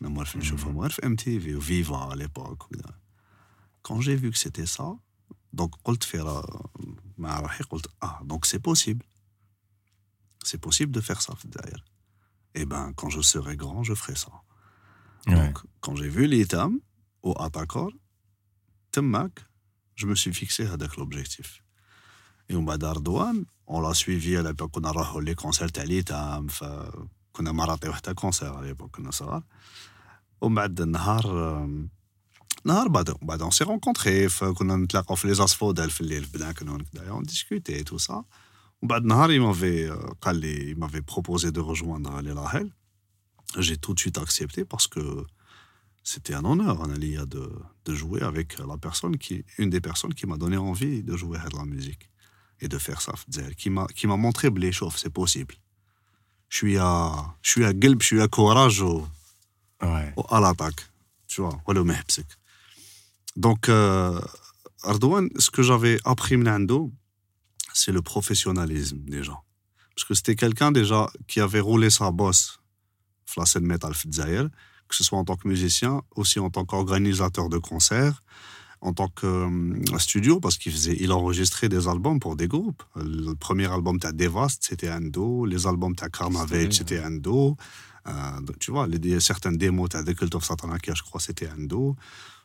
dans 0.00 0.10
le 0.10 0.24
je 0.24 1.06
MTV, 1.06 1.54
mm-hmm. 1.54 1.58
Viva 1.58 2.08
à 2.10 2.16
l'époque. 2.16 2.64
Quand 3.82 4.00
j'ai 4.00 4.16
vu 4.16 4.30
que 4.30 4.38
c'était 4.38 4.66
ça, 4.66 4.94
donc, 5.52 5.72
ah, 8.00 8.20
donc 8.24 8.46
c'est 8.46 8.60
possible. 8.60 9.04
C'est 10.44 10.58
possible 10.58 10.92
de 10.92 11.00
faire 11.00 11.20
ça, 11.20 11.34
d'ailleurs. 11.44 11.84
Eh 12.54 12.66
bien, 12.66 12.92
quand 12.94 13.08
je 13.08 13.20
serai 13.20 13.56
grand, 13.56 13.82
je 13.82 13.94
ferai 13.94 14.14
ça. 14.14 14.32
Donc, 15.26 15.58
quand 15.80 15.96
j'ai 15.96 16.08
vu 16.08 16.26
les 16.26 16.46
thèmes 16.46 16.80
au 17.22 17.34
Atakor, 17.40 17.90
Temmak, 18.90 19.47
je 19.97 20.05
me 20.05 20.15
suis 20.15 20.33
fixé 20.33 20.61
هذاك 20.61 20.91
l'objectif 20.99 21.61
et 22.51 22.55
ومن 22.55 22.65
بعد 22.65 22.83
رضوان 22.85 23.45
on 23.67 23.81
l'a 23.81 23.93
suivi 23.93 24.35
à 24.37 24.43
l'époque 24.43 24.69
كنا 24.71 24.89
نروحوا 24.89 25.21
لي 25.21 25.35
كونسير 25.35 25.67
تاع 25.67 25.83
ليتام 25.83 26.47
فكنا 26.47 27.51
ما 27.51 27.65
راطيو 27.65 27.93
حتى 27.93 28.13
كونسير 28.13 28.53
على 28.53 28.73
l'époque 28.75 28.85
كنا 28.91 29.11
صغار 29.11 29.43
ومن 30.41 30.55
بعد 30.55 30.81
النهار 30.81 31.25
آم، 31.63 31.89
نهار 32.65 32.87
بعد 32.87 33.09
بعد 33.21 33.43
on 33.43 33.51
s'est 33.55 33.65
rencontrés 33.67 34.27
فكنا 34.29 34.75
نتلاقاو 34.75 35.15
في 35.15 35.27
لي 35.27 35.33
زاسفودال 35.33 35.89
في 35.91 36.01
الليل 36.01 36.23
في 36.23 36.37
بناكنون 36.37 36.79
كدايا 36.81 37.21
on 37.21 37.23
discutait 37.31 37.83
tout 37.91 37.99
ça 38.07 38.11
ومن 38.13 38.23
بعد 38.89 39.03
نهار 39.05 39.29
il 39.29 39.41
m'avait 39.41 39.89
euh, 39.91 40.13
قال 40.21 40.35
لي 40.35 40.73
il 40.75 40.77
m'avait 40.77 41.01
proposé 41.13 41.51
de 41.51 41.59
rejoindre 41.59 42.21
les 42.21 42.31
Rahel 42.33 42.69
j'ai 43.59 43.77
tout 43.77 43.93
de 43.93 43.99
suite 43.99 44.17
accepté 44.17 44.65
parce 44.65 44.87
que 44.87 45.25
c'était 46.08 46.32
un 46.32 46.44
honneur, 46.46 46.82
Analia, 46.82 47.26
de, 47.26 47.52
de 47.84 47.94
jouer 47.94 48.22
avec 48.22 48.58
la 48.58 48.78
personne 48.78 49.18
qui, 49.18 49.44
une 49.58 49.68
des 49.68 49.82
personnes 49.82 50.14
qui 50.14 50.24
m'a 50.26 50.38
donné 50.38 50.56
envie 50.56 51.02
de 51.02 51.14
jouer 51.16 51.36
à 51.38 51.48
la 51.54 51.66
musique 51.66 52.08
et 52.60 52.68
de 52.68 52.78
faire 52.78 53.02
ça, 53.02 53.12
qui 53.58 53.68
m'a, 53.68 53.86
qui 53.88 54.06
m'a 54.06 54.16
montré 54.16 54.48
Bléchoff, 54.48 54.96
c'est 54.96 55.12
possible. 55.12 55.54
Je 56.48 56.56
suis 56.56 56.78
à, 56.78 57.12
je 57.42 57.50
suis 57.50 57.64
à 57.66 57.72
Gelb, 57.78 58.00
je 58.00 58.06
suis 58.06 58.22
à 58.22 58.28
Courage 58.28 58.80
au, 58.80 59.06
à 59.80 60.40
l'attaque, 60.40 60.80
tu 61.26 61.42
vois, 61.42 61.60
ou 61.66 61.72
le 61.72 61.84
Mehpsik. 61.84 62.26
Donc, 63.36 63.68
euh, 63.68 64.18
Ardouane, 64.84 65.28
ce 65.38 65.50
que 65.50 65.62
j'avais 65.62 65.98
appris 66.06 66.38
Mlando, 66.38 66.90
c'est 67.74 67.92
le 67.92 68.00
professionnalisme 68.00 69.00
des 69.00 69.22
gens. 69.22 69.44
Parce 69.94 70.06
que 70.08 70.14
c'était 70.14 70.36
quelqu'un 70.36 70.72
déjà 70.72 71.10
qui 71.26 71.40
avait 71.40 71.60
roulé 71.60 71.90
sa 71.90 72.10
bosse, 72.10 72.60
la 73.36 73.44
scène 73.44 73.66
métal 73.66 73.92
Zaire, 74.10 74.48
que 74.88 74.94
ce 74.94 75.04
soit 75.04 75.18
en 75.18 75.24
tant 75.24 75.36
que 75.36 75.46
musicien, 75.48 76.02
aussi 76.16 76.38
en 76.38 76.50
tant 76.50 76.64
qu'organisateur 76.64 77.48
de 77.48 77.58
concerts, 77.58 78.22
en 78.80 78.92
tant 78.92 79.08
que 79.08 79.26
euh, 79.26 79.98
studio, 79.98 80.40
parce 80.40 80.56
qu'il 80.56 80.72
faisait, 80.72 80.96
il 81.00 81.12
enregistrait 81.12 81.68
des 81.68 81.88
albums 81.88 82.20
pour 82.20 82.36
des 82.36 82.48
groupes. 82.48 82.82
Le 82.96 83.34
premier 83.34 83.70
album, 83.70 83.98
t'as 83.98 84.12
Devast, 84.12 84.64
c'était 84.64 84.88
un 84.88 85.00
do. 85.00 85.44
Les 85.46 85.66
albums, 85.66 85.94
t'as 85.94 86.08
Karmavage, 86.08 86.74
c'était 86.74 87.00
un 87.00 87.10
do. 87.10 87.56
Euh, 88.06 88.12
tu 88.60 88.70
vois, 88.70 88.86
les, 88.86 89.20
certaines 89.20 89.56
démos, 89.56 89.88
t'as 89.90 90.02
The 90.02 90.14
Cult 90.14 90.34
of 90.34 90.44
Satanaka, 90.44 90.94
je 90.94 91.02
crois, 91.02 91.20
c'était 91.20 91.48
un 91.48 91.58
do. 91.58 91.96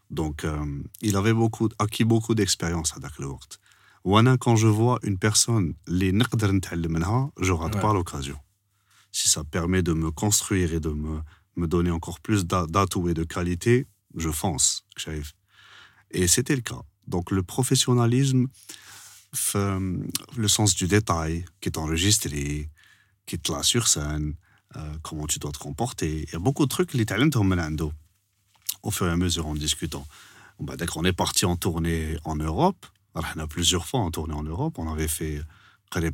Donc, 0.09 0.43
euh, 0.43 0.65
il 1.01 1.15
avait 1.15 1.33
beaucoup, 1.33 1.69
acquis 1.79 2.03
beaucoup 2.03 2.35
d'expérience 2.35 2.93
à 2.95 2.99
Dakhleworth. 2.99 3.59
Wana, 4.03 4.37
quand 4.37 4.55
je 4.55 4.67
vois 4.67 4.99
une 5.03 5.17
personne, 5.17 5.75
les 5.87 6.11
je 6.11 7.51
rate 7.51 7.81
pas 7.81 7.93
l'occasion. 7.93 8.37
Si 9.11 9.29
ça 9.29 9.43
permet 9.43 9.81
de 9.81 9.93
me 9.93 10.11
construire 10.11 10.73
et 10.73 10.79
de 10.79 10.89
me 10.89 11.19
me 11.55 11.67
donner 11.67 11.91
encore 11.91 12.19
plus 12.19 12.45
d'atouts 12.45 13.09
et 13.09 13.13
de 13.13 13.23
qualité, 13.23 13.87
je 14.15 14.29
fonce, 14.29 14.85
Et 16.11 16.27
c'était 16.27 16.55
le 16.55 16.61
cas. 16.61 16.81
Donc 17.07 17.31
le 17.31 17.43
professionnalisme, 17.43 18.47
euh, 19.55 19.97
le 20.37 20.47
sens 20.47 20.75
du 20.75 20.87
détail 20.87 21.45
qui 21.59 21.69
est 21.69 21.77
enregistré, 21.77 22.69
qui 23.25 23.39
te 23.39 23.51
l'a 23.51 23.63
sur 23.63 23.87
scène, 23.87 24.35
euh, 24.75 24.93
comment 25.01 25.27
tu 25.27 25.39
dois 25.39 25.51
te 25.51 25.57
comporter. 25.57 26.23
Il 26.27 26.33
y 26.33 26.35
a 26.35 26.39
beaucoup 26.39 26.65
de 26.65 26.69
trucs 26.69 26.91
que 26.91 26.97
les 26.97 27.05
talents 27.05 27.29
ont 27.35 27.91
au 28.83 28.91
fur 28.91 29.07
et 29.07 29.11
à 29.11 29.17
mesure 29.17 29.47
en 29.47 29.55
discutant. 29.55 30.05
Bah, 30.59 30.75
dès 30.77 30.85
qu'on 30.85 31.03
est 31.03 31.13
parti 31.13 31.45
en 31.45 31.55
tournée 31.55 32.17
en 32.25 32.35
Europe, 32.35 32.85
on 33.15 33.21
a 33.21 33.47
plusieurs 33.47 33.85
fois 33.85 34.01
en 34.01 34.11
tournée 34.11 34.33
en 34.33 34.43
Europe, 34.43 34.77
on 34.77 34.91
avait 34.91 35.07
fait 35.07 35.41
euh, 35.95 36.11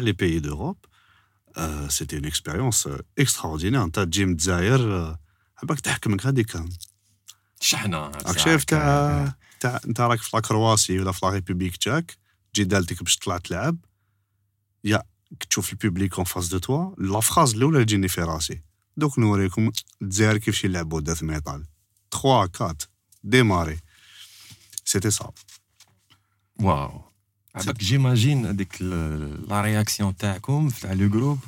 les 0.00 0.14
pays 0.14 0.40
d'Europe. 0.40 0.86
C'était 1.88 2.18
une 2.18 2.26
expérience 2.26 2.86
euh, 2.86 3.02
extraordinaire. 3.16 3.82
انت 3.82 4.00
تجي 4.00 4.24
من 4.24 4.32
الجزائر 4.32 5.16
حبك 5.56 5.80
تحكمك 5.80 6.26
هذيك 6.26 6.56
شحنة 7.60 7.98
راك 7.98 8.38
شايف 8.38 8.64
تاع 8.64 9.34
تاع 9.60 9.80
انت 9.84 10.00
راك 10.00 10.18
في 10.18 10.30
لاكرواسي 10.34 10.98
ولا 10.98 11.12
في 11.12 11.26
لا 11.26 11.32
ريبوبليك 11.32 11.76
تاعك 11.76 12.16
تجي 12.52 12.64
دالتك 12.64 13.02
باش 13.02 13.16
تطلع 13.16 13.38
تلعب 13.38 13.76
يا 14.84 15.02
تشوف 15.50 15.72
البوبليك 15.72 16.14
اون 16.14 16.24
فاس 16.24 16.48
دو 16.48 16.58
توا 16.58 16.94
لا 16.98 17.20
فراز 17.20 17.54
الأولى 17.54 17.76
اللي 17.76 17.86
تجيني 17.86 18.08
في 18.08 18.20
راسي. 18.20 18.62
دوك 18.96 19.18
نوريكم 19.18 19.72
الجزائر 20.02 20.38
كيفاش 20.38 20.64
يلعبوا 20.64 21.00
داث 21.00 21.22
ميتال. 21.22 21.66
3 22.12 22.50
4 22.60 22.76
ديماري. 23.24 23.78
سيتي 24.84 25.10
صا 25.10 25.32
واو 26.60 27.05
عباك 27.55 27.79
جيماجين 27.79 28.45
هذيك 28.45 28.77
ال- 28.81 29.49
لا 29.49 29.61
رياكسيون 29.61 30.15
تاعكم 30.17 30.69
تاع 30.69 30.93
لو 30.93 31.09
جروب 31.09 31.39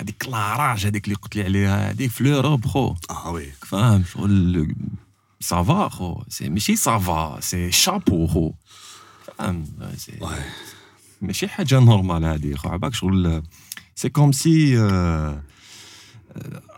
هذيك 0.00 0.28
لاراج 0.28 0.86
هذيك 0.86 1.04
اللي 1.04 1.14
قلت 1.14 1.36
لي 1.36 1.42
عليها 1.42 1.90
هذيك 1.90 2.10
في 2.10 2.24
لوروب 2.24 2.66
خو 2.66 2.94
اه 3.10 3.30
وي 3.30 3.50
فاهم 3.52 4.04
شغل 4.04 4.74
سافا 5.40 5.88
خو 5.88 6.22
سي 6.28 6.48
ماشي 6.48 6.76
سافا 6.76 7.40
سي 7.40 7.70
شابو 7.72 8.26
خو 8.26 8.52
فاهم 9.38 9.64
سي 9.96 10.12
واي 10.20 10.38
ماشي 11.22 11.48
حاجه 11.48 11.80
نورمال 11.80 12.24
هذه 12.24 12.54
خو 12.54 12.68
عباك 12.68 12.94
شغل 12.94 13.42
سي 13.94 14.08
كوم 14.08 14.32
سي 14.32 14.78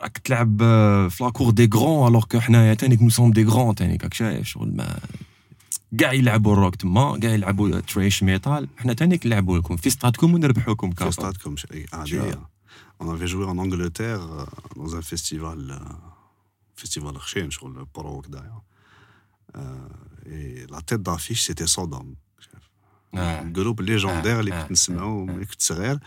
راك 0.03 0.19
تلعب 0.19 0.63
آه، 0.63 1.09
في 1.09 1.25
لاكور 1.25 1.51
دي 1.51 1.71
غرون 1.75 2.09
الوغ 2.09 2.25
كو 2.25 2.41
حنايا 2.41 2.75
تانيك 2.75 3.03
نو 3.03 3.09
سوم 3.11 3.31
دي 3.31 3.45
غرون 3.45 3.75
تانيك 3.75 4.03
راك 4.05 4.15
شايف 4.15 4.47
شغل 4.47 4.77
ما 4.77 4.99
كاع 6.00 6.14
يلعبوا 6.14 6.54
الروك 6.54 6.76
تما 6.76 7.20
كاع 7.20 7.32
يلعبوا 7.32 7.80
تريش 7.80 8.24
ميتال. 8.24 8.68
حنا 8.78 8.94
ثاني 8.94 9.20
نلعبوا 9.26 9.58
لكم. 9.58 9.78
في 9.78 9.90
ستادكم 9.90 10.34
ونربحوكم 10.34 10.92
كاع 10.92 11.10
في 11.10 11.14
ستادكم 11.14 11.56
عادية. 11.94 12.50
أنا 13.02 13.18
في 13.18 13.26
جوي 13.26 13.52
ان 13.52 13.60
انجلتير 13.60 14.18
دون 14.76 14.96
ان 14.96 15.02
فيستيفال 15.02 15.80
فيستيفال 16.76 17.20
خشين 17.20 17.50
شغل 17.52 17.86
برو 17.96 18.18
وكدا 18.18 18.62
اي 20.26 20.66
لا 20.66 20.80
تيت 20.80 21.00
دافيش 21.00 21.42
سيتي 21.42 21.66
صدام 21.66 22.16
جروب 23.44 23.82
ليجوندير 23.82 24.40
اللي 24.40 24.52
كنت 24.52 24.72
نسمعو 24.72 25.26
ملي 25.26 25.46
كنت 25.46 25.62
صغير 25.62 26.00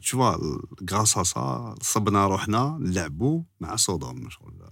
تشوا 0.00 0.36
غراس 0.90 1.36
ا 1.36 1.74
صبنا 1.82 2.26
روحنا 2.26 2.78
نلعبو 2.80 3.44
مع 3.60 3.76
صدام 3.76 4.30
شغل 4.30 4.70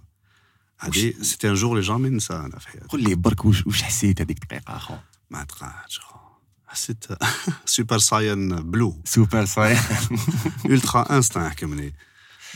هذه 0.84 1.14
سيتي 1.22 1.48
ان 1.48 1.54
جور 1.54 1.74
لي 1.76 1.80
جامي 1.80 2.08
ننساها 2.08 2.46
انا 2.46 2.58
في 2.58 2.68
حياتي 2.68 2.86
قول 2.86 3.02
لي 3.02 3.14
برك 3.14 3.44
واش 3.44 3.66
واش 3.66 3.82
حسيت 3.82 4.20
هذيك 4.20 4.42
الدقيقه 4.42 4.76
اخو 4.76 4.94
ما 5.30 5.44
تقعدش 5.44 5.98
خو. 6.00 6.18
حسيت 6.66 7.04
سوبر 7.64 7.98
ساين 7.98 8.48
بلو 8.70 9.02
سوبر 9.04 9.44
صاي 9.44 9.76
الترا 10.64 11.16
انستان 11.16 11.50
حكمني 11.50 11.94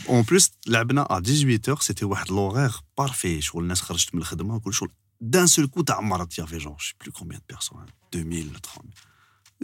اون 0.09 0.21
بلوس 0.21 0.51
لعبنا 0.67 1.01
ا 1.17 1.19
18 1.21 1.69
اور 1.71 1.81
سيتي 1.81 2.05
واحد 2.05 2.29
لوغير 2.29 2.71
بارفي 2.97 3.41
شغل 3.41 3.63
الناس 3.63 3.81
خرجت 3.81 4.15
من 4.15 4.21
الخدمه 4.21 4.55
وكل 4.55 4.73
شغل 4.73 4.91
دان 5.21 5.47
سول 5.47 5.67
كو 5.67 5.81
تعمرت 5.81 6.37
يافي 6.37 6.57
جون 6.57 6.75
شي 6.79 6.95
بلو 7.01 7.11
كومبيان 7.11 7.39
دو 7.39 7.45
بيرسون 7.55 7.85
2000 8.15 8.49
ولا 8.49 8.59
3000 8.59 9.05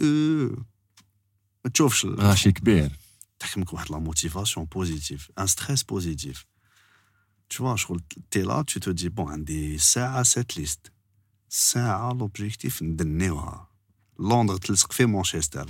أه، 0.00 0.64
ما 1.64 1.70
تشوفش 1.70 2.04
ال- 2.04 2.20
غاشي 2.20 2.52
كبير 2.52 2.90
تحكمك 3.38 3.72
واحد 3.72 3.90
لا 3.90 3.98
موتيفاسيون 3.98 4.66
بوزيتيف 4.66 5.30
ان 5.38 5.46
ستريس 5.46 5.82
بوزيتيف 5.82 6.46
Tu 7.49 7.61
vois, 7.61 7.75
tu 8.29 8.39
es 8.39 8.43
là, 8.43 8.63
tu 8.65 8.79
te 8.79 8.89
dis, 8.89 9.09
bon, 9.09 9.37
des 9.37 9.77
à 9.97 10.23
cette 10.23 10.55
liste. 10.55 10.91
à 11.75 12.13
l'objectif, 12.19 12.81
Londres, 14.19 14.59
tu 14.59 14.71
le 14.71 15.07
Manchester. 15.07 15.63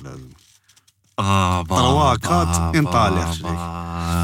آه 1.20 1.64
تروا 1.64 2.16
كات 2.16 2.76
انطالع 2.76 3.32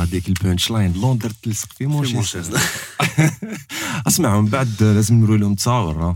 هذيك 0.02 0.28
البانش 0.28 0.72
لاين 0.72 0.94
لندن 0.94 1.32
تلصق 1.44 1.74
في 1.74 1.86
مانشستر 1.86 2.60
اسمع 4.08 4.42
من 4.42 4.50
بعد 4.50 4.84
لازم 4.84 5.16
نوري 5.16 5.38
لهم 5.38 5.56
تصاور 5.56 6.16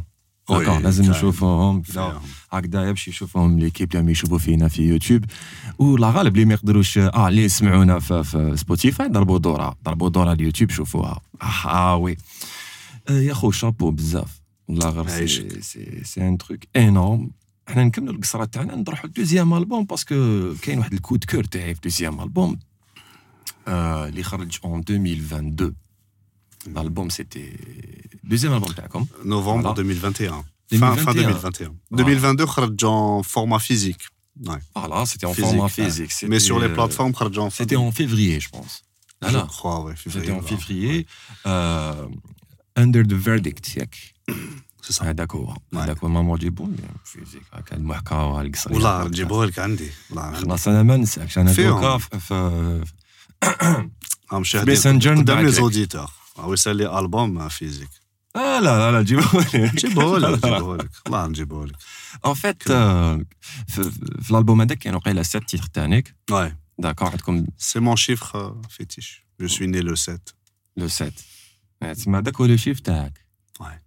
لازم 0.49 1.11
نشوفوهم 1.11 1.83
هكذايا 2.51 2.91
باش 2.91 3.07
يشوفوهم 3.07 3.59
ليكيب 3.59 3.95
اللي 3.95 4.11
يشوفوا 4.11 4.37
فينا 4.37 4.67
في 4.67 4.81
يوتيوب. 4.81 5.25
ولا 5.79 6.09
غالب 6.11 6.33
اللي 6.35 6.45
ما 6.45 6.53
يقدروش 6.53 6.97
آه 6.97 7.27
اللي 7.27 7.43
يسمعونا 7.43 7.99
في, 7.99 8.23
في 8.23 8.53
سبوتيفاي 8.57 9.07
ضربوا 9.07 9.37
دورة 9.37 9.77
ضربوا 9.85 10.09
دورة 10.09 10.33
اليوتيوب 10.33 10.69
شوفوها. 10.69 11.21
آه 11.65 11.95
وي. 11.95 12.17
يا 13.09 13.33
خو 13.33 13.51
شابو 13.51 13.91
بزاف. 13.91 14.41
والله 14.67 14.89
غير 14.89 15.27
سي 15.27 16.03
سي 16.03 16.27
ان 16.27 16.37
تروك 16.37 16.59
انورم 16.75 17.31
حنا 17.67 17.83
نكملوا 17.83 18.13
القصرة 18.13 18.45
تاعنا 18.45 18.75
نروحوا 18.75 19.09
لدوزيام 19.09 19.53
ألبوم 19.53 19.85
باسكو 19.85 20.53
كاين 20.61 20.77
واحد 20.79 20.93
الكود 20.93 21.23
كور 21.23 21.43
تاعي 21.43 21.75
في 21.75 21.81
دوزيام 21.81 22.21
ألبوم. 22.21 22.59
اللي 23.67 24.23
خرج 24.23 24.59
اون 24.65 24.79
2022 24.89 25.73
L'album, 26.75 27.09
c'était 27.09 27.53
deuxième 28.23 28.53
album 28.53 28.73
تاعكم. 28.75 29.05
Novembre 29.25 29.73
2021 29.79 30.43
fin, 30.78 30.96
fin 30.96 31.14
2021 31.14 31.74
2022 31.90 32.46
خرج 32.46 32.84
en 32.84 33.22
format 33.22 33.58
physique 33.58 34.02
ouais. 34.46 34.58
voilà 34.74 35.06
c'était 35.06 35.26
en 35.26 35.34
physique, 35.34 35.50
format 35.50 35.68
physique 35.68 36.12
mais 36.28 36.40
sur 36.40 36.58
les 36.58 36.68
plateformes 36.68 37.14
خرج 37.14 37.38
en 37.38 37.50
c'était 37.50 37.76
en 37.76 37.92
février 37.92 38.40
je 38.40 38.48
pense 38.48 38.82
je 39.22 39.38
crois 39.38 39.78
ouais 39.84 39.94
c'était 39.96 40.32
en 40.32 40.42
février 40.42 41.06
euh, 41.46 42.06
Under 42.76 43.02
the 43.02 43.18
Verdict 43.26 43.76
ياك 43.76 43.94
سي 44.82 44.92
سا 44.92 45.10
هذاك 45.10 45.34
هو 45.34 45.56
هذاك 45.74 45.98
هو 45.98 46.08
مامون 46.08 46.38
جيبو 46.38 46.68
فيزيك 47.04 47.42
هكا 47.52 47.76
المحكى 47.76 48.14
القصريه 48.14 48.74
والله 48.74 49.04
نجيبوه 49.04 49.46
لك 49.46 49.58
عندي 49.58 49.90
خلاص 50.10 50.68
انا 50.68 50.82
ما 50.82 50.96
نساكش 50.96 51.38
انا 51.38 51.52
دوكا 51.52 51.98
في 51.98 52.84
في 54.44 54.64
ميسنجر 54.66 55.14
قدام 55.14 55.38
لي 55.38 55.52
زوديتور 55.52 56.10
هو 56.38 56.52
يسالي 56.52 56.98
البوم 56.98 57.48
فيزيك 57.48 57.90
لا 58.34 58.60
لا 58.60 58.92
لا 58.92 59.02
جيبوه 59.02 59.40
لك 59.54 59.74
جيبوه 59.74 60.18
لك 60.18 60.46
جيبوه 60.46 60.76
لك 60.76 60.90
والله 61.06 61.26
نجيبوه 61.26 61.66
لك 61.66 61.76
اون 62.24 62.34
فيت 62.34 62.62
في 63.68 64.30
الالبوم 64.30 64.60
هذاك 64.60 64.78
كاين 64.78 64.94
وقيله 64.94 65.22
7 65.22 65.46
تيتر 65.46 65.66
تاعك 65.66 66.14
واي 66.30 66.56
داكور 66.78 67.08
عندكم 67.08 67.46
سي 67.58 67.80
مون 67.80 67.96
شيفر 67.96 68.56
فيتيش 68.68 69.22
جو 69.40 69.48
سوي 69.48 69.66
ني 69.66 69.80
لو 69.80 69.94
7 69.94 70.20
لو 70.76 70.88
7 70.88 71.12
تسمى 71.80 72.18
هذاك 72.18 72.36
هو 72.36 72.46
لو 72.46 72.56
شيف 72.56 72.80
تاعك 72.80 73.26
واي 73.60 73.82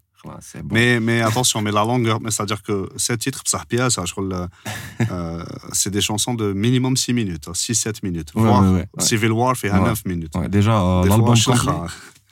Mais, 0.71 0.99
mais 0.99 1.21
attention, 1.21 1.61
mais 1.61 1.71
la 1.71 1.83
longueur, 1.83 2.19
mais 2.21 2.31
c'est-à-dire 2.31 2.61
que 2.63 2.89
ces 2.97 3.17
titres, 3.17 3.43
euh, 5.11 5.45
c'est 5.71 5.91
des 5.91 6.01
chansons 6.01 6.33
de 6.33 6.53
minimum 6.53 6.97
6 6.97 7.13
minutes, 7.13 7.47
6-7 7.47 7.99
minutes. 8.03 8.33
Ouais, 8.35 8.41
voire, 8.41 8.63
ouais, 8.63 8.69
ouais, 8.71 8.87
Civil 8.99 9.31
War 9.31 9.55
fait 9.55 9.71
9 9.71 10.05
minutes. 10.05 10.33
déjà, 10.49 10.81
euh, 10.81 11.05
l'album 11.07 11.35
complet, 11.39 11.71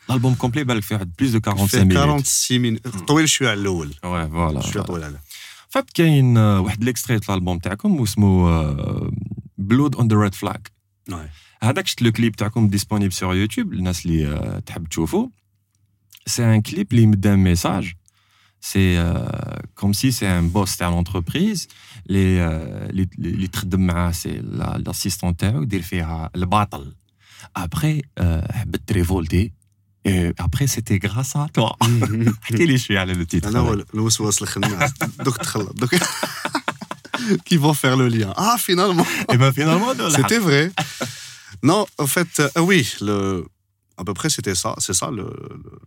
l'album 0.09 0.35
complet 0.35 0.63
va 0.63 0.75
le 0.75 0.81
faire 0.81 1.01
plus 1.17 1.31
de 1.33 1.39
45 1.39 1.85
minutes. 1.85 2.25
46 2.27 2.59
minutes. 2.59 3.05
طويل 3.07 3.29
شويه 3.29 3.49
على 3.49 3.61
الاول. 3.61 3.93
Ouais, 3.93 4.29
voilà. 4.29 4.59
شويه 4.59 4.83
طويل 4.83 5.03
عليه. 5.03 5.21
فات 5.69 5.89
كاين 5.93 6.37
واحد 6.37 6.81
الاكستري 6.81 7.19
تاع 7.19 7.35
الالبوم 7.35 7.59
تاعكم 7.59 7.99
واسمه 7.99 8.77
بلود 9.57 9.95
اون 9.95 10.07
ذا 10.07 10.15
ريد 10.15 10.35
فلاج. 10.35 10.67
هذاك 11.63 11.87
شفت 11.87 12.01
لو 12.01 12.11
كليب 12.11 12.35
تاعكم 12.35 12.67
ديسپونيبل 12.67 13.13
سور 13.13 13.35
يوتيوب 13.35 13.73
الناس 13.73 14.05
اللي 14.05 14.61
تحب 14.65 14.87
تشوفوا. 14.87 15.27
c'est 16.25 16.43
un 16.43 16.61
clip 16.61 16.89
qui 16.89 17.07
met 17.07 17.27
un 17.27 17.37
message. 17.37 17.97
C'est 18.59 18.95
euh, 18.97 19.25
comme 19.75 19.93
si 19.93 20.13
c'est 20.13 20.27
un 20.27 20.43
boss 20.43 20.77
de 20.77 20.85
l'entreprise. 20.85 21.67
Les, 22.05 22.39
euh, 22.39 22.87
les, 22.91 23.07
les, 23.17 23.31
les 23.31 23.49
c'est 24.13 24.41
l'assistant 24.85 25.33
il 25.41 25.83
fait 25.83 26.03
le 26.33 26.45
battle. 26.45 26.93
Après, 27.55 28.01
euh, 28.19 28.41
révolté. 28.89 29.51
Et 30.08 30.32
après, 30.38 30.66
c'était 30.66 30.98
grâce 30.98 31.36
à 31.36 31.48
toi. 31.52 31.76
Quel 32.48 32.70
est 32.70 32.78
le 33.14 33.26
titre? 33.26 33.48
Qui 37.44 37.56
vont 37.56 37.74
faire 37.74 37.96
le 37.96 38.08
lien. 38.08 38.32
Ah, 38.36 38.56
finalement. 38.58 39.06
Et 39.32 39.36
ben 39.36 39.52
finalement, 39.52 39.92
c'était 40.10 40.38
vrai. 40.38 40.72
Non, 41.62 41.86
en 41.98 42.06
fait, 42.06 42.40
euh, 42.40 42.60
oui, 42.60 42.90
le, 43.00 43.44
à 43.96 44.04
peu 44.04 44.14
près, 44.14 44.30
c'était 44.30 44.54
ça. 44.54 44.74
C'est 44.78 44.94
ça 44.94 45.10
le, 45.10 45.24
le, 45.24 45.78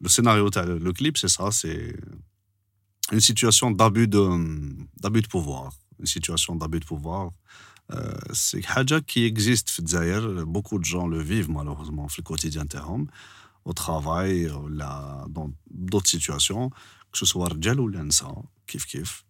le 0.00 0.08
scénario, 0.08 0.50
le 0.54 0.92
clip, 0.92 1.16
c'est 1.16 1.28
ça. 1.28 1.50
C'est 1.52 1.94
une 3.12 3.20
situation 3.20 3.70
d'abus 3.70 4.08
de, 4.08 4.28
d'abus 5.00 5.22
de 5.22 5.28
pouvoir. 5.28 5.70
Une 6.00 6.06
situation 6.06 6.56
d'abus 6.56 6.80
de 6.80 6.84
pouvoir. 6.84 7.30
Euh, 7.92 8.12
c'est 8.32 8.62
Hadja 8.68 9.00
qui 9.00 9.24
existe 9.24 9.70
Beaucoup 10.44 10.78
de 10.78 10.84
gens 10.84 11.06
le 11.06 11.22
vivent 11.22 11.50
malheureusement 11.50 12.08
le 12.16 12.22
quotidien 12.22 12.66
au 13.66 13.72
travail, 13.72 14.48
dans 15.28 15.50
d'autres 15.70 16.08
situations, 16.08 16.70
que 17.12 17.18
ce 17.18 17.26
soit 17.26 17.48
Rjal 17.48 17.80
ou 17.80 17.88
l'Ansa, 17.88 18.28
kif 18.66 18.86
kif. 18.86 19.24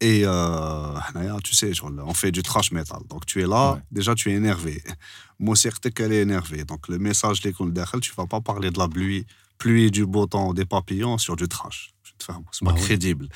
Et 0.00 0.22
euh, 0.24 0.98
tu 1.42 1.54
sais, 1.54 1.72
on 1.82 2.12
fait 2.12 2.32
du 2.32 2.42
trash 2.42 2.70
metal. 2.72 3.00
Donc 3.08 3.24
tu 3.24 3.40
es 3.40 3.46
là, 3.46 3.80
déjà 3.90 4.14
tu 4.14 4.30
es 4.30 4.34
énervé. 4.34 4.82
Moi, 5.38 5.56
c'est 5.56 5.94
qu'elle 5.94 6.12
est 6.12 6.22
énervée. 6.22 6.64
Donc 6.64 6.88
le 6.88 6.98
message, 6.98 7.40
tu 7.40 7.48
ne 7.48 8.16
vas 8.16 8.26
pas 8.26 8.40
parler 8.40 8.70
de 8.70 8.78
la 8.78 8.88
pluie, 8.88 9.26
pluie, 9.58 9.90
du 9.90 10.04
beau 10.04 10.26
temps, 10.26 10.52
des 10.52 10.66
papillons 10.66 11.16
sur 11.16 11.36
du 11.36 11.48
trash. 11.48 11.92
C'est 12.18 12.64
pas 12.64 12.72
crédible. 12.72 13.28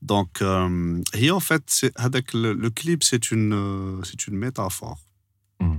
Donc, 0.00 0.42
euh, 0.42 1.02
et 1.14 1.30
en 1.30 1.40
fait, 1.40 1.90
avec 1.96 2.34
le, 2.34 2.52
le, 2.52 2.70
clip, 2.70 3.02
c'est 3.02 3.30
une, 3.30 3.54
euh, 3.54 4.02
c'est 4.04 4.26
une 4.26 4.36
métaphore. 4.36 5.00
Hmm. 5.60 5.76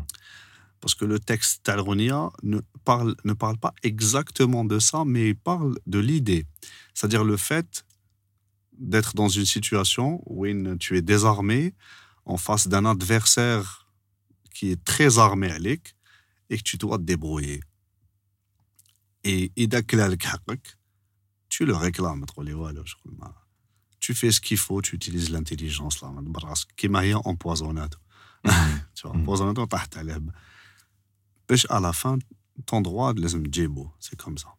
Parce 0.82 0.96
que 0.96 1.06
le 1.06 1.20
texte 1.20 1.64
Talronia 1.64 2.30
ne 2.44 2.60
parle, 2.84 3.16
ne 3.24 3.34
parle 3.34 3.58
pas 3.58 3.74
exactement 3.84 4.66
de 4.66 4.80
ça, 4.80 5.04
mais 5.06 5.30
il 5.30 5.36
parle 5.36 5.76
de 5.88 6.00
l'idée. 6.00 6.46
C'est-à-dire 6.94 7.24
le 7.24 7.38
fait 7.38 7.86
d'être 8.78 9.16
dans 9.16 9.30
une 9.30 9.46
situation 9.46 10.22
où 10.26 10.46
tu 10.78 10.98
es 10.98 11.02
désarmé 11.02 11.74
en 12.26 12.38
face 12.38 12.68
d'un 12.68 12.86
adversaire 12.86 13.88
qui 14.54 14.72
est 14.72 14.84
très 14.84 15.18
armé 15.18 15.52
à 15.52 15.58
et 16.50 16.58
que 16.58 16.64
tu 16.64 16.78
dois 16.78 16.98
te 16.98 17.04
débrouiller. 17.04 17.62
Et 19.24 19.52
tu 21.50 21.66
le 21.66 21.76
réclames, 21.76 22.26
tu 24.00 24.14
fais 24.14 24.32
ce 24.32 24.40
qu'il 24.40 24.58
faut, 24.58 24.82
tu 24.82 24.96
utilises 24.96 25.32
l'intelligence 25.32 26.04
qui 26.78 26.90
m'a 26.90 27.02
empoisonné. 27.24 27.82
Tu 28.94 29.08
vois, 29.08 29.18
empoisonné, 31.48 31.66
à 31.70 31.80
la 31.80 31.94
fin, 31.94 32.18
ton 32.66 32.82
droit 32.82 33.14
de 33.14 33.22
les 33.22 33.36
c'est 34.00 34.18
comme 34.18 34.38
ça. 34.38 34.50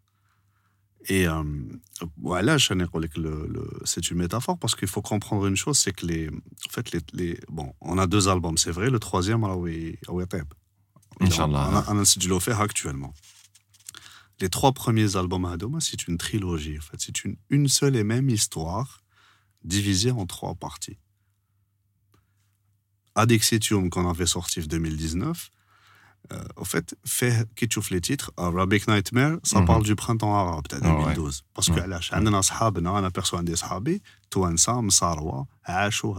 Et 1.08 1.28
euh, 1.28 1.42
c'est 3.84 4.10
une 4.10 4.18
métaphore 4.18 4.58
parce 4.58 4.74
qu'il 4.74 4.88
faut 4.88 5.02
comprendre 5.02 5.46
une 5.46 5.56
chose, 5.56 5.78
c'est 5.78 5.92
que 5.92 6.04
les, 6.04 6.28
en 6.28 6.70
fait, 6.70 6.90
les, 6.90 7.00
les, 7.12 7.40
bon, 7.48 7.72
on 7.80 7.96
a 7.98 8.06
deux 8.06 8.28
albums, 8.28 8.58
c'est 8.58 8.72
vrai. 8.72 8.90
Le 8.90 8.98
troisième, 8.98 9.44
Inch'Allah. 11.20 11.70
On 11.70 11.76
a 11.76 11.90
un 11.92 11.98
fait 12.40 12.52
actuellement. 12.52 13.14
Les 14.40 14.50
trois 14.50 14.72
premiers 14.72 15.16
albums 15.16 15.44
à 15.46 15.56
c'est 15.80 16.08
une 16.08 16.18
trilogie. 16.18 16.78
En 16.78 16.82
fait, 16.82 16.96
c'est 16.98 17.24
une, 17.24 17.36
une 17.50 17.68
seule 17.68 17.96
et 17.96 18.04
même 18.04 18.28
histoire 18.28 19.02
divisée 19.64 20.10
en 20.10 20.26
trois 20.26 20.54
parties. 20.54 20.98
Adexitium 23.14 23.88
qu'on 23.90 24.08
avait 24.10 24.26
sorti 24.26 24.60
en 24.60 24.66
2019, 24.66 25.28
euh, 25.38 25.55
euh, 26.32 26.42
au 26.56 26.64
fait, 26.64 26.96
fait 27.04 27.48
qui 27.54 27.68
tu 27.68 27.80
les 27.90 28.00
titres, 28.00 28.32
Arabic 28.36 28.88
Nightmare, 28.88 29.36
ça 29.44 29.60
mhm. 29.60 29.66
parle 29.66 29.84
du 29.84 29.94
printemps 29.94 30.34
arabe, 30.34 30.64
ah 30.72 30.76
de 30.76 30.80
2012. 30.80 31.44
Parce 31.54 31.68
que 31.70 31.78
là, 31.78 32.00
on 32.12 33.04
a 33.04 33.10
personne 33.12 33.44
des 33.44 33.54
sahabis, 33.54 34.02
toi, 34.28 34.48
ensemble, 34.48 34.90
Sarwa, 34.90 35.46
Acho, 35.64 36.16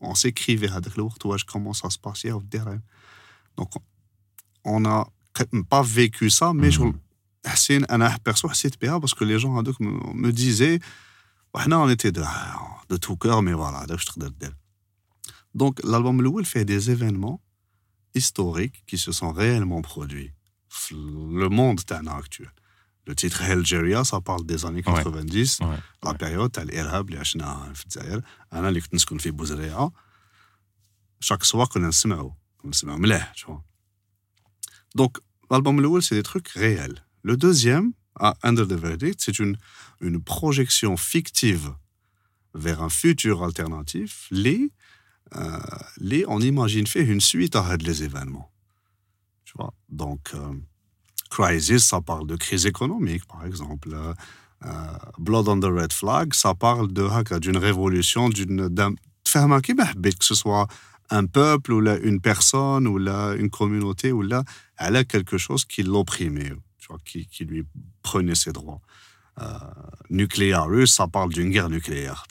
on 0.00 0.14
s'écrivait 0.14 0.70
à 0.70 0.80
toi, 0.80 1.36
comment 1.46 1.72
ça 1.72 1.90
se 1.90 1.98
passait, 1.98 2.30
Donc, 3.56 3.70
on 4.64 4.80
n'a 4.80 5.06
pas 5.68 5.82
vécu 5.82 6.30
ça, 6.30 6.52
mais 6.54 6.70
je 6.70 6.82
mhm. 6.82 6.92
Hassin, 7.44 7.80
je 7.88 8.18
perçois 8.18 8.54
cette 8.54 8.76
PA 8.76 9.00
parce 9.00 9.14
que 9.14 9.24
les 9.24 9.38
gens 9.38 9.50
me 9.50 10.30
disaient, 10.30 10.78
on 11.52 11.88
était 11.88 12.12
de, 12.12 12.22
de 12.88 12.96
tout 12.96 13.16
cœur, 13.16 13.42
mais 13.42 13.54
voilà, 13.54 13.86
je 13.88 14.04
Donc, 15.54 15.80
l'album 15.82 16.22
Louel 16.22 16.44
fait 16.44 16.64
des 16.64 16.90
événements 16.90 17.40
historiques 18.15 18.83
qui 18.87 18.97
se 18.97 19.11
sont 19.11 19.31
réellement 19.31 19.81
produits. 19.81 20.31
Le 20.91 21.47
monde 21.49 21.81
actuel. 21.91 22.51
Le 23.07 23.15
titre 23.15 23.41
Algeria, 23.41 24.03
ça 24.03 24.21
parle 24.21 24.45
des 24.45 24.65
années 24.65 24.83
90, 24.83 25.59
ouais, 25.59 25.65
ouais, 25.65 25.77
la 26.03 26.11
ouais. 26.11 26.17
période, 26.17 26.55
l'Irhab, 26.69 27.09
les 27.09 27.17
Hachna, 27.17 27.67
الجزائر. 27.67 28.21
أنا 28.53 28.69
اللي 28.69 28.81
كنت 28.81 28.93
نسكن 28.93 29.17
في 29.17 29.31
بوزريعة. 29.31 29.91
Chaque 31.19 31.43
soir, 31.45 31.67
كنا 31.67 31.87
نسمعوا. 31.87 32.31
كنا 32.57 32.71
نسمعوا 32.71 32.99
مليح, 32.99 33.33
tu 33.35 33.45
vois. 33.45 33.63
Donc, 34.95 35.17
l'album 35.49 35.81
le 35.81 36.01
c'est 36.01 36.15
des 36.15 36.23
trucs 36.23 36.49
réels. 36.49 37.03
Le 37.23 37.37
deuxième, 37.37 37.93
Under 38.43 38.67
the 38.67 38.73
Verdict, 38.73 39.21
c'est 39.21 39.39
une, 39.39 39.57
une 39.99 40.21
projection 40.21 40.95
fictive 40.97 41.73
vers 42.53 42.81
un 42.81 42.89
futur 42.89 43.43
alternatif. 43.43 44.27
Les, 44.31 44.61
euh, 44.61 44.69
les 45.98 46.24
on 46.28 46.40
imagine 46.40 46.86
fait 46.86 47.02
une 47.02 47.20
suite 47.20 47.56
à 47.56 47.62
les 47.82 48.02
événements. 48.02 48.50
Tu 49.44 49.54
vois? 49.56 49.72
Donc, 49.88 50.30
euh, 50.34 50.54
Crisis, 51.30 51.84
ça 51.84 52.00
parle 52.00 52.26
de 52.26 52.36
crise 52.36 52.66
économique, 52.66 53.24
par 53.26 53.44
exemple. 53.44 53.90
Euh, 53.94 54.14
Blood 55.18 55.48
on 55.48 55.60
the 55.60 55.64
Red 55.64 55.92
Flag, 55.92 56.34
ça 56.34 56.54
parle 56.54 56.92
d'une 56.92 57.56
révolution, 57.56 58.28
d'une 58.28 58.68
que 60.18 60.24
ce 60.24 60.34
soit 60.34 60.66
un 61.10 61.26
peuple 61.26 61.72
ou 61.72 61.80
là, 61.80 61.98
une 61.98 62.20
personne 62.20 62.86
ou 62.86 62.98
là, 62.98 63.34
une 63.34 63.50
communauté 63.50 64.12
ou 64.12 64.22
là, 64.22 64.44
elle 64.78 64.96
a 64.96 65.04
quelque 65.04 65.38
chose 65.38 65.64
qui 65.64 65.82
l'opprimait, 65.82 66.52
qui, 67.04 67.26
qui 67.26 67.44
lui 67.44 67.64
prenait 68.02 68.34
ses 68.34 68.52
droits. 68.52 68.80
Euh, 69.40 69.44
nucléaire 70.08 70.66
ça 70.86 71.06
parle 71.06 71.32
d'une 71.32 71.50
guerre 71.50 71.68
nucléaire. 71.68 72.24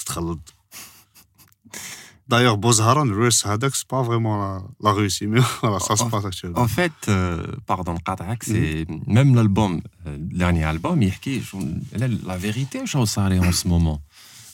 D'ailleurs, 2.28 2.58
Bozharan, 2.58 3.06
le 3.06 3.30
Hadak, 3.44 3.76
c'est 3.76 3.88
pas 3.88 4.02
vraiment 4.02 4.64
la, 4.82 4.92
Russie, 4.92 5.28
mais 5.28 5.42
ça 5.80 5.96
se 5.96 6.06
passe 6.06 6.26
actuellement. 6.26 6.60
En 6.60 6.68
fait, 6.68 6.92
euh, 7.08 7.46
pardon, 7.68 7.96
Qatak, 7.98 8.44
c'est 8.44 8.84
mm-hmm. 8.84 9.02
même 9.06 9.36
l'album, 9.36 9.82
euh, 10.08 10.18
le 10.18 10.38
dernier 10.38 10.64
album, 10.64 11.02
il 11.04 11.10
y 11.10 11.12
a 11.12 12.08
la 12.26 12.38
vérité, 12.38 12.82
je 12.86 13.06
ça 13.06 13.30
en 13.30 13.52
ce 13.52 13.68
moment. 13.68 14.02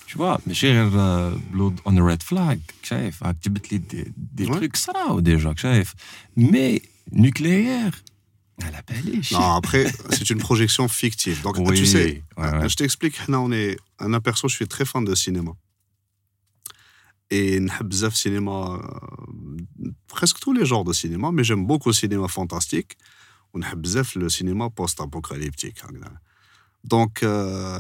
Tu 0.06 0.18
vois, 0.18 0.42
mais 0.46 0.54
j'ai 0.54 0.76
euh, 0.76 1.32
Blood 1.52 1.80
on 1.86 1.96
the 1.96 2.02
Red 2.02 2.22
Flag, 2.22 2.60
chef, 2.84 3.22
des, 3.22 3.24
ah, 3.24 3.32
des 4.18 4.46
ouais. 4.46 4.56
trucs 4.58 4.76
ça 4.76 5.14
ou 5.14 5.22
déjà, 5.22 5.56
chef. 5.56 5.96
Mais 6.36 6.82
nucléaire, 7.14 7.94
à 8.62 8.72
la 8.72 8.82
belle 8.82 9.22
Non, 9.32 9.54
après, 9.54 9.86
c'est 10.10 10.30
une 10.30 10.40
projection 10.40 10.90
fictive. 10.90 11.42
Donc, 11.42 11.64
tu 11.74 11.86
sais, 11.86 12.24
je 12.38 12.76
t'explique, 12.76 13.16
on 13.30 13.54
est 13.54 13.78
un 14.00 14.14
aperçu, 14.14 14.50
je 14.50 14.56
suis 14.56 14.68
très 14.68 14.84
fan 14.84 15.06
de 15.06 15.16
cinéma. 15.16 15.52
et 17.31 17.61
نحب 17.61 17.89
بزاف 17.89 18.15
cinéma 18.15 18.81
presque 20.09 20.39
tous 20.39 20.53
les 20.53 20.65
genres 20.65 20.85
de 20.85 20.93
cinéma 20.93 21.33
mais 21.33 21.45
j'aime 21.45 21.67
beaucoup 21.67 21.89
le 21.89 21.95
cinéma 21.95 22.29
fantastique 22.29 22.97
ونحب 23.55 23.83
بزاف 23.83 24.19
le 24.19 24.29
cinéma 24.29 24.71
post-apocalyptique 24.71 25.83
donc 26.85 27.25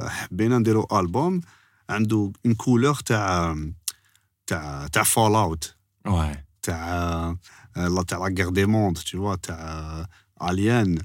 حبينا 0.08 0.58
نديرو 0.58 0.86
album 0.92 1.40
عنده 1.88 2.32
اون 2.46 2.54
كولور 2.54 2.94
تاع 2.94 3.56
تاع 4.46 4.86
تاع 4.86 5.02
فول 5.02 5.34
اوت 5.34 5.76
ouais 6.08 6.36
تاع 6.62 7.36
تاع 8.08 8.18
لا 8.18 8.34
غير 8.38 8.48
دي 8.48 8.66
موند 8.66 8.98
tu 8.98 9.16
vois 9.16 9.38
تاع 9.42 10.06
الين 10.42 10.98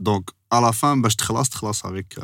دونك 0.00 0.30
على 0.52 0.72
فان 0.72 1.02
باش 1.02 1.16
تخلص 1.16 1.48
تخلص 1.48 1.86
افيك 1.86 2.20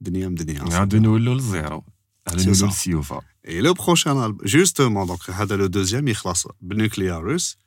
دنيا 0.00 0.28
مدنيا 0.28 0.64
نعاودو 0.64 0.98
نولو 0.98 1.32
للزيرو 1.32 1.84
نعاودو 2.26 2.44
نولو 2.44 2.66
للسيوفه 2.66 3.20
et 3.49 3.61
le 3.61 3.73
prochain 3.73 4.19
album, 4.21 4.45
justement, 4.45 5.05
donc, 5.07 5.27
le 5.27 5.69
deuxième, 5.69 6.07
il 6.07 6.15
Bnuclearus, 6.61 7.57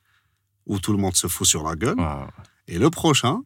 où 0.66 0.78
tout 0.78 0.92
le 0.92 0.98
monde 0.98 1.16
se 1.16 1.26
fout 1.26 1.46
sur 1.46 1.64
la 1.64 1.74
gueule. 1.74 1.98
Et 2.68 2.78
le 2.78 2.88
prochain, 2.88 3.40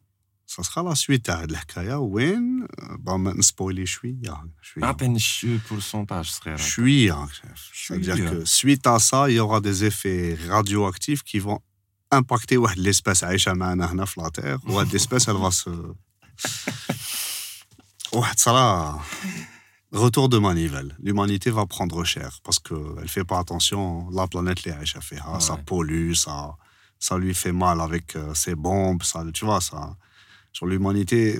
ça 0.45 0.61
sera 0.61 0.83
la 0.83 0.93
suite 0.93 1.29
à 1.29 1.47
l'Hakaya, 1.47 1.99
Win. 1.99 2.67
Euh, 2.79 2.97
bon, 2.99 3.17
maintenant, 3.17 3.41
spoiler, 3.41 3.87
je 3.87 3.91
suis 3.91 4.17
À 4.81 4.93
peine 4.93 5.17
je 5.17 5.57
pourcentage, 5.67 6.31
frère. 6.31 6.57
Je 6.57 6.63
suis 6.63 7.11
C'est-à-dire 7.73 8.29
que 8.29 8.45
suite 8.45 8.85
à 8.85 8.99
ça, 8.99 9.29
il 9.29 9.35
y 9.37 9.39
aura 9.39 9.59
des 9.59 9.83
effets 9.83 10.37
radioactifs 10.47 11.23
qui 11.23 11.39
vont 11.39 11.59
impacter 12.11 12.57
l'espèce 12.77 13.23
Aïcha 13.23 13.55
Manahna 13.55 14.05
la 14.15 14.29
Terre, 14.29 14.59
ou 14.67 14.79
l'espèce, 14.91 15.27
elle 15.27 15.37
va 15.37 15.51
se. 15.51 15.69
Ouais, 18.13 18.27
ça 18.37 18.53
là. 18.53 18.97
Retour 19.91 20.27
de 20.27 20.37
manivelle. 20.37 20.95
L'humanité 21.01 21.49
va 21.49 21.65
prendre 21.65 22.03
cher 22.03 22.39
parce 22.43 22.59
qu'elle 22.59 22.77
ne 22.77 23.07
fait 23.07 23.23
pas 23.23 23.39
attention. 23.39 24.09
La 24.09 24.27
planète, 24.27 24.63
les 24.65 24.73
HFA, 24.73 25.15
ah, 25.25 25.39
ça 25.39 25.55
pollue, 25.55 26.13
ça, 26.13 26.57
ça 26.99 27.17
lui 27.17 27.33
fait 27.33 27.53
mal 27.53 27.79
avec 27.79 28.15
euh, 28.17 28.33
ses 28.33 28.55
bombes. 28.55 29.01
Tu 29.33 29.45
vois, 29.45 29.61
ça. 29.61 29.95
Sur 30.51 30.65
l'humanité, 30.65 31.39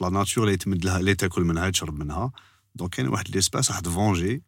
la 0.00 0.10
nature, 0.10 0.48
elle 0.48 0.54
est 0.54 0.66
hein. 0.66 2.30
Donc, 2.76 2.96
il 2.96 3.04
y 3.04 3.08
a 3.08 3.22
l'espèce 3.32 3.70
à 3.70 3.80
te 3.82 3.88
venger. 3.88 4.42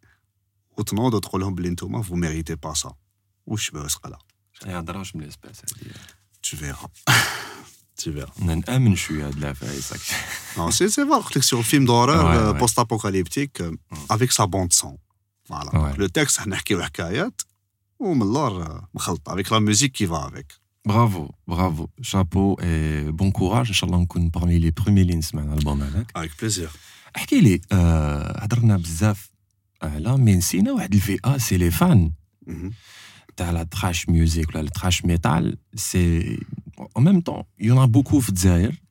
Autant 0.77 1.11
d'autres 1.11 1.39
l'homme, 1.39 1.57
vous 1.57 2.15
ne 2.15 2.21
méritez 2.21 2.57
pas 2.57 2.75
ça. 2.75 2.93
Ou 3.47 3.59
je 3.59 3.73
vais 3.73 3.89
ce 3.89 3.99
cas-là. 3.99 4.19
Tu 6.41 6.57
verras. 6.57 6.87
tu 8.02 8.12
verras 8.12 8.44
نامن 8.44 8.96
شويه 8.96 9.28
هاد 9.28 9.38
العفايس 9.38 9.94
non 10.58 10.72
c'est 10.72 10.90
c'est 10.90 11.06
vrai 11.06 11.26
قلت 11.26 11.38
لك 11.38 11.44
sur 11.44 11.64
film 11.64 11.86
d'horreur 11.86 12.58
post 12.60 12.80
apocalyptique 12.80 13.62
avec 14.10 14.32
sa 14.32 14.46
bande 14.48 14.74
son 14.74 14.98
voilà 15.50 15.96
le 15.98 16.10
texte 16.10 16.48
نحكيو 16.48 16.84
حكايات 16.84 17.42
ومن 18.00 18.22
اللور 18.22 18.82
مخلطه 18.94 19.34
avec 19.36 19.50
la 19.50 19.60
musique 19.60 19.94
qui 19.94 20.06
va 20.06 20.24
avec 20.24 20.46
Bravo, 20.88 21.24
bravo. 21.54 21.84
Chapeau 22.02 22.50
et 22.70 23.12
bon 23.20 23.30
courage. 23.40 23.70
Inch'Allah, 23.74 24.00
on 24.04 24.06
compte 24.14 24.32
parmi 24.32 24.56
les 24.66 24.72
premiers 24.82 25.04
lignes 25.10 25.28
de 25.34 25.40
l'album. 25.50 25.80
Avec 26.16 26.34
plaisir. 26.38 26.70
احكي 27.16 27.42
لي 27.42 27.62
هضرنا 27.72 28.78
بزاف 28.78 29.30
على 29.82 30.18
مي 30.18 30.36
نسينا 30.36 30.72
واحد 30.72 30.94
الفئه 30.94 31.38
سي 31.38 31.58
لي 31.58 31.72
فان 31.72 32.12
تاع 33.38 33.52
لا 33.52 33.64
تراش 33.64 34.10
ميوزيك 34.10 34.50
ولا 34.50 34.60
التراش 34.60 35.06
ميتال 35.06 35.58
سي 35.76 36.40
او 36.82 37.02
ميم 37.02 37.22
طون 37.22 37.44
يون 37.60 37.86
بوكو 37.86 38.20
في 38.20 38.30
الجزائر 38.30 38.82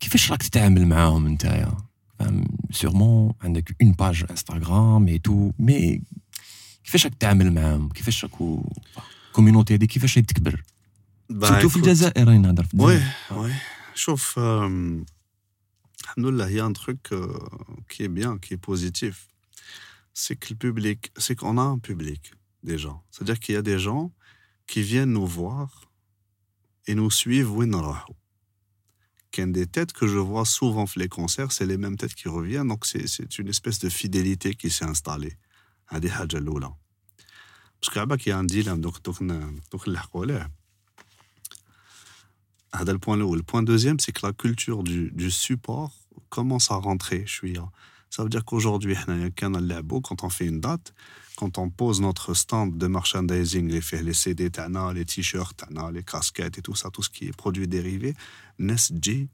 كيفاش 0.00 0.32
راك 0.32 0.42
تتعامل 0.42 0.86
معاهم 0.86 1.28
نتايا 1.28 1.76
فاهم 2.18 2.44
سيغمون 2.70 3.34
عندك 3.42 3.76
اون 3.82 3.92
باج 3.92 4.24
انستغرام 4.30 5.08
اي 5.08 5.18
تو 5.18 5.52
مي 5.58 6.02
كيفاش 6.84 7.04
راك 7.06 7.14
تتعامل 7.14 7.52
معاهم 7.52 7.88
كيفاش 7.88 8.24
راكو 8.24 8.72
الكوميونيتي 9.28 9.74
هذه 9.74 9.84
كيفاش 9.84 10.14
تكبر 10.14 10.62
Surtout 11.32 11.66
في 11.66 11.76
الجزائر 11.76 12.30
نهضر 12.30 12.64
في 12.64 12.74
الجزائر 12.74 13.02
وي 13.30 13.38
وي 13.38 13.52
شوف 13.94 14.38
الحمد 14.38 16.26
لله 16.26 16.48
il 16.48 16.56
y 16.56 16.60
a 16.60 16.64
un 16.64 16.72
truc 16.72 17.14
qui 17.88 18.02
est 18.02 18.14
bien 18.20 18.38
qui 18.38 18.54
est 18.54 18.64
positif 18.70 19.28
c'est 20.14 20.36
que 20.36 20.48
le 20.50 20.56
public 20.56 21.10
c'est 21.18 21.34
qu'on 21.34 21.58
a 21.58 21.62
un 21.62 21.78
public 21.78 22.32
déjà 22.66 22.92
c'est-à-dire 23.10 23.38
qu'il 23.40 23.54
y 23.54 23.58
a 23.58 23.62
des 23.62 23.78
gens 23.78 24.10
qui 24.66 24.82
viennent 24.82 25.12
nous 25.12 25.26
voir 25.26 25.85
et 26.86 26.94
nous 26.94 27.10
suivent 27.10 27.50
وين 27.50 27.70
نروحوا 27.70 28.14
كاين 29.32 29.52
des 29.52 29.66
têtes 29.66 29.92
que 29.92 30.06
je 30.06 30.18
vois 30.18 30.44
souvent 30.44 30.86
في 30.86 31.00
les 31.00 31.08
concerts 31.08 31.52
c'est 31.52 31.66
les 31.66 31.76
mêmes 31.76 31.96
têtes 31.96 32.14
qui 32.14 32.28
reviennent 32.28 32.68
donc 32.68 32.86
c'est 32.86 33.06
c'est 33.06 33.38
une 33.38 33.48
espèce 33.48 33.78
de 33.78 33.88
fidélité 33.88 34.54
qui 34.54 34.70
s'est 34.70 34.84
installée 34.84 35.36
هذه 35.88 36.10
حاجه 36.10 36.38
الاولى 36.38 36.74
باسكو 37.82 38.00
عباك 38.00 38.26
يا 38.26 38.40
ان 38.40 38.46
ديلام 38.46 38.80
دوك 38.80 38.98
دوك 39.04 39.22
دوك 39.72 39.88
نلحقوا 39.88 40.22
عليه 40.22 40.50
le 42.86 42.98
point 42.98 43.16
Le 43.16 43.42
point 43.42 43.62
deuxième, 43.62 44.00
c'est 44.00 44.12
que 44.12 44.26
la 44.26 44.32
culture 44.32 44.82
du, 44.82 45.10
du, 45.12 45.30
support 45.30 45.92
commence 46.30 46.70
à 46.70 46.76
rentrer. 46.76 47.24
Je 47.26 47.32
suis, 47.32 47.56
ça 48.10 48.22
veut 48.22 48.28
dire 48.28 48.44
qu'aujourd'hui, 48.44 48.96
quand 49.36 50.24
on 50.24 50.30
fait 50.30 50.46
une 50.46 50.60
date, 50.60 50.94
quand 51.37 51.59
on 51.59 51.69
pose 51.69 52.01
notre 52.01 52.33
stand 52.33 52.77
de 52.77 52.87
merchandising, 52.87 53.69
les, 53.69 54.01
les 54.01 54.13
CD, 54.13 54.49
les 54.93 55.05
t-shirts, 55.05 55.63
les 55.93 56.03
casquettes 56.03 56.57
et 56.57 56.61
tout 56.63 56.73
ça, 56.73 56.89
tout 56.89 57.03
ce 57.03 57.11
qui 57.11 57.25
est 57.25 57.37
produit 57.37 57.67
dérivé, 57.67 58.15
Nesji 58.57 59.29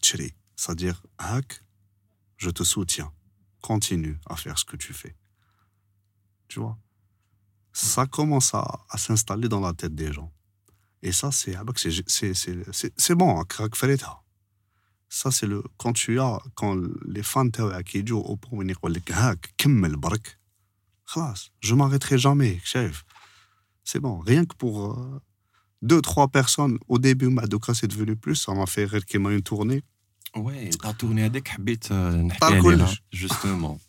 Chri. 0.00 0.32
C'est-à-dire, 0.54 1.02
Hak, 1.18 1.64
je 2.36 2.50
te 2.50 2.62
soutiens. 2.62 3.12
Continue 3.60 4.18
à 4.26 4.36
faire 4.36 4.56
ce 4.56 4.64
que 4.64 4.76
tu 4.76 4.92
fais. 4.92 5.16
Tu 6.46 6.60
vois? 6.60 6.78
Ça 7.72 8.06
commence 8.06 8.54
à, 8.54 8.80
à 8.88 8.96
s'installer 8.96 9.48
dans 9.48 9.60
la 9.60 9.72
tête 9.72 9.94
des 9.94 10.12
gens. 10.12 10.32
Et 11.02 11.12
ça, 11.12 11.32
c'est 11.32 11.56
c'est 12.96 13.14
bon, 13.14 13.44
ça 15.12 15.30
c'est 15.32 15.46
le 15.46 15.64
quand 15.76 15.92
tu 15.92 16.20
as 16.20 16.38
quand 16.54 16.76
les 17.04 17.24
fans 17.24 17.48
qui 17.84 18.04
disent 18.04 18.12
au 18.12 18.36
point 18.36 18.64
ils 18.64 19.96
bark 19.96 20.39
je 21.61 21.73
m'arrêterai 21.75 22.17
jamais 22.17 22.59
chef 22.63 23.05
c'est 23.83 23.99
bon 23.99 24.19
rien 24.19 24.43
que 24.45 24.55
pour 24.55 24.75
euh, 24.83 25.21
deux 25.81 26.01
trois 26.01 26.27
personnes 26.27 26.77
au 26.87 26.97
début 26.99 27.29
Madoka 27.29 27.73
c'est 27.73 27.87
devenu 27.87 28.15
plus 28.15 28.35
ça 28.35 28.53
m'a 28.53 28.65
fait 28.65 28.85
rire 28.85 29.05
qu'il 29.05 29.19
m'a 29.19 29.31
une 29.31 29.41
tournée 29.41 29.81
ouais 30.35 30.69
la 30.83 30.93
tournée 30.93 31.23
avec 31.23 31.45
habite 31.55 31.89
justement 33.11 33.79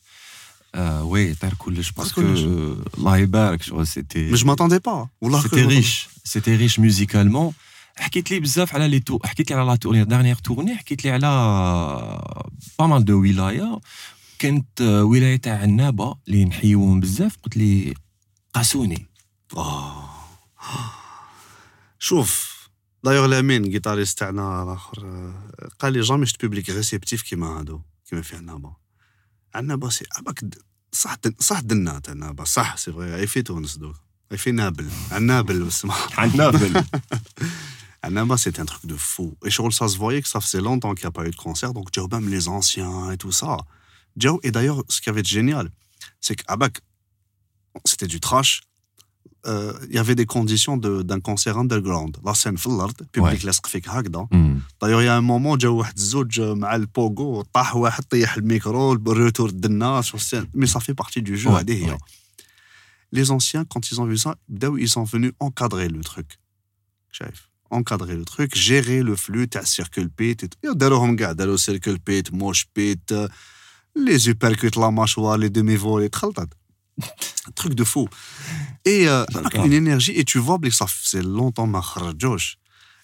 euh, 0.76 1.00
oui, 1.04 1.34
parce 1.94 2.12
que 2.12 2.20
Allah 2.98 3.18
يبارك 3.20 3.62
c'était 3.86 4.28
Mais 4.30 4.36
je 4.36 4.44
m'attendais 4.44 4.80
pas. 4.80 5.08
C'était 5.42 5.62
riche, 5.62 6.08
c'était 6.22 6.54
riche 6.54 6.78
musicalement. 6.78 7.54
حكيت 7.98 8.30
لي 8.30 8.40
بزاف 8.40 8.74
على 8.74 8.88
لي 8.88 9.00
تو 9.00 9.18
حكيت 9.24 9.50
لي 9.50 9.56
على 9.56 9.66
لا 9.66 9.76
تورني 9.76 10.04
دارنيير 10.04 10.36
تورني 10.36 10.76
حكيت 10.76 11.04
لي 11.04 11.10
على 11.10 11.28
با 12.78 12.86
مال 12.86 13.04
دو 13.04 13.20
ولايه 13.20 13.80
كانت 14.41 14.81
ولاية 14.81 15.35
تاع 15.35 15.59
عنابة 15.59 16.15
اللي 16.27 16.45
نحيوهم 16.45 16.99
بزاف 16.99 17.37
قلت 17.43 17.57
لي 17.57 17.93
قاسوني. 18.53 19.07
شوف 21.99 22.59
دايوغ 23.03 23.25
لامين 23.25 23.69
جيتاريست 23.69 24.19
تاعنا 24.19 24.63
الآخر 24.63 25.31
قال 25.79 25.93
لي 25.93 26.01
جامي 26.01 26.25
شت 26.25 26.41
بوبليك 26.41 26.69
ريسيبتيف 26.69 27.21
كيما 27.21 27.59
هادو 27.59 27.81
كيما 28.09 28.21
في 28.21 28.35
عنابة. 28.35 28.75
عنابة 29.55 29.89
سي 29.89 30.05
أباك 30.11 30.45
صح 30.91 31.15
صح 31.39 31.59
دنات 31.59 32.09
عنابة 32.09 32.43
صح 32.43 32.77
سي 32.77 32.91
فغي 32.91 33.27
في 33.27 33.41
تونس 33.41 33.77
دوك 33.77 33.95
في 34.35 34.51
نابل 34.51 34.89
عنابل 35.11 35.63
بس 35.63 35.87
عنابل. 36.17 36.83
Annaba, 38.03 38.35
c'est 38.35 38.59
un 38.59 38.65
truc 38.65 38.87
de 38.87 38.95
fou. 38.95 39.37
Et 39.45 39.51
Charles, 39.51 39.73
ça 39.73 39.87
se 39.87 39.95
voyait 39.95 40.23
que 40.23 40.27
ça 40.27 40.41
faisait 40.41 40.59
longtemps 40.59 40.95
qu'il 40.95 41.05
n'y 41.05 41.09
a 41.09 41.11
pas 41.11 41.27
eu 41.27 41.29
de 41.29 41.35
concert, 41.35 41.71
donc 41.71 41.89
Joe, 41.93 42.09
même 42.11 42.29
les 42.29 42.47
anciens 42.47 43.11
et 43.11 43.17
tout 43.23 43.31
ça. 43.31 43.57
Joe, 44.16 44.38
et 44.42 44.50
d'ailleurs, 44.50 44.82
ce 44.88 45.00
qui 45.00 45.08
avait 45.10 45.22
de 45.22 45.26
génial, 45.26 45.70
c'est 46.20 46.36
qu'Abak, 46.36 46.80
c'était 47.84 48.06
du 48.06 48.20
trash. 48.20 48.62
Euh, 49.46 49.72
il 49.88 49.94
y 49.94 49.98
avait 49.98 50.16
des 50.16 50.26
conditions 50.26 50.76
d'un 50.76 51.20
concert 51.20 51.56
underground. 51.56 52.16
La 52.24 52.34
scène 52.34 52.58
fillard, 52.58 52.90
le 52.98 53.06
public 53.06 53.42
laisse 53.44 53.60
fait 53.66 53.82
هكذا. 53.86 54.28
D'ailleurs, 54.80 55.02
il 55.02 55.04
y 55.04 55.08
a 55.08 55.16
un 55.16 55.20
moment, 55.20 55.56
جا 55.56 55.68
واحد 55.68 55.96
الزوج 55.96 56.40
مع 56.40 56.74
البوغو 56.74 57.42
طاح 57.42 57.76
واحد 57.76 58.04
طيح 58.04 58.36
الميكرو 58.36 58.92
الريتور 58.92 59.50
د 59.50 59.64
الناس 59.64 60.34
mais 60.54 60.66
ça 60.66 60.80
fait 60.80 60.94
partie 60.94 61.22
du 61.22 61.36
jeu 61.36 61.50
هذه 61.50 61.86
هي. 61.86 61.98
Les 63.12 63.30
anciens, 63.30 63.64
quand 63.64 63.90
ils 63.90 64.00
ont 64.00 64.06
vu 64.06 64.18
ça, 64.18 64.34
ils 64.78 64.88
sont 64.88 65.04
venus 65.04 65.32
encadrer 65.38 65.88
le 65.88 66.00
truc. 66.00 66.38
شايف 67.12 67.48
encadrer 67.70 68.16
le 68.16 68.24
truc, 68.24 68.54
gérer 68.54 69.02
le 69.02 69.16
flux, 69.16 69.48
ta 69.48 69.64
circle 69.64 70.08
pit, 70.08 70.38
le 70.62 71.56
circle 71.56 71.98
pit, 71.98 72.32
moche 72.32 72.66
pit, 72.74 73.14
les 73.95 74.29
uppercuts, 74.29 74.77
la 74.77 74.91
mâchoire, 74.91 75.37
les 75.37 75.49
demi-volées, 75.49 76.09
un 76.13 77.51
truc 77.55 77.73
de 77.73 77.83
fou. 77.83 78.07
Et 78.85 79.07
euh, 79.07 79.25
une 79.55 79.73
énergie, 79.73 80.11
et 80.11 80.25
tu 80.25 80.39
vois, 80.39 80.59
ça 80.71 80.87
faisait 80.87 81.23
longtemps 81.23 81.67
ma. 81.67 81.83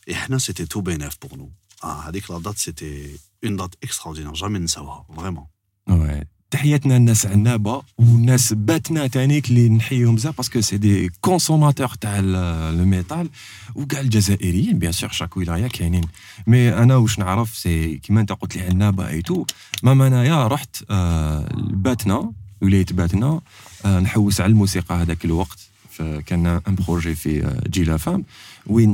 Et 0.07 0.15
c'était 0.39 0.67
tout 0.67 0.81
bénéf 0.81 1.17
pour 1.17 1.38
nous. 1.38 1.51
Ah, 1.81 2.03
avec 2.07 2.27
la 2.29 2.39
date, 2.39 2.57
c'était 2.57 3.19
une 3.41 3.57
date 3.57 3.73
extraordinaire, 3.81 4.33
jamais 4.35 4.59
ne 4.59 4.67
savoir, 4.67 5.05
vraiment. 5.09 5.49
Ouais. 5.88 6.23
تحياتنا 6.52 6.93
للناس 6.93 7.26
عنابة 7.26 7.82
والناس 7.98 8.54
باتنا 8.54 9.08
تانيك 9.08 9.50
اللي 9.50 9.70
نحييهم 9.70 10.16
بزاف 10.16 10.38
باسكو 10.38 10.62
سي 10.62 10.78
دي 10.78 11.10
كونسوماتور 11.22 11.88
تاع 11.88 12.20
لو 12.20 12.86
ميتال 12.86 13.30
وكاع 13.76 14.00
الجزائريين 14.00 14.80
بيان 14.80 14.91
سور 14.91 15.10
شاك 15.12 15.38
ولايه 15.38 15.68
كاينين. 15.68 16.04
مي 16.48 16.74
أنا 16.74 16.95
واش 16.95 17.20
نعرف 17.20 17.58
سي 17.58 17.95
كيما 17.98 18.22
أنت 18.22 18.32
قلت 18.32 18.56
لي 18.58 18.62
عنابة 18.64 19.08
اي 19.08 19.22
تو 19.22 19.45
ماما 19.84 20.08
أنايا 20.08 20.48
رحت 20.48 20.84
آه 20.89 21.50
باتنا 21.56 22.32
وليت 22.62 22.93
باتنا 22.93 23.41
آه 23.86 24.00
نحوس 24.00 24.41
على 24.41 24.50
الموسيقى 24.50 24.95
هذاك 24.95 25.26
الوقت. 25.26 25.60
كان 26.26 26.45
ان 26.45 26.76
بروجي 26.88 27.16
في 27.16 27.45
آه 27.45 27.62
جيلا 27.70 27.98
فام 27.98 28.24
وين 28.68 28.93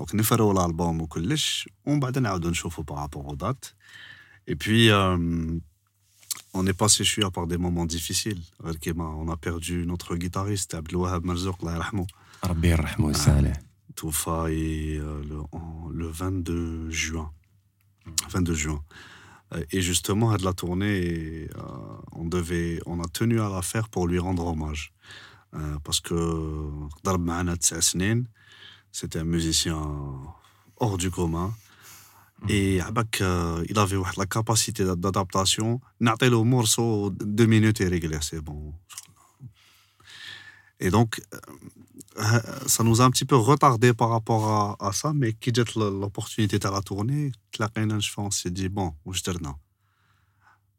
Donc, 0.00 0.14
nous 0.14 0.24
ferons 0.24 0.54
l'album 0.54 1.02
au 1.02 1.06
collège. 1.06 1.68
On 1.84 1.98
va 1.98 2.10
donner 2.10 2.30
un 2.30 2.52
chauffe 2.54 2.80
par 2.86 2.96
rapport 2.96 3.26
aux 3.28 3.36
dates. 3.36 3.76
Et 4.46 4.56
puis, 4.56 4.88
euh, 4.88 5.58
on 6.54 6.66
est 6.66 6.72
passé, 6.72 7.04
je 7.04 7.10
suis, 7.10 7.22
par 7.30 7.46
des 7.46 7.58
moments 7.58 7.84
difficiles. 7.84 8.40
On 8.96 9.28
a 9.28 9.36
perdu 9.36 9.84
notre 9.84 10.16
guitariste, 10.16 10.72
Abdelouahab 10.72 11.26
Marzouk, 11.26 11.58
Rabbi 12.42 12.68
yarhamou 12.68 13.12
Tout 13.94 14.10
failli 14.10 14.96
le 14.96 16.06
22 16.06 16.88
juin. 16.88 17.30
22 18.30 18.54
juin. 18.54 18.82
Et 19.70 19.82
justement, 19.82 20.30
à 20.30 20.38
de 20.38 20.44
la 20.46 20.54
tournée, 20.54 21.50
euh, 21.58 21.62
on, 22.12 22.24
devait, 22.24 22.80
on 22.86 23.02
a 23.02 23.08
tenu 23.08 23.38
à 23.38 23.50
la 23.50 23.60
faire 23.60 23.90
pour 23.90 24.06
lui 24.08 24.18
rendre 24.18 24.46
hommage. 24.46 24.94
Euh, 25.52 25.76
parce 25.84 26.00
que 26.00 26.14
Darb 27.04 27.22
Ma'ana 27.22 27.56
c'était 28.91 29.19
un 29.19 29.29
musicien 29.37 29.79
hors 30.77 30.97
du 30.97 31.11
commun. 31.11 31.53
Mhm. 32.41 32.49
Et 32.49 32.81
euh, 33.21 33.65
il 33.69 33.79
avait 33.79 33.97
la 34.17 34.25
capacité 34.25 34.83
d'adaptation. 34.83 35.81
le 35.99 36.43
morceau, 36.43 37.09
deux 37.11 37.45
minutes 37.45 37.81
et 37.81 37.87
réglé, 37.87 38.17
c'est 38.21 38.41
bon. 38.41 38.73
Et 40.79 40.89
donc, 40.89 41.21
euh, 42.17 42.39
ça 42.67 42.83
nous 42.83 43.01
a 43.01 43.05
un 43.05 43.11
petit 43.11 43.25
peu 43.25 43.37
retardé 43.37 43.93
par 43.93 44.09
rapport 44.09 44.77
à, 44.79 44.91
ça, 44.91 45.13
mais 45.13 45.33
qui 45.33 45.51
dit 45.51 45.61
l'opportunité 45.75 46.59
de 46.59 46.67
la 46.67 46.81
tournée, 46.81 47.31
on 48.17 48.31
s'est 48.31 48.51
dit, 48.51 48.69
bon, 48.69 48.93
où 49.05 49.13
je 49.13 49.21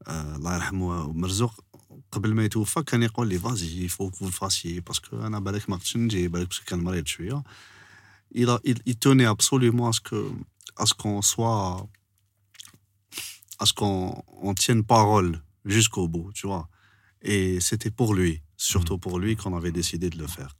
الله 0.08 0.54
يرحمه 0.54 1.12
مرزوق 1.12 1.64
قبل 2.12 2.34
ما 2.34 2.44
يتوفى 2.44 2.82
كان 2.82 3.02
يقول 3.02 3.28
لي 3.28 3.38
فازي 3.38 3.84
يفو 3.84 4.10
فاسي 4.10 4.80
باسكو 4.80 5.26
انا 5.26 5.38
بالك 5.38 5.70
ما 5.70 5.76
قدرتش 5.76 5.96
نجي 5.96 6.28
بالك 6.28 6.48
باسكو 6.48 6.64
كان 6.66 6.78
مريض 6.78 7.06
شويه 7.06 7.42
il, 8.31 8.49
a, 8.49 8.59
il, 8.63 8.77
il, 8.85 8.97
tenait 8.97 9.25
absolument 9.25 9.89
à 9.89 9.93
ce 9.93 10.01
que 10.01 10.31
à 10.77 10.85
ce 10.85 10.93
qu'on 10.93 11.21
soit 11.21 11.87
à 13.59 13.65
ce 13.65 13.73
qu'on 13.73 14.23
on 14.41 14.53
tienne 14.53 14.83
parole 14.83 15.41
jusqu'au 15.65 16.07
bout, 16.07 16.31
tu 16.33 16.47
vois. 16.47 16.67
Et 17.21 17.59
c'était 17.59 17.91
pour 17.91 18.15
lui, 18.15 18.41
surtout 18.57 18.97
pour 18.97 19.19
lui, 19.19 19.35
qu'on 19.35 19.55
avait 19.55 19.71
décidé 19.71 20.09
de 20.09 20.17
le 20.17 20.27
faire. 20.27 20.55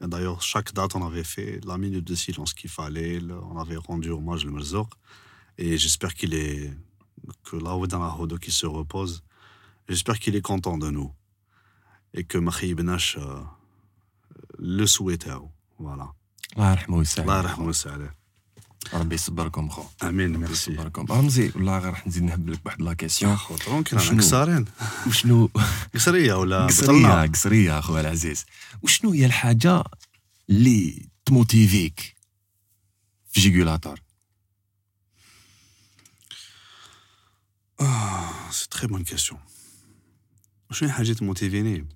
D'ailleurs, 0.00 0.42
chaque 0.42 0.72
date, 0.72 0.96
on 0.96 1.06
avait 1.06 1.22
fait 1.22 1.60
la 1.64 1.78
minute 1.78 2.04
de 2.04 2.14
silence 2.16 2.52
qu'il 2.54 2.70
fallait, 2.70 3.20
on 3.22 3.58
avait 3.58 3.76
rendu 3.76 4.10
hommage 4.10 4.44
le 4.44 4.50
Merzouk. 4.50 4.90
Et 5.58 5.78
j'espère 5.78 6.14
qu'il 6.14 6.34
est, 6.34 6.72
que 7.44 7.56
là-haut 7.56 7.86
dans 7.86 8.00
la 8.00 8.14
Hodo 8.18 8.36
qui 8.38 8.50
se 8.50 8.66
repose, 8.66 9.22
j'espère 9.88 10.18
qu'il 10.18 10.34
est 10.34 10.42
content 10.42 10.76
de 10.76 10.90
nous. 10.90 11.12
Et 12.12 12.24
que 12.24 12.38
Mahi 12.38 12.74
Benash 12.74 13.18
euh, 13.18 13.40
le 14.58 14.86
souhaitait. 14.86 15.30
Voilà. 15.78 16.15
الله 16.56 16.70
يرحمه 16.70 16.96
ويسعده. 16.96 17.22
الله 17.22 17.38
يرحمه 17.38 17.66
ويسعده. 17.66 18.14
ربي 18.94 19.14
يصبركم 19.14 19.68
خو. 19.68 19.84
آمين 20.02 20.36
ميرسي 20.36 20.70
يصبركم. 20.70 21.06
رمزي 21.10 21.52
والله 21.54 21.78
غير 21.78 21.90
راح 21.90 22.06
نزيد 22.06 22.22
نهب 22.22 22.48
لك 22.48 22.66
واحد 22.66 22.82
لا 22.82 22.94
كيسيون. 22.94 23.36
خو 23.36 23.56
أنا 23.92 24.18
قصارين 24.18 24.64
وشنو؟ 25.06 25.50
قصرية 25.94 26.34
ولا 26.34 26.66
قصرية 26.66 27.26
قصرية 27.26 27.78
اخويا 27.78 28.00
العزيز. 28.00 28.44
وشنو 28.82 29.12
هي 29.12 29.26
الحاجة 29.26 29.84
اللي 30.50 31.08
تموتيفيك 31.24 32.16
في 33.28 33.40
جيجولاتور 33.40 34.00
آه 37.80 38.50
سي 38.50 38.68
تري 38.70 38.86
بون 38.86 39.04
كيسيون 39.04 39.40
شنو 40.72 40.88
حاجة 40.90 41.12
تموتيفيني؟ 41.12 41.88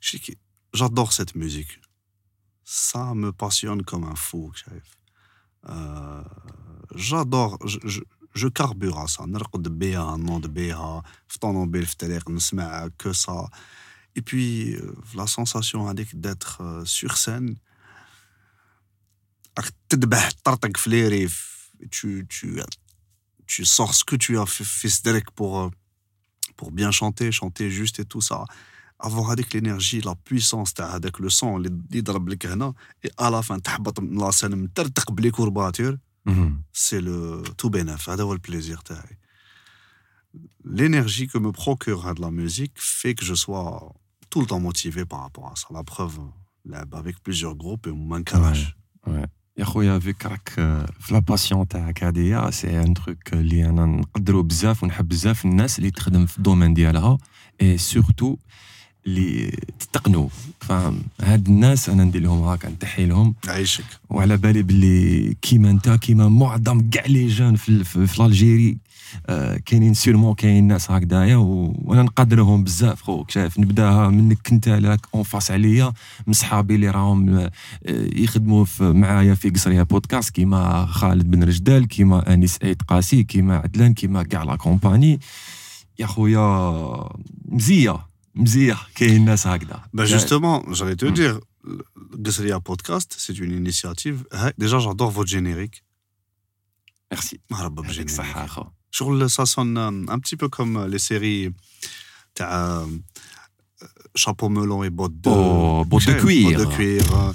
شي 0.00 0.36
جادور 0.74 1.10
سيت 1.10 1.36
ميوزيك 1.36 1.81
ça 2.63 3.13
me 3.13 3.31
passionne 3.31 3.83
comme 3.83 4.03
un 4.03 4.15
fou, 4.15 4.51
chef. 4.53 4.97
Euh, 5.69 6.23
j'adore, 6.95 7.57
je, 7.65 7.79
je, 7.85 8.01
je, 8.33 8.47
carbure 8.47 8.99
à 8.99 9.07
ça. 9.07 9.25
نرقد 9.25 9.79
بها 9.79 10.17
نوض 10.17 10.47
بها 10.47 11.03
في 11.27 11.39
طوموبيل 11.39 11.85
في 11.85 11.91
الطريق 11.91 12.29
نسمع 12.29 12.87
que 12.87 13.13
ça. 13.13 13.49
Et 14.15 14.21
puis 14.21 14.75
la 15.15 15.27
sensation 15.27 15.87
هذيك 15.87 16.15
d'être 16.15 16.61
euh, 16.61 16.85
sur 16.85 17.17
scène 17.17 17.55
تذبح 19.89 20.31
تطرطق 20.31 20.77
في 20.77 20.89
les 20.89 21.07
ريف 21.07 21.57
tu, 21.91 22.25
tu, 22.29 22.59
tu 23.45 23.65
sors 23.65 23.93
ce 23.93 24.03
que 24.03 24.15
tu 24.15 24.37
as 24.39 24.45
fait, 24.45 24.63
fait 24.63 25.23
pour, 25.35 25.61
euh, 25.61 25.69
pour 26.55 26.71
bien 26.71 26.91
chanter, 26.91 27.31
chanter 27.31 27.69
juste 27.69 27.99
et 27.99 28.05
tout 28.05 28.21
ça 28.21 28.45
avoir 29.01 29.31
avec 29.31 29.53
l'énergie, 29.53 30.01
la 30.01 30.15
puissance 30.15 30.73
avec 30.79 31.19
le 31.19 31.29
son 31.29 31.55
اللي 31.55 31.81
يضرب 31.91 32.29
لك 32.29 32.45
هنا 32.45 32.73
et 33.05 33.09
à 33.17 33.29
la 33.29 33.41
fin 33.41 33.57
تحبط 33.57 33.99
من 33.99 34.19
لا 34.19 34.31
سين 34.31 34.55
مترتق 34.55 35.11
بلي 35.11 35.31
كورباتور 35.31 35.97
c'est 36.73 37.01
le 37.01 37.43
tout 37.57 37.69
bénef 37.69 38.09
هذا 38.09 38.23
هو 38.23 38.33
البليزير 38.33 38.77
تاعي 38.77 39.17
l'énergie 40.65 41.27
que 41.27 41.37
me 41.37 41.51
procure 41.51 42.13
de 42.15 42.21
la 42.21 42.31
musique 42.31 42.73
fait 42.75 43.13
que 43.15 43.25
je 43.25 43.33
sois 43.33 43.93
tout 44.29 44.41
le 44.41 44.47
temps 44.47 44.59
motivé 44.59 45.05
par 45.05 45.21
rapport 45.21 45.47
à 45.51 45.55
ça 45.55 45.67
la 45.71 45.83
preuve 45.83 46.19
avec 47.01 47.15
plusieurs 47.23 47.55
groupes 47.55 47.87
et 47.87 47.91
ما 47.91 48.17
نكرهش 48.19 48.75
يا 49.57 49.65
خويا 49.65 49.99
فيك 49.99 50.25
راك 50.25 50.49
في 50.99 51.13
لا 51.13 51.19
باسيون 51.19 51.67
تاعك 51.67 52.03
هاديا 52.03 52.51
سي 52.51 52.81
ان 52.81 52.93
تروك 52.93 53.33
اللي 53.33 53.69
انا 53.69 53.85
نقدرو 53.85 54.43
بزاف 54.43 54.83
ونحب 54.83 55.07
بزاف 55.07 55.45
الناس 55.45 55.79
اللي 55.79 55.91
تخدم 55.91 56.25
في 56.25 56.37
الدومين 56.37 56.73
ديالها 56.73 57.17
اي 57.61 57.77
سورتو 57.77 58.37
اللي 59.06 59.50
تتقنوا. 59.78 60.28
فاهم؟ 60.60 61.02
هاد 61.22 61.48
الناس 61.48 61.88
أنا 61.88 62.04
ندير 62.04 62.22
لهم 62.22 62.42
هكا 62.42 62.68
نتحي 62.68 63.06
لهم. 63.06 63.34
يعيشك 63.46 63.84
وعلى 64.10 64.36
بالي 64.36 64.62
باللي 64.62 65.36
كيما 65.42 65.70
أنت 65.70 65.90
كيما 65.90 66.28
معظم 66.28 66.90
كاع 66.90 67.06
لي 67.06 67.26
جون 67.28 67.56
في, 67.56 67.84
في, 67.84 68.06
في 68.06 68.22
الجيري 68.22 68.78
آه 69.26 69.56
كاينين 69.56 69.94
سيرمون 69.94 70.34
كاين 70.34 70.64
ناس 70.64 70.90
هكذايا 70.90 71.36
وأنا 71.36 72.02
نقدرهم 72.02 72.64
بزاف 72.64 73.02
خوك 73.02 73.30
شايف؟ 73.30 73.58
نبداها 73.58 74.08
منك 74.08 74.52
انت 74.52 74.68
لك 74.68 75.00
اون 75.14 75.22
فاس 75.22 75.50
عليا 75.50 75.92
من 76.26 76.32
صحابي 76.32 76.74
اللي 76.74 76.90
راهم 76.90 77.38
آه 77.38 77.50
يخدموا 78.16 78.66
معايا 78.80 79.34
في 79.34 79.50
قصريه 79.50 79.82
بودكاست 79.82 80.30
كيما 80.30 80.86
خالد 80.86 81.30
بن 81.30 81.44
رجدال 81.44 81.88
كيما 81.88 82.32
أنيس 82.34 82.58
ايت 82.62 82.82
قاسي 82.82 83.22
كيما 83.22 83.56
عدلان 83.56 83.94
كيما 83.94 84.22
كاع 84.22 84.42
لا 84.42 84.56
كومباني. 84.56 85.20
يا 85.98 86.06
خويا 86.06 87.08
مزية. 87.48 88.11
مزيه 88.35 88.77
كاين 88.95 89.25
ناس 89.25 89.47
هكذا 89.47 89.81
Ben 89.97 90.05
justement, 90.05 90.63
j'allais 90.73 90.95
te 90.95 91.05
Mm. 91.05 91.13
dire, 91.13 91.39
Gusseria 92.25 92.59
Podcast, 92.69 93.09
c'est 93.23 93.37
une 93.45 93.51
initiative. 93.61 94.17
Hey, 94.33 94.51
Déjà, 94.57 94.79
j'adore 94.79 95.11
votre 95.11 95.29
générique. 95.29 95.83
ميرسي 97.11 97.39
مرحبا 97.49 97.63
يعطيك 97.63 97.75
بالجينيريك 97.77 98.09
الصحه 98.09 98.45
اخو 98.45 98.63
شغل 98.91 99.29
ça 99.29 99.45
sonne 99.45 99.77
un 100.09 100.19
petit 100.19 100.35
peu 100.35 100.47
comme 100.49 100.87
les 100.87 100.99
séries 100.99 101.51
تاع 102.35 102.85
chapeau 104.17 104.49
melon 104.49 104.83
et 104.83 104.89
bottes 104.89 105.21
de 105.21 105.29
Oh, 105.29 105.85
bottes 105.85 106.01
de 106.01 106.05
شايف؟ 106.05 106.23
cuir. 106.25 106.57
bottes 106.57 106.67
de 106.69 106.75
cuir 106.75 107.05
euh, 107.15 107.33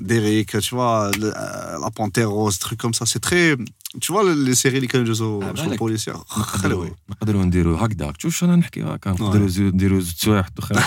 d'Eric 0.00 0.50
tu 0.60 0.74
vois 0.74 1.10
le- 1.20 1.32
euh, 1.36 1.78
la 1.84 1.90
panthère 1.90 2.30
rose 2.30 2.58
trucs 2.58 2.80
comme 2.82 2.94
ça 2.94 3.04
c'est 3.06 3.20
très 3.28 3.56
tu 4.04 4.12
vois 4.12 4.22
les 4.46 4.54
séries 4.62 4.74
اللي 4.74 4.86
كانوا 4.86 5.06
يجوزوا 5.06 5.52
Ah, 5.52 5.56
شغل 5.56 5.66
بالك. 5.68 5.78
بوليسيا 5.78 6.12
نقدروا 6.12 6.44
خلوي 6.44 6.92
نقدروا 7.10 7.44
نديروا 7.44 7.86
هكذا 7.86 8.12
شوف 8.18 8.36
شنو 8.36 8.54
نحكي 8.54 8.82
هكا 8.82 9.10
نقدروا 9.10 9.48
زو- 9.48 9.62
نديروا 9.62 10.00
زوج 10.00 10.12
سوايع 10.16 10.44
اخرى 10.58 10.82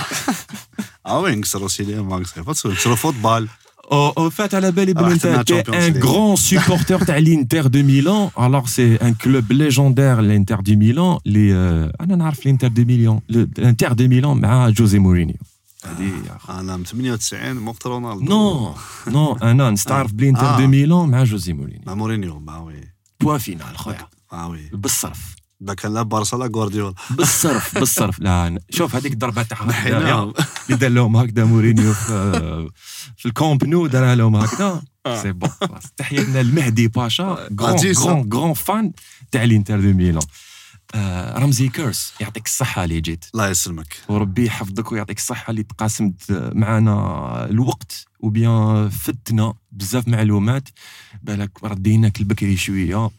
اه 1.06 1.20
وين 1.20 1.38
نكسروا 1.38 1.68
سينما 1.68 2.18
نكسروا 2.18 2.72
نكسروا 2.72 2.96
فوتبال 2.96 3.48
او 3.92 4.30
فات 4.30 4.54
على 4.54 4.72
بالي 4.72 4.92
بلي 4.92 5.04
راح 5.04 5.12
انت 5.12 5.22
تلعب 5.22 5.44
تي 5.44 5.62
Champions 5.62 5.74
ان 5.74 5.94
League. 5.94 6.04
غران 6.06 6.36
سوبورتور 6.36 6.98
تاع 7.04 7.18
الانتر 7.18 7.66
دو 7.66 7.82
ميلان 7.82 8.30
الوغ 8.40 8.66
سي 8.66 8.96
ان 8.96 9.14
كلوب 9.14 9.52
ليجوندير 9.52 10.20
الانتر 10.20 10.60
دو 10.60 10.76
ميلان 10.76 11.18
اللي 11.26 11.54
آه، 11.54 11.92
انا 12.00 12.16
نعرف 12.16 12.38
الانتر 12.40 12.68
دو 12.68 12.84
ميلان 12.84 13.20
الانتر 13.30 13.92
دو 13.92 14.08
ميلان 14.08 14.40
مع 14.40 14.68
جوزي 14.68 14.98
مورينيو 14.98 15.36
هذه 15.84 16.02
يا 16.26 16.36
أخو. 16.36 16.52
انا 16.52 16.76
من 16.76 16.84
98 16.84 17.68
وقت 17.68 17.86
بوان 23.23 23.37
فينال 23.37 23.77
خويا. 23.77 24.07
آه 24.33 24.47
وي. 24.47 24.69
بالصرف. 24.73 25.35
داك 25.59 25.85
لا 25.85 26.01
بارسا 26.01 26.35
لا 26.35 26.49
غوارديولا 26.55 26.93
بالصرف 27.17 27.77
بالصرف. 27.77 28.19
لا 28.19 28.59
شوف 28.69 28.95
هذيك 28.95 29.13
الضربة 29.13 29.43
تاعها 29.43 29.87
اللي 30.67 30.77
دار 30.77 30.89
لهم 30.89 31.15
هكذا 31.17 31.45
مورينيو 31.45 31.93
في, 31.93 33.25
الكومب 33.25 33.65
نو 33.65 33.87
دارها 33.87 34.15
لهم 34.15 34.35
هكذا. 34.35 34.81
آه. 35.05 35.21
سي 35.21 35.31
بون 35.31 35.49
تحياتنا 35.97 36.43
لمهدي 36.43 36.87
باشا 36.87 37.49
غون 37.61 38.29
غون 38.33 38.53
فان 38.53 38.91
تاع 39.31 39.43
الانتر 39.43 39.79
دو 39.79 39.93
ميلان. 39.93 40.23
آه، 40.93 41.39
رمزي 41.39 41.67
كيرس 41.69 42.13
يعطيك 42.19 42.45
الصحة 42.45 42.83
اللي 42.83 43.01
جيت. 43.01 43.25
الله 43.33 43.49
يسلمك. 43.49 43.97
وربي 44.09 44.45
يحفظك 44.45 44.91
ويعطيك 44.91 45.17
الصحة 45.17 45.51
اللي 45.51 45.63
تقاسمت 45.63 46.31
معنا 46.55 47.45
الوقت 47.49 48.05
وبيان 48.19 48.89
فتنا 48.89 49.53
بزاف 49.71 50.07
معلومات. 50.07 50.69
بالك 51.23 51.63
رديناك 51.63 52.19
البكري 52.19 52.57
شوية 52.57 53.09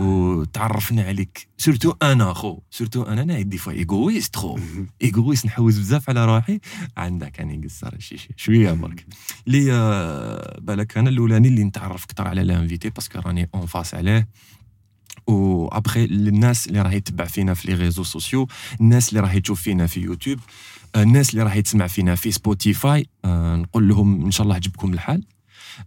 وتعرفنا 0.00 1.02
عليك. 1.02 1.48
سورتو 1.58 1.94
أنا 2.02 2.32
خو 2.32 2.58
سورتو 2.70 3.02
أنا 3.02 3.22
أنا 3.22 3.40
دي 3.40 3.58
فوا 3.58 3.72
إيغويست 3.72 4.36
خو. 4.36 4.58
إيغويست 5.04 5.46
نحوز 5.46 5.78
بزاف 5.78 6.08
على 6.10 6.24
روحي. 6.24 6.60
عندك 6.96 7.40
أنا 7.40 7.56
نقصر 7.56 7.94
شي 7.98 8.16
شي 8.18 8.28
شوية 8.36 8.72
برك. 8.72 9.06
لي 9.46 9.72
آه، 9.72 10.60
بالك 10.60 10.98
أنا 10.98 11.10
الأولاني 11.10 11.48
اللي 11.48 11.64
نتعرف 11.64 12.04
أكثر 12.04 12.28
على 12.28 12.44
لانفيتي 12.44 12.90
باسكو 12.90 13.18
راني 13.18 13.48
أون 13.54 13.66
فاس 13.66 13.94
عليه. 13.94 14.28
و 15.28 15.68
ابخي 15.68 16.04
الناس 16.04 16.66
اللي 16.66 16.82
راهي 16.82 17.00
تتبع 17.00 17.24
فينا 17.24 17.54
في 17.54 17.68
لي 17.68 17.74
ريزو 17.74 18.02
سوسيو 18.04 18.48
الناس 18.80 19.08
اللي 19.08 19.20
راهي 19.20 19.40
تشوف 19.40 19.62
فينا 19.62 19.86
في 19.86 20.00
يوتيوب 20.00 20.38
الناس 20.96 21.30
اللي 21.30 21.42
راهي 21.42 21.62
تسمع 21.62 21.86
فينا 21.86 22.14
في 22.14 22.30
سبوتيفاي 22.30 23.06
نقول 23.26 23.88
لهم 23.88 24.24
ان 24.24 24.30
شاء 24.30 24.44
الله 24.44 24.54
عجبكم 24.54 24.92
الحال 24.92 25.24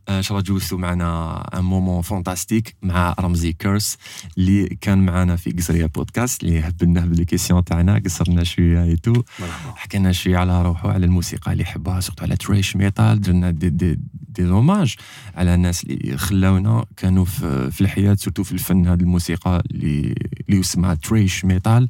آه، 0.10 0.18
إن 0.18 0.22
شاء 0.22 0.38
الله 0.38 0.48
جوزتوا 0.50 0.78
معنا 0.78 1.42
ان 1.60 1.64
مومون 1.64 2.02
فانتاستيك 2.02 2.76
مع 2.82 3.16
رمزي 3.20 3.54
كيرس 3.54 3.98
اللي 4.38 4.78
كان 4.82 5.06
معنا 5.06 5.36
في 5.36 5.52
قصرية 5.52 5.86
بودكاست 5.86 6.44
اللي 6.44 6.60
هبلناه 6.60 7.06
بالكيسيون 7.06 7.64
تاعنا 7.64 8.02
قصرنا 8.06 8.44
شوية 8.44 8.84
ايتو 8.84 9.14
مرحبا. 9.40 9.74
حكينا 9.76 10.12
شوية 10.12 10.38
على 10.38 10.62
روحه 10.62 10.92
على 10.92 11.06
الموسيقى 11.06 11.52
اللي 11.52 11.64
يحبها 11.64 12.00
سورتو 12.00 12.24
على 12.24 12.36
تريش 12.36 12.76
ميتال 12.76 13.22
درنا 13.22 13.52
دي, 13.52 13.70
دي, 13.70 14.00
دي 14.30 14.46
زوماج 14.48 14.96
على 15.36 15.54
الناس 15.56 15.84
اللي 15.84 16.18
خلاونا 16.18 16.86
كانوا 16.98 17.26
في, 17.26 17.72
في 17.72 17.82
الحياة 17.82 18.16
سورتو 18.16 18.44
في 18.44 18.52
الفن 18.52 18.88
هذه 18.88 19.00
الموسيقى 19.00 19.64
اللي 19.72 20.16
اللي 20.50 20.60
اسمها 20.60 20.94
تريش 20.96 21.46
ميتال 21.46 21.88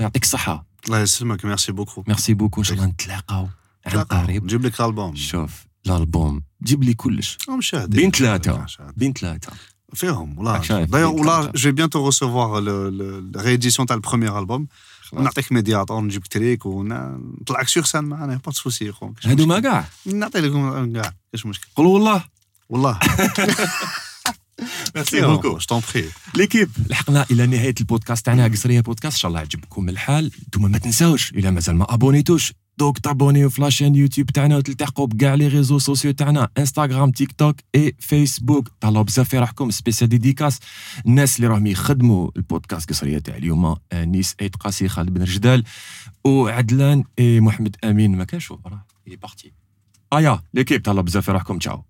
يعطيك 0.00 0.22
الصحة. 0.22 0.66
الله 0.86 1.00
يسلمك 1.00 1.44
ميرسي 1.44 1.72
بوكو 1.72 2.04
ميرسي 2.08 2.34
بوكو 2.34 2.60
إن 2.60 2.64
شاء 2.64 2.76
الله 2.76 2.86
نتلاقاو. 2.86 3.48
عن 3.86 3.98
قريب. 3.98 4.44
نجيب 4.44 4.66
لك 4.66 4.80
البوم 4.80 5.14
شوف. 5.16 5.67
الألبوم. 5.86 6.42
جيب 6.62 6.82
لي 6.82 6.94
كلش. 6.94 7.38
بين 7.72 8.10
ثلاثة. 8.10 8.66
بين 8.96 9.12
ثلاثة. 9.12 9.52
فيهم 9.94 10.62
شايف 10.62 10.90
دايوغ 10.90 11.22
ثلاثة. 11.22 11.52
جو 11.54 11.72
بيانتو 11.72 12.06
ريسيفوار 12.06 12.58
الريديسيون 12.58 13.86
تاع 13.86 13.96
البروميير 13.96 14.38
البوم 14.38 14.66
نعطيك 15.12 15.52
ميدياتور 15.52 16.00
نجيب 16.00 16.22
تريك 16.22 16.66
ونطلعك 16.66 17.68
سيغ 17.68 17.84
سان 17.84 18.04
معنا 18.04 18.40
با 18.46 18.52
سوسي 18.52 18.92
خو 18.92 19.12
كاش 19.12 19.26
هادو 19.26 19.46
ما. 19.46 19.60
كاع 19.60 19.88
نعطي 20.06 20.40
لكم 20.40 20.92
كاع 20.92 21.12
كاش 21.32 21.46
مشكل 21.46 21.66
قولوا 21.76 21.94
والله 21.94 22.24
والله 22.68 22.98
ميرسي 24.94 25.20
بوكو 25.20 25.58
جو 25.58 25.80
بري 25.94 26.08
ليكيب 26.34 26.70
لحقنا 26.88 27.26
إلى 27.30 27.46
نهايه 27.46 27.74
البودكاست 27.80 28.26
تاعنا 28.26 28.48
قصريه 28.48 28.80
بودكاست 28.80 29.14
ان 29.14 29.20
شاء 29.20 29.28
الله 29.28 29.40
يعجبكم 29.40 29.88
الحال 29.88 30.32
أنتم 30.44 30.70
ما 30.70 30.78
تنساوش 30.78 31.32
الا 31.32 31.50
مازال 31.50 31.76
ما 31.76 31.94
ابونيتوش 31.94 32.52
دوك 32.78 32.98
تابونيو 32.98 33.50
في 33.50 33.62
لاشين 33.62 33.94
يوتيوب 33.94 34.30
تاعنا 34.30 34.56
وتلتحقوا 34.56 35.06
بكاع 35.06 35.34
لي 35.34 35.48
ريزو 35.48 35.78
سوسيو 35.78 36.12
تاعنا 36.12 36.48
انستغرام 36.58 37.10
تيك 37.10 37.32
توك 37.32 37.56
اي 37.74 37.94
فيسبوك 37.98 38.68
طلعوا 38.80 39.04
بزاف 39.04 39.28
في 39.28 39.38
روحكم 39.38 39.70
سبيسيال 39.70 40.10
ديديكاس 40.10 40.60
الناس 41.06 41.36
اللي 41.36 41.46
راهم 41.46 41.66
يخدموا 41.66 42.30
البودكاست 42.36 42.90
قصريه 42.90 43.18
تاع 43.18 43.36
اليوم 43.36 43.76
انيس 43.92 44.34
ايت 44.40 44.56
قاسي 44.56 44.88
خالد 44.88 45.10
بن 45.10 45.22
رجدال 45.22 45.64
وعدلان 46.24 47.04
اي 47.18 47.40
محمد 47.40 47.76
امين 47.84 48.16
ما 48.16 48.24
كانش 48.24 48.52
راه 48.52 48.86
اللي 49.06 49.16
بارتي 49.16 49.52
ايا 50.12 50.42
ليكيب 50.54 50.82
تهلاو 50.82 51.02
بزاف 51.02 51.24
في 51.24 51.32
روحكم 51.32 51.58
تشاو 51.58 51.84